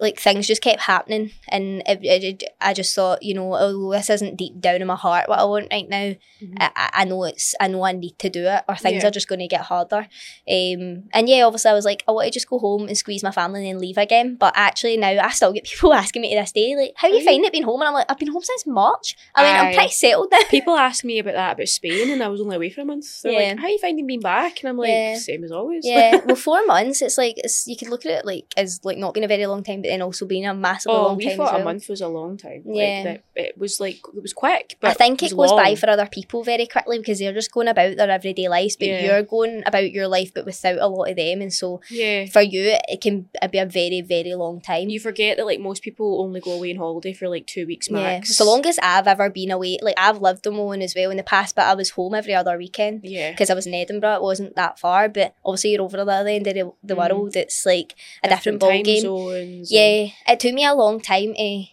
[0.00, 3.92] like things just kept happening, and it, it, it- I just thought, you know, oh,
[3.92, 6.14] this isn't deep down in my heart what I want right now.
[6.42, 6.54] Mhm.
[6.60, 9.08] I, I- I know it's I know I need to do it or things Yeah.
[9.08, 10.06] are just going to get harder.
[10.48, 13.22] Um, and yeah, obviously I was like, I want to just go home and squeeze
[13.22, 14.36] my family and then leave again.
[14.36, 17.16] But actually now I still get people asking me to this day, like, how you
[17.16, 17.80] Are you- find it being home?
[17.80, 19.16] And I'm like, I've been home since March.
[19.34, 20.38] I mean, I'm pretty settled now.
[20.50, 23.22] People ask me about that about Spain and I was only away for a month.
[23.22, 23.50] They're Yeah.
[23.50, 24.60] like, How are you finding being back?
[24.60, 25.16] And I'm like, Yeah.
[25.18, 25.84] same as always.
[25.86, 27.02] yeah, well, four months.
[27.02, 29.46] It's like it's, you could look at it like as like not being a very
[29.46, 31.36] long time, but then also being a massively Oh, long we time.
[31.36, 32.62] thought as a month was a long time.
[32.66, 33.02] Yeah.
[33.04, 33.04] Like
[33.34, 36.06] that it was like it was quick, but I think it goes by for other
[36.06, 39.04] people very quickly because they're just going about their everyday lives, but Yeah.
[39.04, 42.26] you're going about your life, but without a lot of them, and so Yeah.
[42.26, 44.88] for you, it can be a very, very long time.
[44.88, 47.90] You forget that like most people only go away on holiday for like two weeks
[47.90, 48.30] max.
[48.30, 51.10] Yeah, so longest I've ever been away, like I've lived on my own as well
[51.10, 53.30] in the past, but I was home every other weekend Yeah.
[53.30, 54.16] because I was in Edinburgh.
[54.16, 56.98] It wasn't that far, but obviously you're over the other end of the, the Mm.
[57.10, 57.36] world.
[57.36, 59.00] It's like a different, ball game.
[59.02, 59.70] zones.
[59.70, 61.64] and- Yeah, it took me a long time to.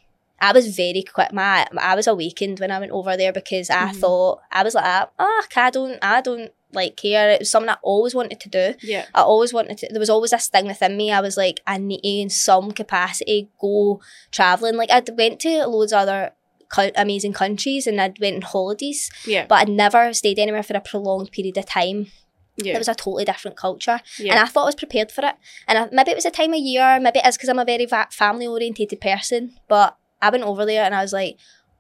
[0.42, 1.32] I was very quick.
[1.34, 3.96] My I was awakened when I went over there because I Mhm.
[4.02, 7.30] thought I was like, ah, I don't, I don't like care.
[7.32, 8.74] It was something I always wanted to do.
[8.84, 9.06] Yeah.
[9.16, 9.88] I always wanted to.
[9.90, 11.10] There was always this thing within me.
[11.12, 14.02] I was like, I need to, in some capacity, go
[14.32, 14.76] traveling.
[14.76, 16.32] Like I went to loads of other
[16.70, 19.46] co- amazing countries and I went on holidays, Yeah.
[19.48, 22.12] but I'd never stayed anywhere for a prolonged period of time.
[22.58, 22.76] Yeah.
[22.76, 24.32] It was a totally different culture, yeah.
[24.32, 25.36] and I thought I was prepared for it.
[25.68, 27.00] And I, maybe it was a time of year.
[27.00, 29.56] Maybe it is because I'm a very va- family orientated person.
[29.68, 31.38] But I went over there and I was like.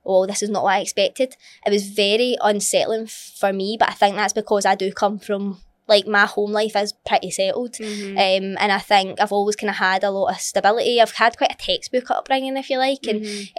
[0.07, 1.35] Oh, this is not what I expected.
[1.65, 5.17] It was very unsettling f- for me, but I think that's because I do come
[5.17, 5.57] from
[5.87, 7.71] like my home life is pretty settled.
[7.73, 8.11] Mhm.
[8.11, 11.01] Um, and I think I've always kind of had a lot of stability.
[11.01, 13.07] I've had quite a textbook upbringing, if you like.
[13.07, 13.49] And Mhm.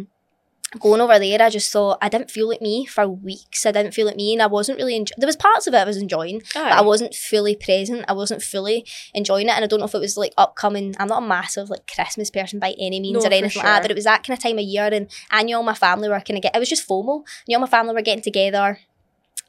[0.00, 0.08] um,
[0.80, 3.66] going over there, I just thought I didn't feel like me for weeks.
[3.66, 4.98] I didn't feel like me, and I wasn't really.
[4.98, 8.04] Enjo- there was parts of it I was enjoying, but I wasn't fully present.
[8.08, 10.94] I wasn't fully enjoying it, and I don't know if it was like upcoming.
[10.98, 13.82] I'm not a massive like Christmas person by any means No, or anything like that,
[13.82, 16.08] but it was that kind of time of year, and I knew all my family
[16.08, 16.56] were kind of get.
[16.56, 17.24] It was just formal.
[17.26, 18.78] I knew all my family were getting together.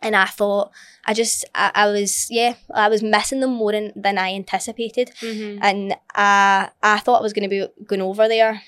[0.01, 0.71] And I thought,
[1.05, 5.11] I just, I, I was, yeah, I was missing them more than, than I anticipated
[5.21, 5.59] Mhm.
[5.61, 8.61] and I I thought I was going to be going over there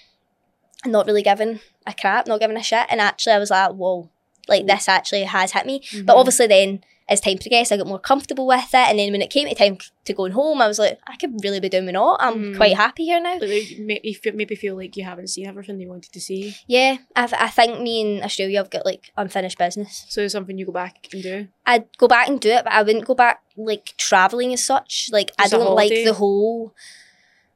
[0.88, 2.86] not really giving a crap, not giving a shit.
[2.90, 4.10] And actually, I was like, whoa,
[4.48, 4.68] like Mm.
[4.68, 5.82] this actually has hit me.
[6.04, 6.20] But Mhm.
[6.20, 8.90] obviously, then as time progressed, I got more comfortable with it.
[8.90, 11.44] And then when it came to time to going home, I was like, I could
[11.44, 12.18] really be doing not.
[12.20, 12.58] I'm Mm.
[12.58, 13.34] quite happy here now.
[13.34, 16.20] Like, they ma- you feel, maybe feel like you haven't seen everything you wanted to
[16.20, 16.56] see.
[16.66, 20.06] Yeah, I, I think me in Australia, I've got like unfinished business.
[20.10, 21.48] So it's something you go back and do.
[21.68, 25.10] I'd go back and do it, but I wouldn't go back like traveling as such.
[25.12, 26.74] Like Just I don't like the whole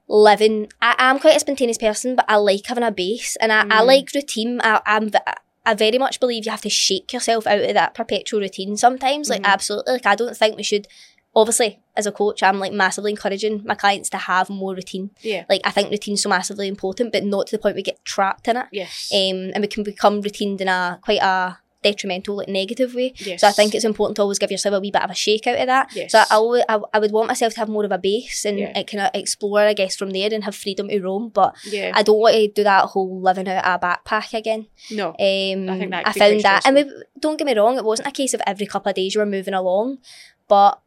[0.10, 0.68] living.
[0.81, 3.81] I am quite a spontaneous person, but I like having a base and I, I
[3.81, 3.86] Mm.
[3.86, 4.60] like routine.
[4.64, 5.19] I, I'm v-
[5.65, 9.30] I very much believe you have to shake yourself out of that perpetual routine sometimes.
[9.30, 9.53] Like Mhm.
[9.53, 9.94] absolutely.
[9.94, 10.88] Like I don't think we should.
[11.36, 15.11] Obviously, as a coach, I'm like massively encouraging my clients to have more routine.
[15.22, 15.45] Yeah.
[15.48, 18.48] Like I think routine's so massively important, but not to the point we get trapped
[18.48, 18.65] in it.
[18.72, 19.11] Yes.
[19.14, 23.14] Um, and we can become routined in a quite a detrimental, like negative way.
[23.18, 23.42] yes.
[23.42, 25.48] So I think it's important to always give yourself a wee bit of a shake
[25.48, 25.90] out of that.
[25.96, 26.12] Yes.
[26.12, 28.60] So I, always, I, I would want myself to have more of a base and
[28.60, 28.78] Yeah.
[28.78, 31.30] it kind of explore, I guess, from there and have freedom to roam.
[31.30, 31.92] But Yeah.
[31.96, 34.68] I don't want to do that whole living out of a backpack again.
[34.92, 35.10] no.
[35.10, 38.12] Um, think that I found that, and we, don't get me wrong, it wasn't a
[38.12, 40.00] case of every couple of days you were moving along,
[40.48, 40.82] but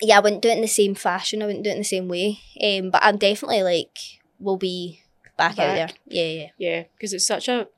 [0.00, 1.42] yeah, I wouldn't do it in the same fashion.
[1.42, 2.40] I wouldn't do it in the same way.
[2.62, 3.96] Um, but I'm definitely like
[4.40, 5.00] will be
[5.38, 5.88] back, out there.
[6.06, 6.46] Yeah, yeah.
[6.58, 7.68] Yeah, because it's such a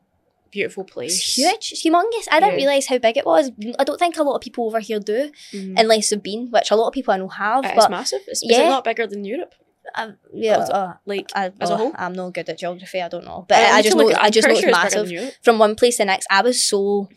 [0.59, 1.15] beautiful place.
[1.19, 1.65] It's huge.
[1.73, 2.27] It's humongous.
[2.31, 2.65] I didn't Yeah.
[2.65, 3.45] realise how big it was.
[3.81, 5.21] I don't think a lot of people over here do,
[5.53, 5.75] Mhm.
[5.83, 7.65] unless they've been, which a lot of people I know have.
[7.65, 8.23] it's massive.
[8.29, 8.67] It's, is yeah.
[8.67, 9.55] it not bigger than Europe?
[10.01, 11.93] uh, yeah, As- uh, Like I, as a oh, whole?
[12.03, 13.01] I'm not good at geography.
[13.03, 14.09] I don't know, but I I, just know.
[14.27, 15.09] I just know it's massive.
[15.43, 17.09] From one place to the next, I was so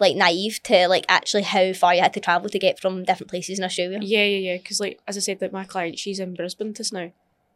[0.00, 3.30] like naive to like actually how far you had to travel to get from different
[3.30, 3.98] places in Australia.
[4.02, 4.56] Yeah, yeah, yeah.
[4.56, 7.08] Because like as I said, that my client, she's in Brisbane just now,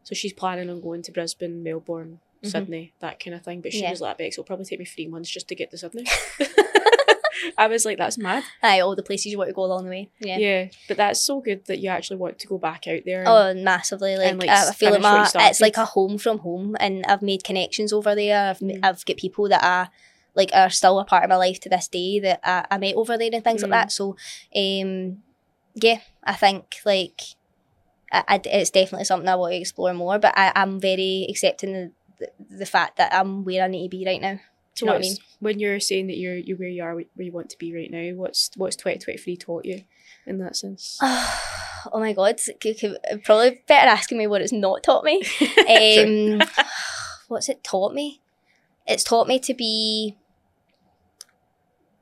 [0.03, 2.51] so she's planning on going to Brisbane, Melbourne, Mhm.
[2.51, 3.61] Sydney, that kind of thing.
[3.61, 3.89] But she Yeah.
[3.91, 6.05] was like, "Becks, it'll probably take me three months just to get to Sydney."
[7.57, 9.89] I was like, "That's mad." Aye, all the places you want to go along the
[9.89, 10.09] way.
[10.19, 10.37] Yeah.
[10.37, 10.67] Yeah.
[10.87, 13.19] but that's so good that you actually want to go back out there.
[13.19, 14.15] and- Oh, massively!
[14.17, 16.17] Like, and, like, I I feel like finish what you my, it's like a home
[16.17, 18.49] from home, and I've made connections over there.
[18.49, 18.79] I've Mm.
[18.83, 19.89] I've got people that are
[20.35, 22.95] like are still a part of my life to this day that I, I met
[22.95, 23.69] over there and things Mm.
[23.69, 23.91] like that.
[23.91, 24.15] So,
[24.55, 25.23] um,
[25.75, 27.21] yeah, I think like
[28.11, 30.19] I, I- it's definitely something I want to explore more.
[30.19, 31.91] But I, I'm very accepting
[32.49, 34.39] the, fact that I'm where I need to be right now.
[34.75, 35.17] Do you know what I mean?
[35.39, 37.89] when you're saying that you're you're where you are, where you want to be right
[37.91, 39.83] now, what's what's twenty twenty three taught you
[40.25, 40.97] in that sense?
[41.01, 42.39] oh my god,
[43.23, 45.23] probably better asking me what it's not taught me.
[45.69, 46.41] Um,
[47.27, 48.21] what's it taught me?
[48.87, 50.17] It's taught me to be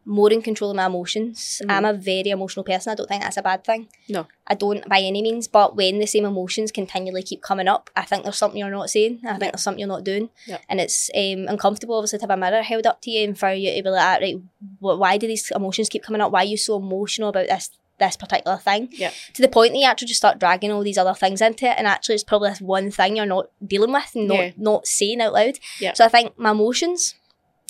[0.10, 1.62] more in control of my emotions.
[1.64, 1.72] Mhm.
[1.72, 2.92] I'm a very emotional person.
[2.92, 3.90] I don't think that's a bad thing.
[4.08, 4.26] No.
[4.48, 5.48] I don't by any means.
[5.50, 8.90] But when the same emotions continually keep coming up, I think there's something you're not
[8.90, 9.20] saying.
[9.26, 9.52] I think Yeah.
[9.52, 10.30] there's something you're not doing.
[10.48, 10.60] Yeah.
[10.70, 13.52] And it's um, uncomfortable, obviously, to have a mirror held up to you and for
[13.52, 14.38] you to be like, "Ah, right,
[14.80, 16.32] wh- why do these emotions keep coming up?
[16.32, 17.70] Why are you so emotional about this
[18.00, 18.90] this particular thing?
[18.92, 19.10] Yeah.
[19.34, 21.76] To the point that you actually just start dragging all these other things into it,
[21.80, 24.52] and actually, it's probably this one thing you're not dealing with and not Yeah.
[24.56, 25.56] not saying out loud.
[25.82, 25.94] Yeah.
[25.94, 27.16] So I think my emotions.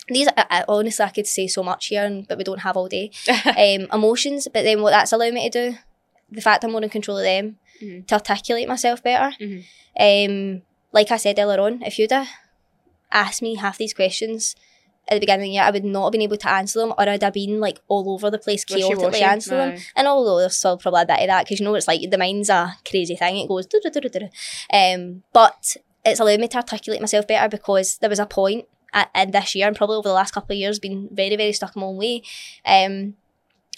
[0.09, 2.77] These, I, I, honestly, I could say so much here, and, but we don't have
[2.77, 3.11] all day.
[3.45, 5.77] Um, emotions, but then what that's allowed me to do,
[6.31, 8.07] the fact I'm more in control of them, Mhm.
[8.07, 9.35] to articulate myself better.
[9.39, 9.63] Mhm.
[9.99, 10.61] Um,
[10.93, 12.27] like I said earlier on, if you'd have
[13.11, 14.55] asked me half these questions
[15.09, 16.93] at the beginning of the year, I would not have been able to answer them,
[16.97, 19.23] or I'd have been like all over the place, chaotically Wishy-washy.
[19.23, 19.77] answer them.
[19.95, 22.17] And although there's still probably a bit of that, because you know it's like the
[22.17, 23.67] mind's a crazy thing, it goes.
[24.73, 28.65] Um, but it's allowed me to articulate myself better because there was a point
[28.97, 31.53] at, in this year and probably over the last couple of years been very very
[31.53, 32.21] stuck in my own way.
[32.65, 33.15] Um,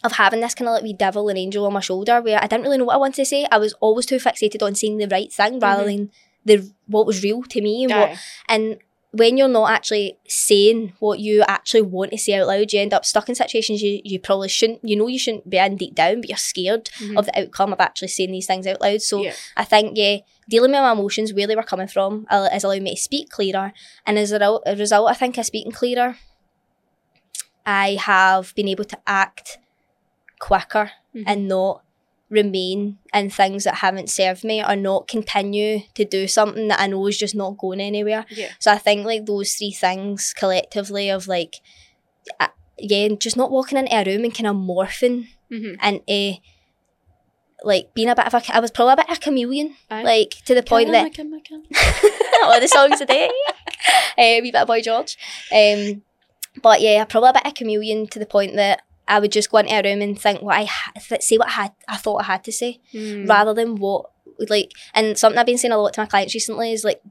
[0.01, 2.47] of having this kind of like wee devil and angel on my shoulder where I
[2.47, 3.45] didn't really know what I wanted to say.
[3.51, 6.05] I was always too fixated on saying the right thing rather mm-hmm.
[6.05, 6.11] than
[6.45, 8.17] the what was real to me and what
[8.47, 8.77] and
[9.11, 12.93] when you're not actually saying what you actually want to say out loud, you end
[12.93, 15.95] up stuck in situations you, you probably shouldn't, you know, you shouldn't be in deep
[15.95, 17.17] down, but you're scared Mhm.
[17.17, 19.01] of the outcome of actually saying these things out loud.
[19.01, 19.33] So Yeah.
[19.57, 20.17] I think, yeah,
[20.47, 23.29] dealing with my emotions, where they were coming from, uh, has allowed me to speak
[23.31, 23.73] clearer.
[24.05, 26.17] And as a, a result, I think, of speaking clearer,
[27.65, 29.57] I have been able to act
[30.39, 31.23] quicker Mhm.
[31.25, 31.83] and not
[32.29, 36.87] remain in things that haven't served me or not continue to do something that I
[36.87, 38.25] know is just not going anywhere.
[38.29, 38.49] Yeah.
[38.59, 41.55] So I think like those three things collectively of like,
[42.39, 42.47] uh,
[42.77, 45.77] yeah, just not walking into a room and kind of morphing Mhm.
[45.83, 46.39] into
[47.63, 50.03] like being a bit of a, I was probably a bit of a chameleon, Aye.
[50.03, 53.27] like to the point that I, all the songs today.
[53.27, 53.31] uh,
[54.41, 55.17] wee bit of Boy George.
[55.53, 56.03] Um,
[56.61, 59.49] but yeah, probably a bit of a chameleon to the point that I would just
[59.51, 61.97] go into a room and think what I ha- th- say what I had I
[61.97, 63.27] thought I had to say Mm.
[63.27, 64.05] rather than what
[64.47, 67.01] like and something I've been saying a lot to my clients recently is like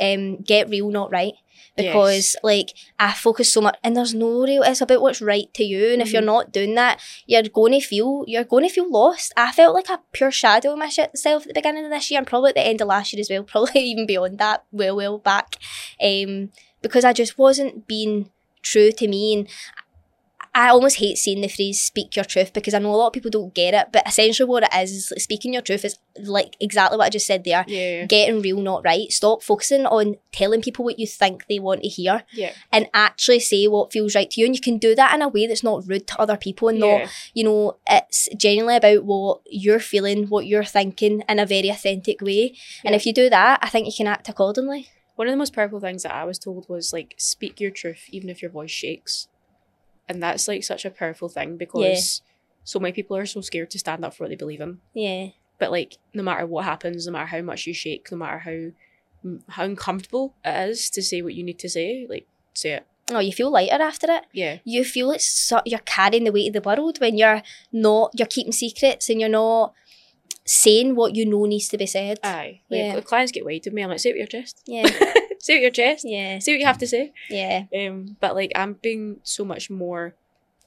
[0.00, 1.34] um get real not right
[1.76, 2.36] because Yes.
[2.42, 2.68] like
[2.98, 6.00] I focus so much and there's no real it's about what's right to you and
[6.02, 6.26] if you're Mhm.
[6.34, 9.88] not doing that you're going to feel you're going to feel lost I felt like
[9.88, 12.66] a pure shadow of myself at the beginning of this year and probably at the
[12.66, 15.56] end of last year as well probably even beyond that well well back
[16.02, 16.50] um
[16.82, 18.30] because I just wasn't being
[18.62, 19.48] true to me and
[20.58, 23.12] I almost hate saying the phrase "speak your truth" because I know a lot of
[23.12, 25.98] people don't get it, but essentially what it is is like speaking your truth is
[26.24, 27.62] like exactly what I just said there.
[27.68, 28.06] Yeah.
[28.06, 29.12] Getting real, not right.
[29.12, 32.52] Stop focusing on telling people what you think they want to hear, Yeah.
[32.72, 34.46] and actually say what feels right to you.
[34.46, 36.80] And you can do that in a way that's not rude to other people and
[36.80, 41.68] not, you know, it's genuinely about what you're feeling, what you're thinking in a very
[41.68, 42.54] authentic way.
[42.82, 44.88] And if you do that, I think you can act accordingly.
[45.16, 48.04] One of the most powerful things that I was told was like speak your truth
[48.10, 49.28] even if your voice shakes.
[50.08, 52.22] And that's like such a powerful thing because
[52.64, 54.78] so many people are so scared to stand up for what they believe in.
[54.94, 55.28] Yeah.
[55.58, 58.70] But like no matter what happens, no matter how much you shake, no matter how
[59.48, 62.86] how uncomfortable it is to say what you need to say, like say it.
[63.10, 64.24] Oh, you feel lighter after it.
[64.32, 64.58] Yeah.
[64.64, 67.42] you feel it's so, you're carrying the weight of the world when you're
[67.72, 69.72] not you're keeping secrets and you're not
[70.44, 72.18] saying what you know needs to be said.
[72.22, 72.60] Aye.
[72.70, 73.00] Like Yeah.
[73.00, 73.82] clients get wide with me.
[73.82, 74.60] I'm like, say it with your chest.
[74.66, 74.82] yeah,
[75.46, 76.04] say with your chest.
[76.06, 77.12] yeah, Say what you have to say.
[77.28, 80.14] yeah, Um, but like I'm being so much more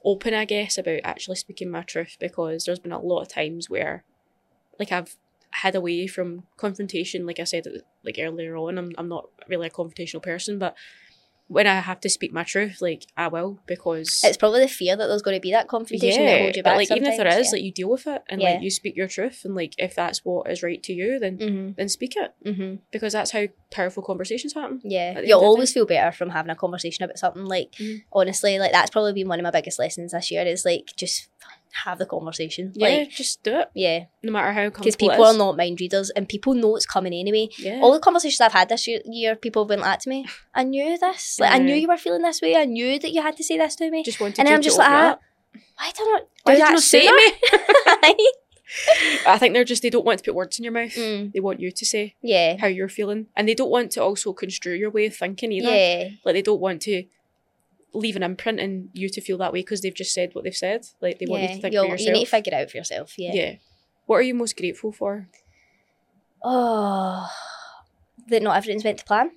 [0.04, 3.68] open, I guess, about actually speaking my truth because there's been a lot of times
[3.68, 4.04] where,
[4.78, 5.16] like, I've
[5.50, 7.26] had away from confrontation.
[7.26, 7.66] Like I said,
[8.04, 10.74] like earlier on, I'm I'm not really a confrontational person, but
[11.50, 14.94] when I have to speak my truth, like I will because It's probably the fear
[14.94, 16.74] that there's going to be that confrontation that holds you back.
[16.74, 18.52] but like even if there is, is, like you deal with it and Yeah.
[18.52, 21.38] like you speak your truth and like if that's what is right to you, then
[21.40, 21.48] yeah.
[21.48, 24.80] hmm then speak it hmm because that's how powerful conversations happen.
[24.84, 27.44] Yeah, At the end you'll always feel better from having a conversation about something.
[27.46, 28.02] Like Mhm.
[28.12, 30.42] honestly, like that's probably been one of my biggest lessons this year.
[30.46, 31.28] Is like just
[31.84, 32.72] have the conversation.
[32.74, 36.10] Yeah, Like just do it, yeah, no matter how because people are not mind readers,
[36.10, 37.48] and people know it's coming anyway.
[37.58, 40.26] Yeah, All the conversations I've had this year, year people have been like to me,
[40.54, 41.38] I knew this.
[41.40, 42.56] Like I knew you were feeling this way.
[42.56, 44.02] I knew that you had to say this to me.
[44.02, 45.20] just wanted And then I'm just like, up.
[45.76, 47.12] Why do I not Why did you not say to
[48.16, 48.32] me?
[49.26, 50.92] I think they're just they don't want to put words in your mouth.
[50.94, 54.02] Mm, They want you to say yeah, how you're feeling, and they don't want to
[54.02, 55.70] also construe your way of thinking either.
[55.74, 57.04] yeah, Like they don't want to
[57.92, 60.56] leave an imprint in you to feel that way because they've just said what they've
[60.56, 60.86] said.
[61.00, 62.00] Like they want you to think for yourself.
[62.00, 63.14] You need to figure it out for yourself.
[63.18, 63.32] Yeah.
[63.34, 63.54] yeah.
[64.06, 65.28] What are you most grateful for?
[66.42, 67.28] Oh,
[68.28, 69.32] that not everything's meant to plan.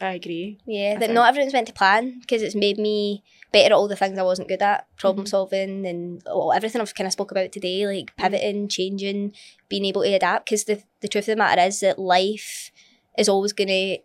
[0.00, 0.58] I agree.
[0.66, 3.72] Yeah, I that think- not everything's meant to plan because it's made me better at
[3.72, 5.28] all the things I wasn't good at, problem Mhm.
[5.28, 8.22] solving and well, everything I've kind of spoke about today, like Mm-hmm.
[8.22, 9.34] pivoting, changing,
[9.68, 10.46] being able to adapt.
[10.46, 12.72] Because the the truth of the matter is that life
[13.18, 13.98] is always going to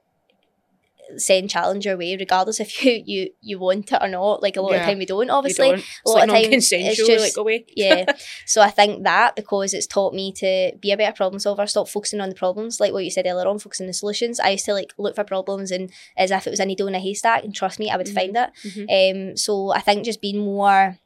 [1.15, 4.41] send challenge your way, regardless if you you you want it or not.
[4.43, 4.85] Like a lot of Yeah.
[4.85, 5.69] the time we don't, obviously.
[5.69, 5.79] don't.
[5.79, 7.65] It's a lot like of time it's just- like away.
[7.75, 8.05] yeah.
[8.45, 11.88] So I think that because it's taught me to be a better problem solver, stop
[11.88, 14.39] focusing on the problems, like what you said earlier on, focusing on the solutions.
[14.39, 16.95] I used to like look for problems and as if it was a needle in
[16.95, 18.13] a haystack, and trust me, I would Mhm.
[18.15, 18.49] find it.
[18.65, 19.31] Mhm.
[19.31, 20.97] Um, so I think just being more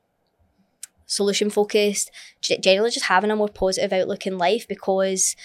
[1.06, 2.10] solution focused,
[2.42, 5.36] generally just having a more positive outlook in life because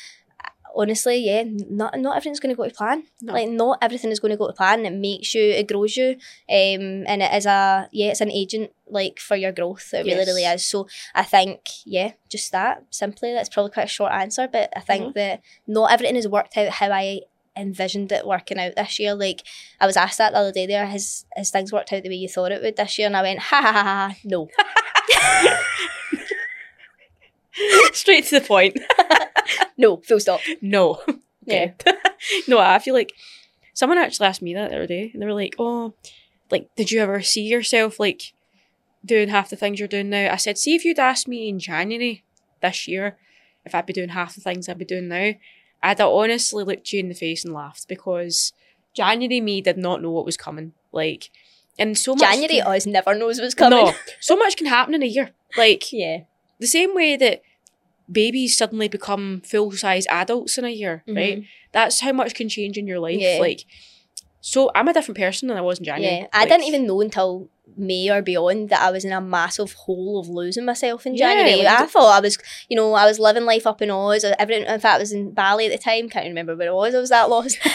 [0.76, 3.04] honestly, yeah, not not everything's going to go to plan.
[3.22, 3.32] No.
[3.32, 4.86] Like not everything is going to go to plan.
[4.86, 6.10] It makes you, it grows you,
[6.48, 9.90] um, and it is a yeah, it's an agent like for your growth.
[9.92, 10.66] It really, really is.
[10.68, 13.32] So I think yeah, just that simply.
[13.32, 15.14] That's probably quite a short answer, but I think Mhm.
[15.14, 17.20] that not everything has worked out how I
[17.58, 19.14] envisioned it working out this year.
[19.14, 19.42] Like
[19.80, 20.66] I was asked that the other day.
[20.66, 23.06] There, has has things worked out the way you thought it would this year?
[23.06, 24.48] And I went, ha ha ha, ha, no.
[27.92, 28.78] Straight to the point.
[29.78, 30.40] No, full stop.
[30.60, 31.00] No.
[31.48, 31.74] Okay.
[32.48, 33.12] no, I feel like
[33.72, 35.94] someone actually asked me that the other day, and they were like, "Oh,
[36.50, 38.32] like, did you ever see yourself like
[39.04, 41.60] doing half the things you're doing now?" I said, "See, if you'd asked me in
[41.60, 42.24] January
[42.62, 43.16] this year
[43.64, 45.34] if I'd be doing half the things I'd be doing now,
[45.84, 48.52] I'd have honestly looked you in the face and laughed because
[48.92, 50.72] January me did not know what was coming.
[50.90, 51.30] Like,
[51.78, 53.84] and so much January can- always never knows what's coming.
[53.84, 55.30] No, so much can happen in a year.
[55.56, 56.22] Like Yeah.
[56.58, 57.42] the same way that
[58.10, 61.42] babies suddenly become full size adults in a year, right?
[61.72, 63.14] That's how much can change in your life.
[63.14, 63.36] Mm-hmm.
[63.36, 63.40] Yeah.
[63.40, 63.64] Like,
[64.40, 66.18] so I'm a different person than I was in January.
[66.20, 66.26] Yeah.
[66.32, 69.72] I Like, didn't even know until May or beyond that I was in a massive
[69.72, 71.64] hole of losing myself in Yeah, January.
[71.64, 72.38] like I thought I was,
[72.68, 74.24] you know, I was living life up in Oz.
[74.38, 76.08] Everything, in fact, I was in Bali at the time.
[76.08, 76.94] Can't remember where it was.
[76.94, 77.58] I was that lost.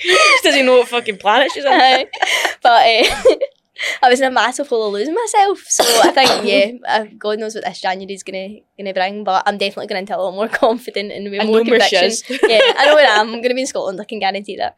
[0.00, 1.78] She doesn't know what fucking planet she's on.
[2.62, 3.34] But uh,
[4.02, 5.60] I was in a massive hole of losing myself.
[5.68, 9.24] So I think, yeah, uh, God knows what this January's gonna gonna bring.
[9.24, 12.04] But I'm definitely gonna into a lot more confident and with I more she conviction.
[12.04, 12.24] is.
[12.28, 13.26] yeah, I know where I am.
[13.28, 14.00] I'm going to be in Scotland.
[14.00, 14.76] I can guarantee that.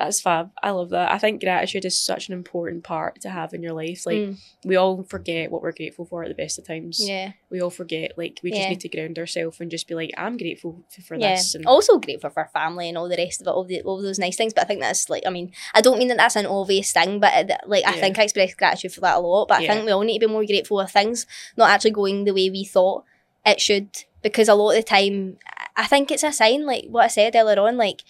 [0.00, 0.50] That's fab.
[0.62, 1.12] I love that.
[1.12, 4.04] I think gratitude is such an important part to have in your life.
[4.06, 6.98] Like Mm, we all forget what we're grateful for at the best of times.
[7.00, 8.12] yeah, We all forget.
[8.16, 11.16] Like we just need to ground ourselves and just be like, I'm grateful f- for
[11.16, 11.36] yeah.
[11.36, 11.54] this.
[11.54, 14.18] And Also grateful for family and all the rest of it, all the all those
[14.18, 14.52] nice things.
[14.54, 17.20] But I think that's like, I mean, I don't mean that that's an obvious thing,
[17.20, 18.00] but it, like I Yeah.
[18.00, 19.48] think I express gratitude for that a lot.
[19.48, 22.24] But I think we all need to be more grateful of things not actually going
[22.24, 23.04] the way we thought
[23.46, 23.90] it should,
[24.22, 25.38] because a lot of the time,
[25.76, 26.66] I think it's a sign.
[26.66, 28.02] Like what I said earlier on, like.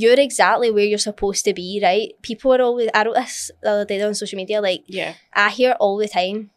[0.00, 2.08] You're exactly where you're supposed to be, right?
[2.28, 2.88] People are always.
[2.92, 4.60] I wrote this the other day on social media.
[4.60, 6.50] Like, yeah, I hear all the time.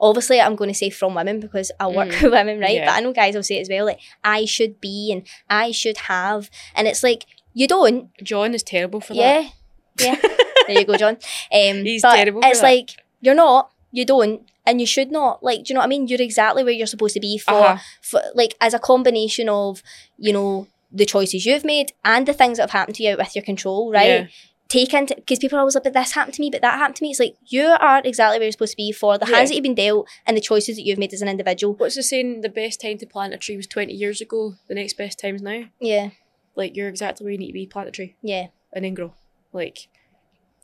[0.00, 2.22] Obviously, I'm going to say from women because I work Mm.
[2.22, 2.76] with women, right?
[2.76, 2.86] Yeah.
[2.86, 5.72] But I know guys will say it as well, like I should be and I
[5.72, 8.10] should have, and it's like you don't.
[8.22, 9.50] John is terrible for that.
[9.98, 10.14] Yeah, yeah.
[10.68, 11.16] there you go, John.
[11.52, 12.90] Um, He's terrible for It's like
[13.20, 13.72] you're not.
[13.90, 15.42] You don't, and you should not.
[15.42, 16.06] Like, do you know what I mean?
[16.06, 17.78] You're exactly where you're supposed to be for, Uh-huh.
[18.02, 19.82] for like as a combination of
[20.16, 23.18] you know the choices you've made and the things that have happened to you out
[23.18, 24.06] with your control, right?
[24.08, 24.26] Yeah.
[24.68, 26.94] take into because people are always like, but this happened to me, but that happened
[26.96, 27.10] to me.
[27.10, 29.36] It's like you aren't exactly where you're supposed to be for the Yeah.
[29.36, 31.72] hands that you've been dealt and the choices that you've made as an individual.
[31.74, 32.42] What's the saying?
[32.42, 34.56] The best time to plant a tree was 20 years ago.
[34.66, 35.64] The next best time's now.
[35.80, 36.10] Yeah,
[36.54, 37.64] Like, you're exactly where you need to be.
[37.66, 39.14] Plant a tree yeah, and then grow.
[39.54, 39.88] Like,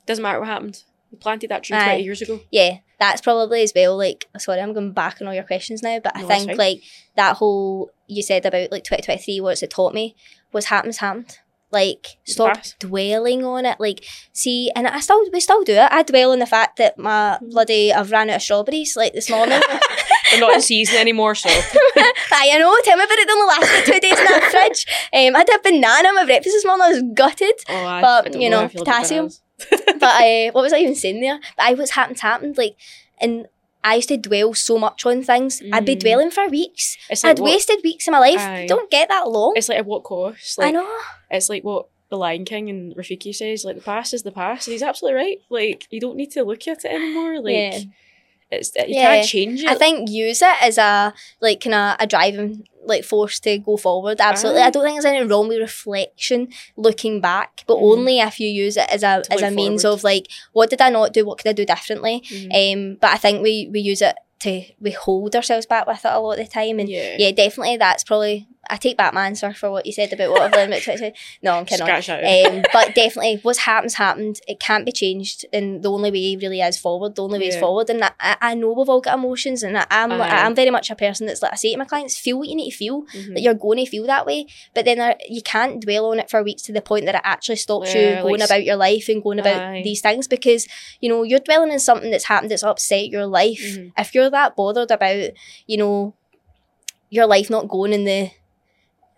[0.07, 0.83] doesn't matter what happened.
[1.11, 1.85] You planted that tree Aye.
[1.85, 2.41] 20 years ago.
[2.51, 2.79] yeah.
[3.01, 3.97] That's probably as well.
[3.97, 6.59] Like, sorry, I'm going back on all your questions now, but I No, that's think
[6.59, 6.83] like
[7.17, 10.15] that whole you said about like 2023, what's it taught me
[10.53, 11.39] was happen's happened.
[11.71, 12.79] Like, stop past.
[12.79, 13.81] dwelling on it.
[13.81, 15.89] Like, see, and I still we still do it.
[15.91, 17.51] I dwell on the fact that my Mm.
[17.51, 19.61] bloody I've ran out of strawberries like this morning.
[20.31, 21.63] They're not in season anymore, so Aye,
[22.53, 22.77] I know.
[22.85, 23.27] Tell me about it.
[23.27, 24.87] They only lasted two days in that fridge.
[25.13, 26.83] Um, I had a banana in my breakfast this morning.
[26.87, 27.55] I was gutted.
[27.69, 29.31] oh, I, But, I don't you know, know, how I feel potassium.
[29.71, 31.39] But I, what was I even saying there?
[31.57, 32.77] But I was happened happened like,
[33.21, 33.47] and
[33.85, 35.63] I used to dwell so much on things.
[35.73, 36.01] I'd be Mm.
[36.01, 36.97] dwelling for weeks.
[37.11, 38.41] Like I'd what, wasted weeks of my life.
[38.41, 38.67] Aye.
[38.67, 39.53] Don't get that long.
[39.57, 40.59] it's like at what cost?
[40.61, 40.89] I know.
[41.31, 44.67] it's like what the Lion King and Rafiki says, like the past is the past,
[44.67, 45.39] and he's absolutely right.
[45.51, 47.41] Like you don't need to look at it anymore.
[47.41, 47.81] Like Yeah.
[48.51, 49.17] it's you Yeah.
[49.17, 49.69] can't change it.
[49.69, 53.77] I think use it as a like kind of a driving like forced to go
[53.77, 54.21] forward.
[54.21, 54.67] Absolutely, Aye.
[54.67, 57.83] I don't think there's any wrong with reflection, looking back, but Mhm.
[57.93, 60.71] only if you use it as a To as a look means of like what
[60.71, 62.23] did I not do, what could I do differently.
[62.29, 62.53] Mhm.
[62.93, 66.11] Um, but I think we we use it to we hold ourselves back with it
[66.13, 67.17] a lot of the time, and yeah.
[67.19, 68.49] yeah, definitely that's probably.
[68.71, 71.13] I take back my answer for what you said about what I've learned about.
[71.43, 71.83] No, I'm kidding.
[71.83, 72.03] on.
[72.03, 72.47] Scratch that.
[72.47, 74.41] Um, but definitely, what's happened's happened.
[74.49, 77.15] It can't be changed, and the only way really is forward.
[77.15, 79.77] The only way is forward, and I, I I know we've all got emotions, and
[79.77, 82.39] I, I'm I'm very much a person that's like I say to my clients, feel
[82.39, 83.03] what you need to feel.
[83.03, 83.35] Mhm.
[83.35, 86.31] That you're going to feel that way, but then there, you can't dwell on it
[86.31, 89.11] for weeks to the point that it actually stops Yeah, you going about your life
[89.11, 89.83] and going about Aye.
[89.85, 90.67] these things because
[91.01, 93.61] you know you're dwelling on something that's happened that's upset your life.
[93.63, 93.93] Mhm.
[93.99, 95.31] If you're that bothered about
[95.67, 96.15] you know
[97.11, 98.31] your life not going in the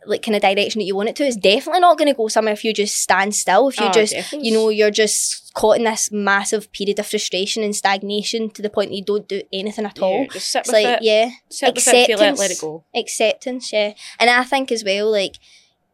[0.07, 2.29] like kind of direction that you want it to, it's definitely not going to go
[2.29, 3.69] somewhere if you just stand still.
[3.71, 4.49] If you Oh, just definitely.
[4.49, 8.71] you know you're just caught in this massive period of frustration and stagnation to the
[8.71, 10.21] point that you don't do anything at all.
[10.23, 11.03] Yeah, just sit It's with like it.
[11.03, 12.85] yeah, sit with it, it, let it go.
[12.95, 13.95] acceptance, yeah.
[14.21, 15.39] And I think as well, like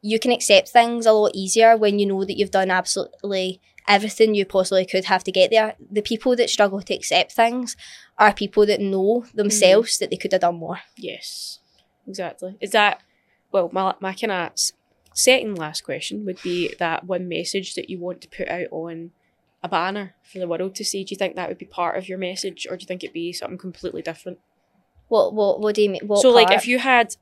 [0.03, 4.35] you can accept things a lot easier when you know that you've done absolutely everything
[4.35, 5.74] you possibly could have to get there.
[5.90, 7.77] The people that struggle to accept things
[8.18, 9.98] are people that know themselves mm.
[10.01, 10.80] that they could have done more.
[10.97, 11.60] Yes,
[12.06, 12.56] exactly.
[12.60, 13.01] Is that
[13.51, 13.70] well?
[13.72, 14.52] My my kind of
[15.14, 19.10] second last question would be that one message that you want to put out on
[19.62, 21.05] a banner for the world to see.
[21.05, 23.14] Do you think that would be part of your message, or do you think it'd
[23.14, 24.39] be something completely different?
[25.09, 26.06] What what what do you mean?
[26.06, 27.16] What so, like, if you had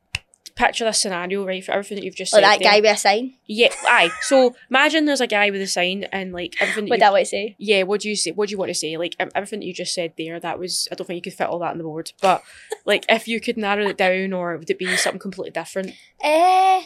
[0.66, 2.72] picture this scenario right for everything that you've just like said, that there.
[2.72, 4.10] guy with a sign, Yeah, aye.
[4.22, 6.84] So imagine there's a guy with a sign and like everything.
[6.84, 7.56] That what that would say?
[7.58, 8.30] yeah, what do you say?
[8.32, 8.96] What do you want to say?
[8.96, 11.48] Like everything that you just said there, that was I don't think you could fit
[11.48, 12.12] all that on the board.
[12.20, 12.42] But
[12.84, 15.90] like, if you could narrow it down, or would it be something completely different?
[16.22, 16.82] Eh,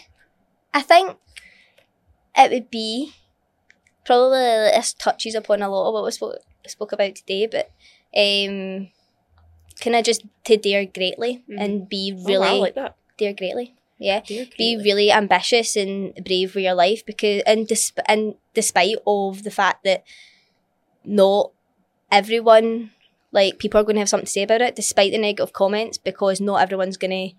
[0.73, 1.17] I think
[2.37, 3.13] it would be
[4.05, 6.37] probably this touches upon a lot of what we spoke
[6.67, 7.71] spoke about today, but
[8.17, 8.89] um,
[9.81, 11.61] kind of just to dare greatly Mhm.
[11.61, 12.97] and be Oh, really wow, like that.
[13.19, 13.75] Dare greatly.
[13.99, 18.97] Yeah, Dear be really ambitious and brave with your life because and disp- and despite
[19.07, 20.03] of the fact that
[21.05, 21.53] not
[22.11, 22.91] everyone
[23.33, 25.99] like people are going to have something to say about it despite the negative comments
[25.99, 27.37] because not everyone's going to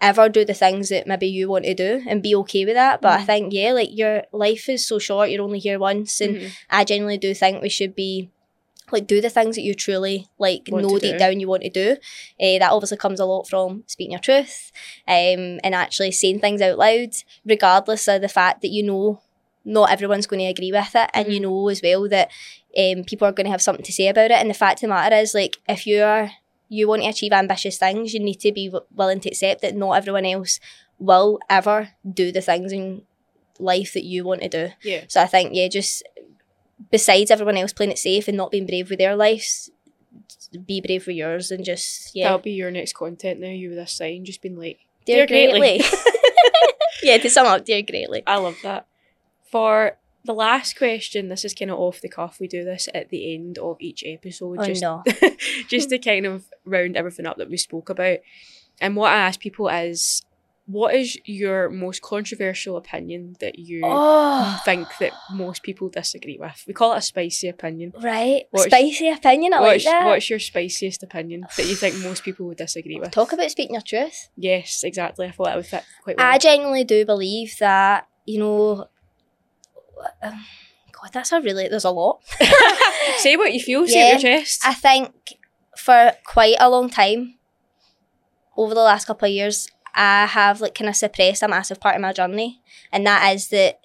[0.00, 3.00] ever do the things that maybe you want to do and be okay with that
[3.00, 3.26] but i Mhm.
[3.26, 6.50] think yeah like your life is so short you're only here once and Mhm.
[6.70, 8.30] i genuinely do think we should be
[8.92, 11.18] like do the things that you truly like Want know deep do.
[11.18, 11.92] down you want to do
[12.40, 14.70] uh, that obviously comes a lot from speaking your truth
[15.08, 17.10] um, and actually saying things out loud
[17.44, 19.20] regardless of the fact that you know
[19.64, 21.42] not everyone's going to agree with it and you Mhm.
[21.42, 22.30] know as well that
[22.78, 24.82] um, people are going to have something to say about it and the fact of
[24.82, 26.30] the matter is like if you are
[26.68, 29.74] you want to achieve ambitious things you need to be w- willing to accept that
[29.74, 30.60] not everyone else
[30.98, 33.02] will ever do the things in
[33.58, 35.04] life that you want to do Yeah.
[35.08, 36.02] so I think, yeah, just
[36.90, 39.70] besides everyone else playing it safe and not being brave with their lives,
[40.66, 43.48] be brave with yours and just, yeah, That'll be your next content now.
[43.48, 45.78] You with this sign, just being like, dear, dear greatly.
[45.78, 45.84] greatly.
[47.02, 48.22] yeah, to sum up, dear greatly.
[48.26, 48.86] I love that.
[49.50, 52.38] For the last question, this is kind of off the cuff.
[52.40, 55.02] We do this at the end of each episode, Oh just no.
[55.68, 58.18] just to kind of round everything up that we spoke about.
[58.80, 60.25] And what I ask people is,
[60.68, 66.64] what is your most controversial opinion that you Oh, think that most people disagree with?
[66.66, 67.92] We call it a spicy opinion.
[68.02, 68.44] right.
[68.50, 70.06] What's- Spicy opinion, I like that.
[70.06, 73.12] what's your spiciest opinion that you think most people would disagree with?
[73.12, 74.28] Talk about speaking your truth.
[74.36, 75.26] Yes, exactly.
[75.26, 76.26] I thought that would fit quite well.
[76.32, 78.88] I genuinely do believe that, you know,
[80.22, 80.44] um,
[80.92, 82.22] God, that's a really, there's a lot.
[83.18, 83.86] Say what you feel.
[83.86, 84.62] Say your chest.
[84.64, 85.12] I think
[85.76, 87.34] for quite a long time,
[88.56, 91.96] over the last couple of years, I have like kind of suppressed a massive part
[91.96, 92.60] of my journey,
[92.92, 93.80] and that is that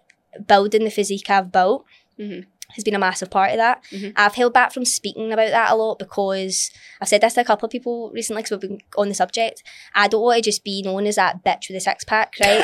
[0.48, 1.86] building the physique I've built
[2.20, 2.46] Mhm.
[2.76, 3.82] has been a massive part of that.
[3.92, 4.14] Mhm.
[4.16, 6.70] I've held back from speaking about that a lot because
[7.02, 9.64] I've said this to a couple of people recently because we've been on the subject.
[9.96, 12.64] I don't want to just be known as that bitch with a six pack, right?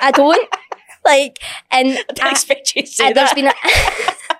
[0.00, 0.48] I don't
[1.04, 1.38] like,
[1.70, 3.34] and I expect you to say there's that.
[3.36, 3.54] been a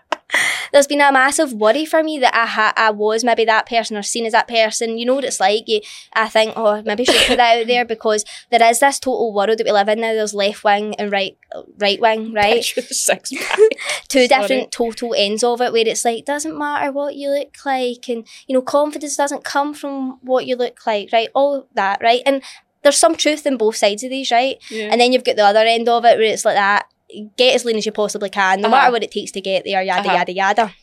[0.73, 3.97] there's been a massive worry for me that I ha- I was maybe that person
[3.97, 4.99] or seen as that person.
[4.99, 5.65] You know what it's like.
[5.67, 5.81] You,
[6.15, 9.33] I think oh maybe I should put that out there because there is this total
[9.35, 10.13] world that we live in now.
[10.15, 11.37] There's left wing and right
[11.79, 12.57] right wing, right?
[12.63, 13.31] Bitch with a six
[14.09, 14.29] two Sorry.
[14.29, 18.27] different total ends of it where it's like doesn't matter what you look like and
[18.47, 22.43] you know confidence doesn't come from what you look like right all that right and
[22.83, 24.89] there's some truth in both sides of these right Yeah.
[24.91, 26.87] and then you've got the other end of it where it's like that
[27.37, 28.77] get as lean as you possibly can no Uh-huh.
[28.77, 30.19] matter what it takes to get there yada Uh-huh.
[30.19, 30.75] yada yada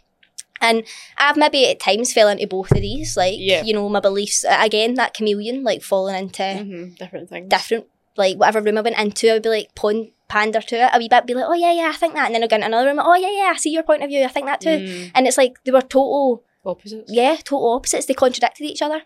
[0.62, 0.84] and
[1.18, 3.64] I've maybe at times fell into both of these like Yeah.
[3.64, 7.50] you know my beliefs again that chameleon like falling into Mhm, different things.
[7.50, 7.86] different
[8.18, 11.08] like whatever room I went into, I'd be like pon- pander to it a wee
[11.08, 12.88] bit, be like, oh yeah, yeah, I think that, and then I'd go into another
[12.90, 15.12] room, oh yeah, yeah, I see your point of view, I think that too, Mm,
[15.16, 17.10] and it's like they were total, opposites.
[17.10, 18.06] yeah, total opposites.
[18.08, 19.04] They contradicted each other.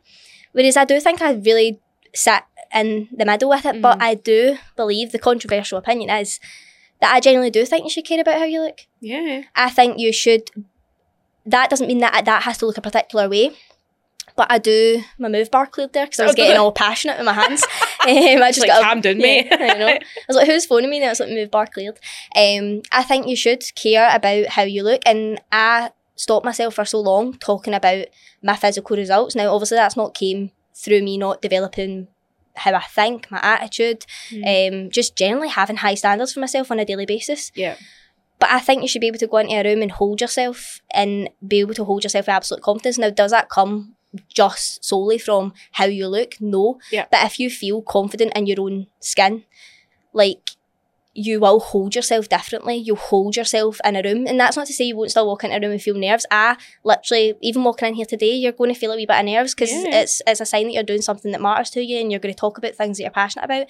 [0.53, 1.79] Whereas I do think I really
[2.15, 4.03] sat in the middle with it, but Mhm.
[4.09, 6.39] I do believe the controversial opinion is
[7.03, 8.79] that I genuinely do think you should care about how you look.
[9.01, 9.43] Yeah.
[9.55, 10.49] I think you should.
[11.45, 13.51] That doesn't mean that that has to look a particular way.
[14.35, 17.17] But I do my move bar cleared there because I was Oh, getting all passionate
[17.17, 17.61] with my hands.
[18.07, 19.45] um, I Just like got a- calm down, mate.
[19.51, 19.87] yeah, I know.
[19.87, 20.97] I was like, who's phoning me?
[20.97, 21.99] And I was like, move bar cleared.
[22.35, 25.01] Um, I think you should care about how you look.
[25.05, 28.05] And I stopped myself for so long talking about
[28.41, 29.35] my physical results.
[29.35, 32.07] Now, obviously, that's not came through me not developing
[32.55, 34.43] how I think, my attitude, Mm.
[34.85, 37.51] um, just generally having high standards for myself on a daily basis.
[37.55, 37.75] yeah.
[38.39, 40.81] But I think you should be able to go into a room and hold yourself
[40.93, 42.97] and be able to hold yourself with absolute confidence.
[42.97, 43.95] Now, does that come
[44.27, 46.35] just solely from how you look?
[46.41, 46.77] No.
[46.91, 47.05] Yeah.
[47.09, 49.45] But if you feel confident in your own skin,
[50.13, 50.51] like
[51.15, 52.75] you will hold yourself differently.
[52.75, 54.25] You'll hold yourself in a room.
[54.25, 56.25] And that's not to say you won't still walk into a room and feel nerves.
[56.31, 59.25] I literally, even walking in here today, you're going to feel a wee bit of
[59.25, 60.01] nerves because Yeah.
[60.01, 62.33] it's, it's a sign that you're doing something that matters to you and you're going
[62.33, 63.67] to talk about things that you're passionate about.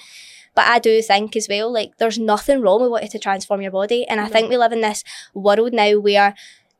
[0.56, 3.72] But I do think as well, like there's nothing wrong with wanting to transform your
[3.72, 4.08] body.
[4.08, 5.04] And I think we live in this
[5.34, 6.36] world now where,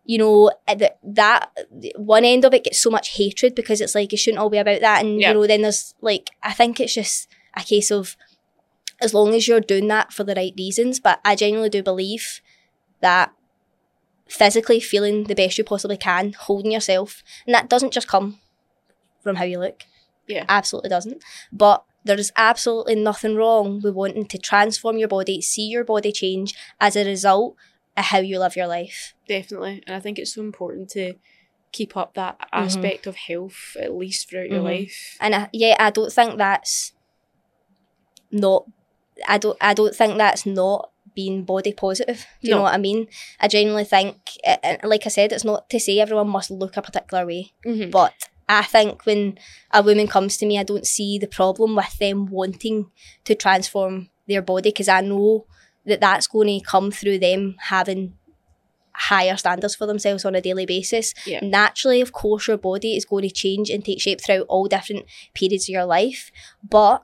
[0.06, 1.50] you know, uh, that, that
[1.98, 4.60] one end of it gets so much hatred because it's like it shouldn't all be
[4.60, 5.04] about that.
[5.04, 5.30] And Yeah.
[5.30, 8.16] you know, then there's like I think it's just a case of
[9.04, 11.00] as long as you're doing that for the right reasons.
[11.00, 12.42] But I genuinely do believe
[13.02, 13.32] that
[14.28, 18.40] physically feeling the best you possibly can, holding yourself, and that doesn't just come
[19.22, 19.84] from how you look.
[20.28, 20.46] Yeah.
[20.48, 21.24] Absolutely doesn't.
[21.52, 26.12] But there is absolutely nothing wrong with wanting to transform your body, see your body
[26.12, 27.56] change as a result
[27.96, 29.14] of how you live your life.
[29.28, 29.84] Definitely.
[29.86, 31.14] And I think it's so important to
[31.72, 32.64] keep up that Mm-hmm.
[32.64, 34.64] aspect of health at least throughout your Mhm.
[34.64, 35.18] life.
[35.20, 36.94] And I, yeah, I don't think that's
[38.32, 38.66] not.
[39.28, 39.58] I don't.
[39.62, 42.26] I don't think that's not being body positive.
[42.42, 42.58] Do you No.
[42.58, 43.08] know what I mean?
[43.40, 44.18] I genuinely think,
[44.84, 47.92] like I said, it's not to say everyone must look a particular way, Mm-hmm.
[47.92, 48.14] but
[48.50, 49.38] I think when
[49.72, 52.90] a woman comes to me, I don't see the problem with them wanting
[53.26, 55.46] to transform their body because I know
[55.86, 58.16] that that's going to come through them having
[58.96, 61.14] higher standards for themselves on a daily basis.
[61.26, 61.40] Yeah.
[61.42, 65.06] Naturally, of course, your body is going to change and take shape throughout all different
[65.34, 66.32] periods of your life,
[66.68, 67.04] but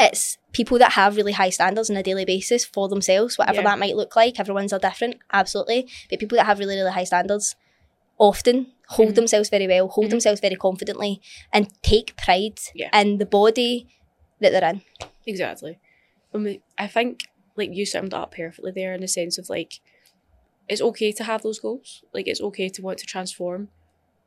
[0.00, 3.64] it's people that have really high standards on a daily basis for themselves, whatever Yeah.
[3.70, 4.38] that might look like.
[4.38, 5.88] Everyone's are different, absolutely.
[6.10, 7.56] But people that have really, really high standards
[8.18, 9.14] often hold Mhm.
[9.14, 10.10] themselves very well, hold Mhm.
[10.10, 11.20] themselves very confidently,
[11.52, 12.90] and take pride Yeah.
[12.98, 13.86] in the body
[14.40, 14.82] that they're in.
[15.26, 15.78] Exactly.
[16.34, 17.20] I, mean, I think
[17.56, 19.80] like you summed it up perfectly there in the sense of like
[20.68, 22.02] it's okay to have those goals.
[22.12, 23.68] Like it's okay to want to transform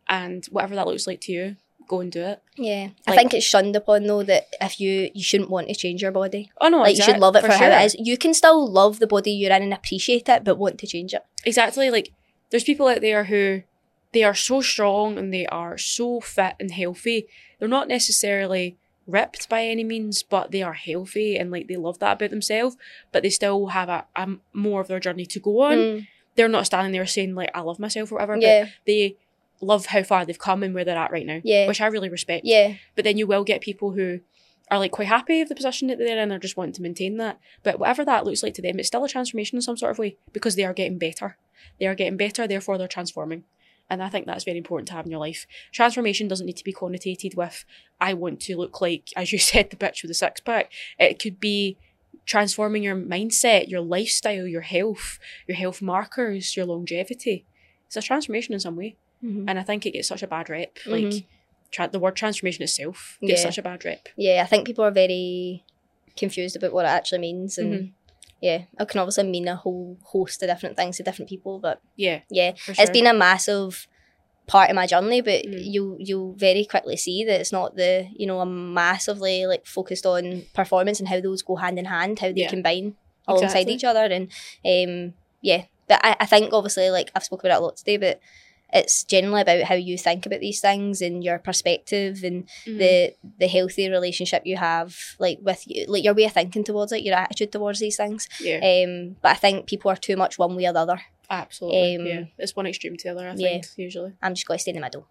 [0.08, 1.58] and whatever that looks like to you,
[1.88, 2.42] go and do it.
[2.56, 6.02] Yeah, I think it's shunned upon though that if you you shouldn't want to change
[6.02, 7.70] your body, Oh no, like you should love it for, how sure.
[7.70, 7.96] it is.
[8.00, 11.14] You can still love the body you're in and appreciate it, but want to change
[11.14, 11.24] it.
[11.46, 11.90] Exactly.
[11.90, 12.12] Like
[12.50, 13.64] there's people out there who
[14.14, 17.28] they are so strong and they are so fit and healthy.
[17.60, 18.78] They're not necessarily
[19.08, 22.78] ripped by any means, but they are healthy and like they love that about themselves.
[23.12, 25.78] But they still have a, a more of their journey to go on.
[25.78, 28.36] Mm, They're not standing there saying like I love myself or whatever.
[28.36, 29.18] But yeah, they
[29.62, 31.42] love how far they've come and where they're at right now.
[31.44, 31.68] Yeah.
[31.68, 32.46] Which I really respect.
[32.46, 34.20] yeah, But then you will get people who
[34.72, 37.18] are like quite happy with the position that they're in or just wanting to maintain
[37.18, 37.40] that.
[37.64, 40.00] But whatever that looks like to them, it's still a transformation in some sort of
[40.00, 41.38] way because they are getting better.
[41.80, 43.44] They are getting better, therefore they're transforming.
[43.90, 45.46] And I think that's very important to have in your life.
[45.72, 47.66] Transformation doesn't need to be connotated with
[48.02, 50.72] I want to look like, as you said, the bitch with the six pack.
[50.98, 51.78] It could be
[52.26, 57.46] transforming your mindset, your lifestyle, your health, your health markers, your longevity.
[57.86, 58.96] It's a transformation in some way.
[59.24, 59.46] Mhm.
[59.48, 60.78] And I think it gets such a bad rep.
[60.86, 61.26] Like Mhm.
[61.72, 63.48] tra- the word transformation itself gets Yeah.
[63.50, 64.08] such a bad rep.
[64.18, 64.42] yeah.
[64.44, 65.64] I think people are very
[66.18, 67.86] confused about what it actually means, and Mm-hmm.
[68.42, 71.60] yeah, it can obviously mean a whole host of different things to different people.
[71.60, 72.94] But Yeah, yeah, for it's sure.
[72.94, 73.88] been a massive
[74.48, 75.74] part of my journey but Mm.
[75.74, 80.06] you you'll very quickly see that it's not the you know i'm massively like focused
[80.06, 82.50] on performance and how those go hand in hand how they Yeah.
[82.52, 82.96] combine
[83.28, 83.74] alongside Exactly.
[83.74, 84.32] each other and
[84.64, 87.98] um yeah but I, I think obviously like i've spoken about it a lot today
[87.98, 88.20] but
[88.74, 92.78] it's generally about how you think about these things and your perspective and Mhm.
[92.80, 96.92] the the healthy relationship you have like with you like your way of thinking towards
[96.92, 100.38] it your attitude towards these things yeah, um but i think people are too much
[100.40, 101.96] one way or the other absolutely.
[101.96, 103.28] um, yeah, it's one extreme to the other.
[103.30, 103.48] I yeah.
[103.50, 105.08] think usually i'm just going to stay in the middle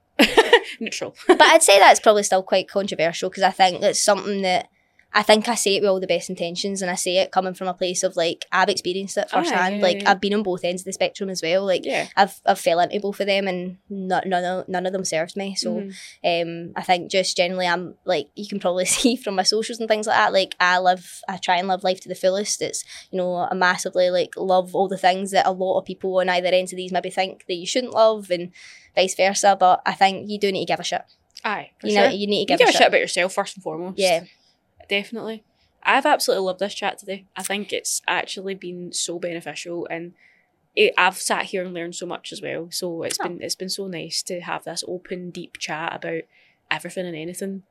[0.81, 1.15] neutral.
[1.29, 4.69] but i'd say that's probably still quite controversial because i think it's something that
[5.17, 7.55] I think I say it with all the best intentions, and I say it coming
[7.55, 9.77] from a place of like I've experienced it Aye, firsthand.
[9.77, 10.03] yeah, like.
[10.07, 11.65] I've been on both ends of the spectrum as well.
[11.65, 12.09] Like yeah.
[12.17, 15.37] I've I've fell into both of them, and none none of, none of them served
[15.37, 15.55] me.
[15.55, 15.93] So Mhm.
[16.69, 19.89] um, I think just generally, I'm like you can probably see from my socials and
[19.89, 20.33] things like that.
[20.33, 22.61] Like I live, I try and live life to the fullest.
[22.61, 26.19] It's you know I massively like love all the things that a lot of people
[26.19, 28.51] on either ends of these maybe think that you shouldn't love, and
[28.97, 29.57] vice versa.
[29.59, 31.03] But I think you do need to give a shit.
[31.45, 32.03] Aye, for You sure.
[32.09, 33.99] know, you need to you give, give a shit about yourself first and foremost.
[33.99, 34.25] Yeah,
[34.89, 35.45] definitely.
[35.83, 37.27] I've absolutely loved this chat today.
[37.37, 40.13] I think it's actually been so beneficial, and
[40.75, 42.69] it, I've sat here and learned so much as well.
[42.71, 43.25] So it's Oh.
[43.25, 46.23] been it's been so nice to have this open, deep chat about
[46.71, 47.63] everything and anything.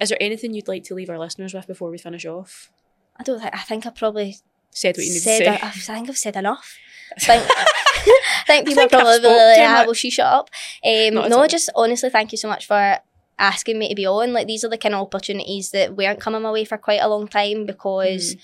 [0.00, 2.70] Is there anything you'd like to leave our listeners with before we finish off?
[3.16, 3.40] I don't.
[3.40, 4.36] Think, I think I probably
[4.70, 5.46] Said what you need to say.
[5.46, 6.76] I, I think I've said enough.
[7.16, 10.50] I think, I think people think are probably like, ah, much." well, she shut up.
[10.84, 11.48] Um, no, all.
[11.48, 12.98] just honestly, thank you so much for
[13.38, 14.32] asking me to be on.
[14.32, 17.08] Like these are the kind of opportunities that weren't coming my way for quite a
[17.08, 18.36] long time because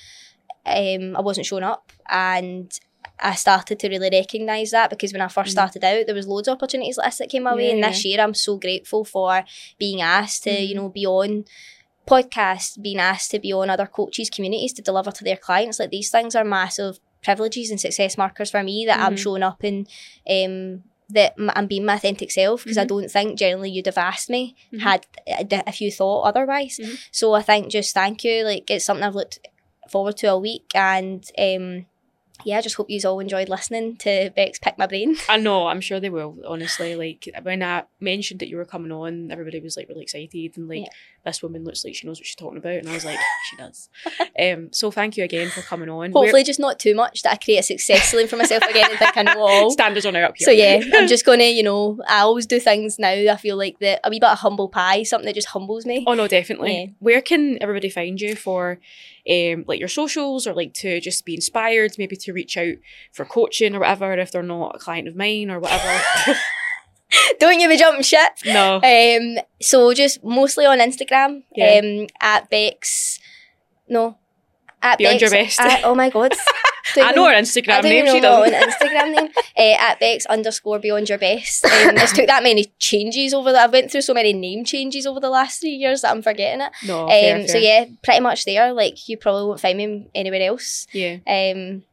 [0.66, 2.73] um, I wasn't showing up and.
[3.23, 5.53] I started to really recognise that because when I first Mm.
[5.53, 7.71] started out, there was loads of opportunities like this that came my way.
[7.71, 7.91] And Yeah.
[7.91, 9.45] this year, I'm so grateful for
[9.79, 10.77] being asked to, you Mm.
[10.77, 11.45] know, be on
[12.09, 15.79] podcasts, being asked to be on other coaches' communities to deliver to their clients.
[15.79, 19.19] Like these things are massive privileges and success markers for me that I'm Mhm.
[19.19, 19.87] showing up and
[20.29, 22.89] um, that I'm being my authentic self because I Mhm.
[22.89, 24.81] don't think generally you'd have asked me Mhm.
[24.81, 26.78] had if you thought otherwise.
[26.82, 26.98] Mhm.
[27.12, 28.43] So I think just thank you.
[28.44, 29.39] Like it's something I've looked
[29.90, 31.86] forward to a week and um,
[32.44, 35.16] yeah, I just hope you all enjoyed listening to Becks pick my brain.
[35.28, 36.97] I know, I'm sure they will, honestly.
[36.97, 40.68] Like when I mentioned that you were coming on, everybody was like really excited and
[40.68, 40.89] like Yeah.
[41.24, 43.18] This woman looks like she knows what she's talking about and I was like,
[43.51, 43.88] she does.
[44.38, 46.12] Um so thank you again for coming on.
[46.12, 48.90] We're- Hopefully, just not too much that I create a success ceiling for myself again
[48.90, 49.70] and think I know all.
[49.74, 50.44] standards on her up here.
[50.46, 53.09] So yeah, I'm just gonna, you know, I always do things now.
[53.10, 56.05] I feel like that a wee bit of humble pie, something that just humbles me.
[56.06, 56.78] Oh no, definitely.
[56.78, 56.86] Yeah.
[56.98, 58.78] Where can everybody find you for
[59.28, 62.74] um like your socials or like to just be inspired, maybe to reach out
[63.12, 66.01] for coaching or whatever if they're not a client of mine or whatever?
[67.39, 68.31] Don't you be jumping shit.
[68.47, 68.77] no.
[68.82, 71.43] Um, so just mostly on Instagram.
[71.55, 71.81] Yeah.
[71.82, 73.19] Um, at Bex.
[73.89, 74.19] No.
[74.82, 75.61] At Beyond Bex, your best.
[75.61, 76.35] at- oh my god.
[76.97, 78.62] I know her I Instagram name, she know my does.
[78.62, 79.28] own Instagram name.
[79.57, 81.65] Uh, at Bex underscore beyond your best.
[81.65, 83.65] Um, it's took that many changes over that.
[83.65, 86.61] I've went through so many name changes over the last three years that I'm forgetting
[86.61, 86.73] it.
[86.86, 87.62] No, Um, fair, so fair.
[87.62, 88.73] yeah, pretty much there.
[88.74, 90.86] Like you probably won't find me anywhere else.
[90.93, 91.16] Yeah.
[91.27, 91.85] Um,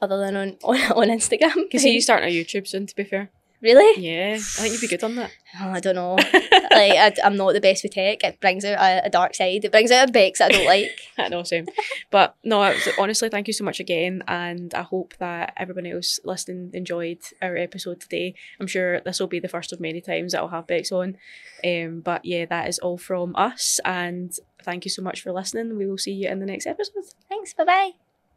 [0.00, 1.54] other than on on, on Instagram.
[1.64, 3.30] Because you starting a YouTube soon, to be fair.
[3.62, 4.02] Really?
[4.02, 4.34] Yeah.
[4.34, 5.30] I think you'd be good on that.
[5.58, 6.16] Oh, I don't know.
[6.16, 8.22] like I, I'm not the best with tech.
[8.22, 9.64] It brings out a, a dark side.
[9.64, 10.90] It brings out a Becks that I don't like.
[11.18, 11.66] I know, same.
[12.10, 14.22] But no, was, honestly, thank you so much again.
[14.28, 18.34] And I hope that everyone else listening enjoyed our episode today.
[18.60, 21.16] I'm sure this will be the first of many times that I'll have Becks on.
[21.64, 23.80] Um, but yeah, that is all from us.
[23.86, 25.78] And thank you so much for listening.
[25.78, 27.04] We will see you in the next episode.
[27.30, 27.54] Thanks.
[27.54, 28.05] Bye bye.